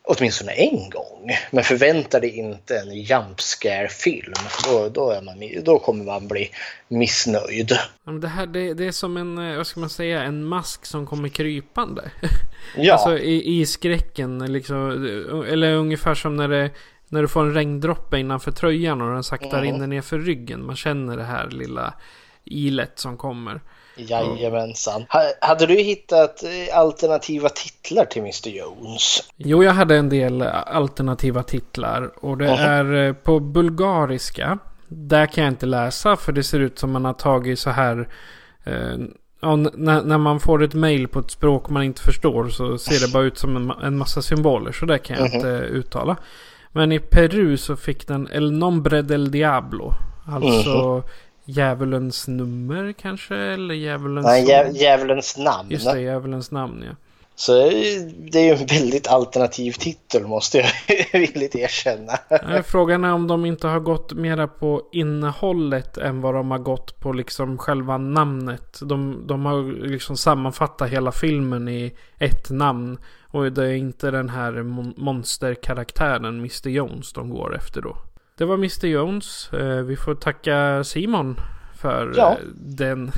åtminstone 0.03 0.51
en 0.51 0.89
gång. 0.89 1.31
Men 1.51 1.63
förvänta 1.63 2.19
dig 2.19 2.37
inte 2.37 2.79
en 2.79 2.93
jump 2.93 3.41
scare-film. 3.41 4.33
Då, 4.65 4.89
då, 4.89 5.09
är 5.11 5.21
man, 5.21 5.63
då 5.63 5.79
kommer 5.79 6.05
man 6.05 6.27
bli 6.27 6.49
missnöjd. 6.87 7.77
Det, 8.21 8.27
här, 8.27 8.45
det, 8.45 8.73
det, 8.73 8.85
är 8.87 8.91
som 8.91 9.17
en, 9.17 9.51
eh, 9.51 9.57
vad 9.57 9.67
ska 9.67 9.79
man 9.79 9.89
säga, 9.89 10.23
en 10.23 10.43
mask 10.43 10.85
som 10.85 11.07
kommer 11.07 11.29
krypande. 11.29 12.11
Ja. 12.75 12.93
alltså 12.93 13.17
i, 13.17 13.59
i 13.61 13.65
skräcken 13.65 14.53
liksom. 14.53 14.91
Eller 15.47 15.73
ungefär 15.73 16.15
som 16.15 16.35
när 16.35 16.47
det 16.47 16.69
när 17.07 17.21
du 17.21 17.27
får 17.27 17.41
en 17.41 17.53
regndroppe 17.53 18.19
innanför 18.19 18.51
tröjan 18.51 19.01
och 19.01 19.13
den 19.13 19.23
sakta 19.23 19.59
mm. 19.59 19.61
rinner 19.61 19.87
ner 19.87 20.01
för 20.01 20.19
ryggen. 20.19 20.65
Man 20.65 20.75
känner 20.75 21.17
det 21.17 21.23
här 21.23 21.49
lilla 21.49 21.93
ilet 22.45 22.99
som 22.99 23.17
kommer. 23.17 23.61
Jajamensan. 23.95 25.05
Hade 25.41 25.65
du 25.65 25.73
hittat 25.73 26.43
eh, 26.43 26.77
alternativa 26.77 27.49
titlar 27.49 28.05
till 28.05 28.21
Mr 28.21 28.49
Jones? 28.49 29.23
Jo, 29.37 29.63
jag 29.63 29.71
hade 29.71 29.97
en 29.97 30.09
del 30.09 30.41
alternativa 30.41 31.43
titlar. 31.43 32.25
Och 32.25 32.37
det 32.37 32.47
-huh. 32.47 32.67
är 32.67 33.07
eh, 33.07 33.13
på 33.13 33.39
bulgariska. 33.39 34.57
Där 34.87 35.25
kan 35.25 35.43
jag 35.43 35.51
inte 35.51 35.65
läsa 35.65 36.15
för 36.15 36.31
det 36.31 36.43
ser 36.43 36.59
ut 36.59 36.79
som 36.79 36.91
man 36.91 37.05
har 37.05 37.13
tagit 37.13 37.59
så 37.59 37.69
här. 37.69 38.09
Eh, 38.63 38.97
när, 39.73 40.03
när, 40.03 40.17
man 40.17 40.39
får 40.39 40.63
ett 40.63 40.73
mail 40.73 41.07
på 41.07 41.19
ett 41.19 41.31
språk 41.31 41.69
man 41.69 41.83
inte 41.83 42.01
förstår 42.01 42.49
så 42.49 42.77
ser 42.77 43.07
det 43.07 43.13
bara 43.13 43.23
ut 43.23 43.37
som 43.37 43.55
en, 43.55 43.71
en 43.83 43.97
massa 43.97 44.21
symboler. 44.21 44.71
Så 44.71 44.85
det 44.85 44.97
kan 44.97 45.17
jag 45.17 45.27
-huh. 45.27 45.35
inte 45.35 45.47
uttala. 45.47 46.17
Men 46.71 46.91
i 46.91 46.99
Peru 46.99 47.57
så 47.57 47.75
fick 47.75 48.07
den 48.07 48.27
El 48.31 48.51
Nombre 48.51 49.01
del 49.01 49.31
Diablo. 49.31 49.93
Alltså 50.25 50.69
-huh. 50.69 51.03
Djävulens 51.45 52.27
nummer 52.27 52.93
kanske? 52.93 53.35
Eller 53.35 53.75
djävulens... 53.75 54.25
Nej, 54.25 54.47
djä 54.47 54.71
djävulens 54.73 55.37
namn. 55.37 55.71
Just 55.71 55.91
det, 55.91 56.01
djävulens 56.01 56.51
namn 56.51 56.83
ja. 56.87 56.95
Så 57.35 57.53
det 58.31 58.39
är 58.39 58.43
ju 58.43 58.51
en 58.51 58.65
väldigt 58.65 59.07
alternativ 59.07 59.71
titel 59.71 60.27
måste 60.27 60.57
jag 60.57 60.69
villigt 61.19 61.55
erkänna. 61.55 62.11
Frågan 62.63 63.03
är 63.03 63.13
om 63.13 63.27
de 63.27 63.45
inte 63.45 63.67
har 63.67 63.79
gått 63.79 64.13
mera 64.13 64.47
på 64.47 64.81
innehållet 64.91 65.97
än 65.97 66.21
vad 66.21 66.33
de 66.33 66.51
har 66.51 66.57
gått 66.57 66.99
på 66.99 67.13
liksom 67.13 67.57
själva 67.57 67.97
namnet. 67.97 68.79
De, 68.81 69.23
de 69.27 69.45
har 69.45 69.87
liksom 69.87 70.17
sammanfattat 70.17 70.89
hela 70.89 71.11
filmen 71.11 71.67
i 71.67 71.93
ett 72.17 72.49
namn. 72.49 72.97
Och 73.27 73.51
det 73.51 73.65
är 73.65 73.73
inte 73.73 74.11
den 74.11 74.29
här 74.29 74.63
monsterkaraktären 75.01 76.37
Mr 76.39 76.69
Jones 76.69 77.13
de 77.13 77.29
går 77.29 77.55
efter 77.55 77.81
då. 77.81 77.97
Det 78.41 78.45
var 78.45 78.55
Mr 78.55 78.85
Jones. 78.87 79.49
Eh, 79.53 79.59
vi 79.81 79.95
får 79.95 80.15
tacka 80.15 80.83
Simon 80.83 81.39
för 81.81 82.13
ja. 82.17 82.31
Eh, 82.31 82.37
den 82.55 83.11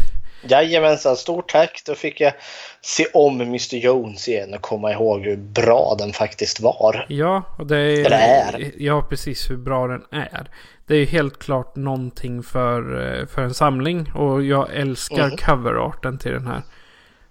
Jajamensan, 0.49 1.15
stort 1.15 1.49
tack. 1.51 1.81
Då 1.85 1.95
fick 1.95 2.21
jag 2.21 2.33
se 2.81 3.05
om 3.13 3.41
Mr 3.41 3.75
Jones 3.75 4.27
igen 4.27 4.53
och 4.53 4.61
komma 4.61 4.91
ihåg 4.91 5.21
hur 5.21 5.37
bra 5.37 5.95
den 5.99 6.13
faktiskt 6.13 6.59
var. 6.59 7.05
Ja, 7.09 7.43
och 7.57 7.67
det 7.67 7.77
är, 7.77 8.05
Eller 8.05 8.17
är. 8.17 8.71
Ja, 8.77 9.05
precis 9.09 9.49
hur 9.49 9.57
bra 9.57 9.87
den 9.87 10.03
är. 10.11 10.47
Det 10.87 10.95
är 10.95 11.05
helt 11.05 11.39
klart 11.39 11.75
någonting 11.75 12.43
för, 12.43 12.79
eh, 13.19 13.25
för 13.27 13.41
en 13.41 13.53
samling. 13.53 14.11
Och 14.15 14.43
jag 14.43 14.67
älskar 14.75 15.27
Mhm. 15.27 15.37
coverarten 15.37 16.17
till 16.17 16.31
den 16.31 16.47
här. 16.47 16.61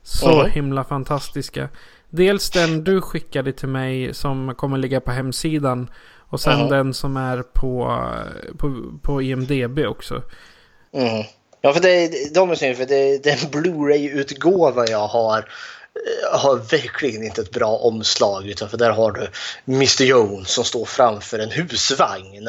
Så 0.03 0.43
Mhm. 0.43 0.51
himla 0.51 0.85
fantastiska. 0.85 1.69
Dels 2.11 2.51
den 2.51 2.85
du 2.85 3.01
skickade 3.01 3.53
till 3.53 3.69
mig 3.69 4.15
som 4.15 4.55
kommer 4.55 4.79
ligga 4.79 5.01
på 5.01 5.11
hemsidan. 5.11 5.91
Och 6.33 6.41
sen 6.41 6.59
Mhm. 6.61 6.69
den 6.69 6.95
som 6.95 7.17
är 7.17 7.43
på, 7.43 8.03
på, 8.59 8.99
på 9.03 9.23
IMDB 9.23 9.79
också. 9.79 10.23
Mm. 10.95 11.25
Ja, 11.61 11.73
för 11.73 11.81
det, 11.81 12.35
de 12.35 12.51
är 12.51 12.55
synd, 12.55 12.77
för 12.77 12.87
det, 12.87 13.25
den 13.25 13.39
Blu-ray-utgåva 13.51 14.87
jag 14.89 15.07
har 15.07 15.39
eh, 15.39 16.39
har 16.41 16.57
verkligen 16.57 17.23
inte 17.23 17.41
ett 17.41 17.51
bra 17.51 17.77
omslag. 17.77 18.47
Utan 18.47 18.69
för 18.69 18.79
där 18.79 18.91
har 18.91 19.13
du 19.13 19.29
Mr 19.75 20.03
Jones 20.03 20.49
som 20.49 20.65
står 20.65 20.85
framför 20.85 21.39
en 21.39 21.51
husvagn 21.51 22.49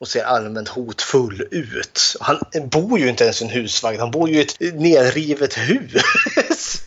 och 0.00 0.08
ser 0.08 0.24
allmänt 0.24 0.68
hotfull 0.68 1.48
ut. 1.50 2.16
Han 2.20 2.38
bor 2.64 2.98
ju 2.98 3.08
inte 3.08 3.24
ens 3.24 3.42
i 3.42 3.44
en 3.44 3.50
husvagn, 3.50 4.00
han 4.00 4.10
bor 4.10 4.28
ju 4.28 4.38
i 4.38 4.42
ett 4.42 4.56
nedrivet 4.74 5.58
hus. 5.58 6.82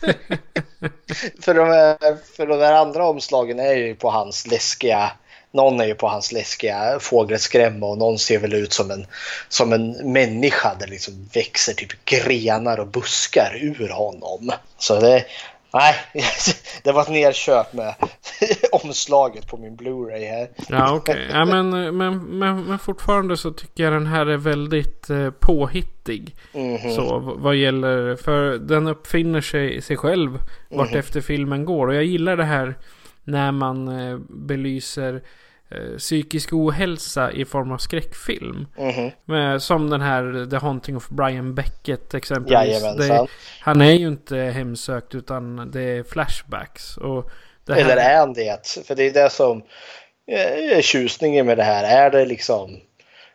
för, 1.40 1.54
de 1.54 1.68
här, 1.68 1.96
för 2.36 2.46
de 2.46 2.58
här 2.60 2.72
andra 2.72 3.04
omslagen 3.04 3.58
är 3.58 3.74
ju 3.74 3.94
på 3.94 4.10
hans 4.10 4.46
läskiga 4.46 5.12
någon 5.52 5.80
är 5.80 5.84
ju 5.86 5.94
på 5.94 6.08
hans 6.08 6.32
läskiga 6.32 6.98
fågelskrämma 7.00 7.86
och 7.86 7.98
någon 7.98 8.18
ser 8.18 8.38
väl 8.38 8.54
ut 8.54 8.72
som 8.72 8.90
en, 8.90 9.06
som 9.48 9.72
en 9.72 10.12
människa. 10.12 10.74
Det 10.80 10.86
liksom 10.86 11.28
växer 11.34 11.72
typ 11.74 12.04
grenar 12.04 12.78
och 12.80 12.86
buskar 12.88 13.58
ur 13.62 13.88
honom. 13.88 14.50
Så 14.78 15.00
det, 15.00 15.24
nej, 15.74 15.94
det 16.82 16.92
var 16.92 17.02
ett 17.02 17.08
nerköp 17.08 17.72
med 17.72 17.94
omslaget 18.72 19.46
på 19.46 19.56
min 19.56 19.76
Blu-ray 19.76 20.28
här. 20.30 20.48
Ja, 20.68 20.94
okej. 20.94 21.28
Ja, 21.32 21.44
men, 21.44 21.70
men, 21.96 22.24
men, 22.38 22.64
men 22.64 22.78
fortfarande 22.78 23.36
så 23.36 23.50
tycker 23.50 23.84
jag 23.84 23.92
den 23.92 24.06
här 24.06 24.26
är 24.26 24.36
väldigt 24.36 25.10
eh, 25.10 25.30
påhittig. 25.30 26.36
Mhm. 26.52 26.94
Så 26.94 27.18
v- 27.18 27.32
vad 27.36 27.56
gäller, 27.56 28.16
för 28.16 28.58
den 28.58 28.86
uppfinner 28.86 29.40
sig, 29.40 29.82
sig 29.82 29.96
själv 29.96 30.38
vart 30.70 30.90
Mhm. 30.90 30.98
efter 30.98 31.20
filmen 31.20 31.64
går. 31.64 31.86
Och 31.86 31.94
jag 31.94 32.04
gillar 32.04 32.36
det 32.36 32.44
här 32.44 32.74
när 33.24 33.52
man 33.52 33.88
eh, 33.88 34.18
belyser 34.28 35.22
psykisk 35.98 36.52
ohälsa 36.52 37.32
i 37.32 37.44
form 37.44 37.72
av 37.72 37.78
skräckfilm. 37.78 38.66
Mhm. 38.78 39.10
Med, 39.24 39.62
som 39.62 39.90
den 39.90 40.00
här 40.00 40.50
The 40.50 40.56
Haunting 40.56 40.96
of 40.96 41.08
Brian 41.08 41.54
Beckett 41.54 42.14
exempelvis. 42.14 42.82
Det, 42.82 43.26
han 43.60 43.80
är 43.80 43.92
ju 43.92 44.08
inte 44.08 44.36
hemsökt 44.36 45.14
utan 45.14 45.70
det 45.70 45.82
är 45.82 46.02
flashbacks. 46.02 46.96
Och 46.96 47.30
det 47.66 47.74
här, 47.74 47.80
Eller 47.80 47.96
är 47.96 48.18
han 48.18 48.32
det? 48.32 48.78
För 48.86 48.94
det 48.94 49.02
är 49.02 49.12
det 49.12 49.30
som 49.30 49.62
eh, 50.30 50.76
är 50.76 50.82
tjusningen 50.82 51.46
med 51.46 51.56
det 51.56 51.62
här. 51.62 52.06
Är 52.06 52.10
det 52.10 52.24
liksom 52.24 52.80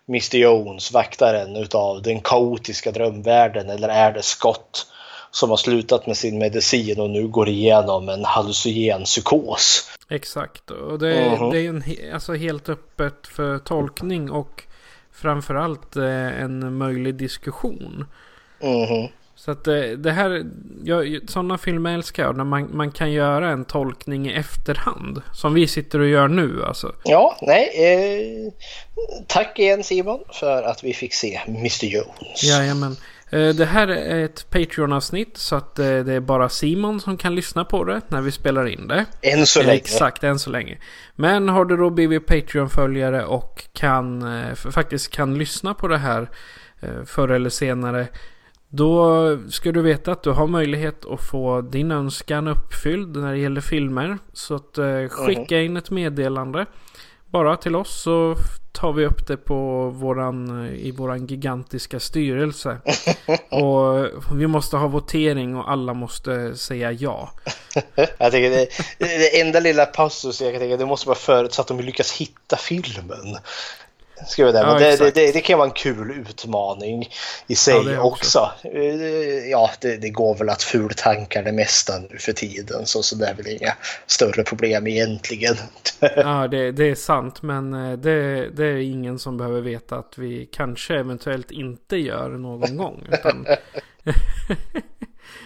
Mr 0.10 0.36
Jones, 0.36 0.92
vaktaren 0.92 1.56
utav 1.56 2.02
den 2.02 2.20
kaotiska 2.20 2.92
drömvärlden 2.92 3.70
eller 3.70 3.90
är 3.90 4.14
det 4.14 4.24
Scott 4.24 4.88
som 5.32 5.50
har 5.50 5.58
slutat 5.58 6.08
med 6.08 6.18
sin 6.18 6.38
medicin 6.38 7.00
och 7.00 7.10
nu 7.10 7.28
går 7.28 7.50
igenom 7.50 8.10
en 8.10 8.26
hallucinogen 8.26 9.04
psykos? 9.04 9.90
Exakt. 10.10 10.72
Och 10.72 11.00
det, 11.00 11.14
är- 11.16 11.38
Mhm. 11.38 11.50
det 11.50 11.60
är 11.60 11.70
en, 11.70 11.84
alltså 12.14 12.34
helt 12.34 12.70
öppet 12.70 13.28
för 13.28 13.58
tolkning 13.60 14.32
och 14.32 14.64
framförallt 15.12 15.96
eh, 15.96 16.42
en 16.42 16.78
möjlig 16.78 17.16
diskussion. 17.16 18.06
Mhm. 18.62 19.08
Så 19.36 19.52
att 19.52 19.64
det, 19.64 19.96
det 19.96 20.12
här, 20.12 20.46
jag, 20.84 21.20
sådana 21.30 21.58
filmer 21.58 21.94
älskar 21.94 22.24
jag. 22.24 22.38
När 22.38 22.44
man, 22.44 22.70
man 22.78 22.92
kan 22.92 23.12
göra 23.12 23.50
en 23.50 23.66
tolkning 23.66 24.30
i 24.30 24.34
efterhand. 24.34 25.22
Som 25.34 25.54
vi 25.54 25.68
sitter 25.68 26.00
och 26.00 26.08
gör 26.08 26.28
nu 26.28 26.64
alltså. 26.66 26.96
Ja, 27.04 27.38
nej. 27.42 27.70
Eh, 27.86 28.54
tack 29.28 29.60
igen 29.60 29.84
Simon 29.84 30.20
för 30.34 30.64
att 30.64 30.84
vi 30.84 30.94
fick 30.94 31.14
se 31.14 31.42
Mr 31.48 31.86
Jones. 31.86 32.44
Jajamän. 32.44 32.96
Eh, 33.30 33.56
Det 33.56 33.66
här 33.66 33.88
är 33.88 34.26
ett 34.26 34.50
Patreon-avsnitt 34.50 35.38
så 35.38 35.56
att 35.56 35.80
eh, 35.80 35.86
det 35.86 36.14
är 36.14 36.20
bara 36.20 36.50
Simon 36.50 37.00
som 37.00 37.18
kan 37.18 37.36
lyssna 37.36 37.66
på 37.66 37.84
det 37.84 38.02
när 38.08 38.22
vi 38.22 38.32
spelar 38.32 38.68
in 38.68 38.88
det. 38.88 39.06
Än 39.22 39.46
så 39.46 39.60
länge. 39.62 39.74
Exakt, 39.74 40.24
än 40.24 40.40
så 40.40 40.50
länge. 40.50 40.78
Men 41.16 41.50
har 41.50 41.66
du 41.66 41.78
då 41.78 41.90
blivit 41.90 42.26
Patreon-följare 42.26 43.26
och 43.26 43.64
kan, 43.74 44.22
eh, 44.42 44.54
faktiskt 44.56 45.12
kan 45.12 45.38
lyssna 45.38 45.74
på 45.74 45.88
det 45.88 45.98
här 45.98 46.30
förr 47.06 47.30
eller 47.30 47.50
senare. 47.50 48.08
Då 48.70 49.38
ska 49.50 49.72
du 49.72 49.82
veta 49.82 50.12
att 50.12 50.24
du 50.24 50.30
har 50.30 50.48
möjlighet 50.48 51.06
att 51.06 51.22
få 51.22 51.62
din 51.62 51.92
önskan 51.92 52.48
uppfylld 52.48 53.18
när 53.18 53.32
det 53.32 53.38
gäller 53.38 53.62
filmer. 53.62 54.18
Så 54.34 54.56
att 54.56 54.80
skicka 55.12 55.62
in 55.62 55.78
ett 55.78 55.92
meddelande 55.92 56.66
bara 57.32 57.58
till 57.58 57.76
oss 57.76 58.02
så 58.02 58.36
tar 58.72 58.94
vi 58.94 59.06
upp 59.06 59.28
det 59.28 59.38
på 59.38 59.90
våran, 59.90 60.68
i 60.76 60.92
våran 60.92 61.28
gigantiska 61.28 62.00
styrelse. 62.00 62.78
och 63.50 64.08
vi 64.40 64.48
måste 64.48 64.78
ha 64.78 64.88
votering 64.88 65.56
och 65.56 65.72
alla 65.72 65.94
måste 65.94 66.56
säga 66.56 66.92
ja. 66.92 67.32
Jag 67.96 68.32
tänker 68.32 68.50
det, 68.50 68.68
det 69.00 69.42
enda 69.42 69.60
lilla 69.60 69.86
passus 69.86 70.42
jag 70.42 70.52
kan 70.52 70.60
tänka 70.60 70.78
det 70.78 70.86
måste 70.86 71.08
vara 71.08 71.18
förutsatt 71.18 71.72
att 71.72 71.78
de 71.78 71.86
lyckas 71.86 72.12
hitta 72.12 72.58
filmen. 72.58 73.38
Jag 74.20 74.28
säga. 74.28 74.52
Ja, 74.54 74.80
det, 74.80 74.98
det, 74.98 75.12
det, 75.16 75.32
det 75.32 75.42
kan 75.42 75.58
vara 75.60 75.68
en 75.68 75.74
kul 75.74 76.12
utmaning 76.12 77.10
i 77.48 77.56
sig 77.56 77.76
Ja, 77.76 77.84
det 77.84 78.00
också. 78.00 78.40
också. 78.40 78.68
Eh, 78.78 79.50
Ja, 79.50 79.70
det, 79.82 79.98
det 79.98 80.10
går 80.10 80.36
väl 80.36 80.50
att 80.50 80.64
fultanka 80.64 81.42
det 81.42 81.52
mesta 81.52 81.94
nu 82.10 82.18
för 82.18 82.34
tiden 82.34 82.86
så, 82.86 83.04
så 83.04 83.16
det 83.16 83.26
är 83.28 83.34
väl 83.34 83.48
inga 83.48 83.74
större 84.08 84.44
problem 84.44 84.88
egentligen. 84.88 85.56
Ja, 86.16 86.48
det, 86.48 86.72
det 86.72 86.84
är 86.90 86.96
sant. 86.96 87.42
Men 87.42 87.74
eh, 87.74 87.98
det, 87.98 88.50
det 88.50 88.66
är 88.66 88.78
ingen 88.78 89.20
som 89.20 89.38
behöver 89.38 89.62
veta 89.62 89.96
att 89.96 90.18
vi 90.18 90.50
kanske 90.52 90.96
eventuellt 90.96 91.52
inte 91.52 91.98
gör 91.98 92.30
någon 92.30 92.78
gång. 92.84 93.08
Utan 93.12 93.46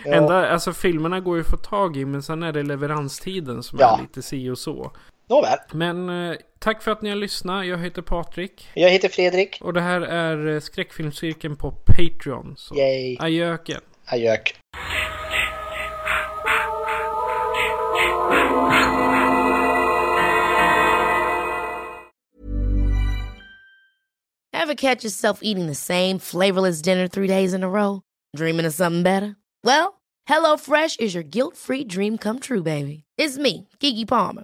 Enda, 0.06 0.50
alltså 0.50 0.74
filmerna 0.74 1.20
går 1.20 1.36
ju 1.38 1.42
att 1.42 1.50
få 1.50 1.58
tag 1.58 1.98
i 1.98 2.06
men 2.06 2.24
sen 2.24 2.44
är 2.44 2.52
det 2.52 2.64
leveranstiden 2.64 3.64
som 3.64 3.80
Ja. 3.82 3.98
är 3.98 4.02
lite 4.02 4.22
si 4.22 4.50
och 4.50 4.58
så. 4.58 4.92
Nåväl, 5.32 5.58
Men 5.72 6.10
eh, 6.10 6.38
tack 6.60 6.84
för 6.84 6.92
att 6.92 7.02
ni 7.02 7.10
har 7.10 7.16
lyssnat. 7.16 7.66
Jag 7.68 7.78
heter 7.78 8.02
Patrik. 8.02 8.68
jag 8.74 8.90
heter 8.90 9.10
Fredrik. 9.10 9.58
Och 9.62 9.74
det 9.74 9.82
här 9.82 10.02
är 10.02 10.48
eh, 10.54 10.60
skräckfilmscirkeln 10.60 11.56
på 11.56 11.72
Patreon. 11.72 12.54
Så 12.58 12.76
Yay. 12.76 13.18
adjöken. 13.20 13.82
Adjök. 14.06 14.56
Ever 24.54 24.76
catch 24.76 25.04
yourself 25.04 25.40
eating 25.42 25.68
the 25.68 25.76
same 25.76 26.20
flavorless 26.20 26.82
dinner 26.82 27.08
three 27.08 27.28
days 27.28 27.54
in 27.54 27.64
a 27.64 27.70
row? 27.70 28.02
Dreaming 28.36 28.66
of 28.68 28.74
something 28.74 29.04
better? 29.04 29.36
Well, 29.64 30.02
HelloFresh 30.30 31.00
is 31.00 31.14
your 31.14 31.24
guilt-free 31.24 31.86
dream 31.86 32.18
come 32.18 32.40
true, 32.40 32.64
baby. 32.64 33.04
It's 33.18 33.38
me, 33.38 33.68
Kiki 33.80 34.06
Palmer. 34.06 34.44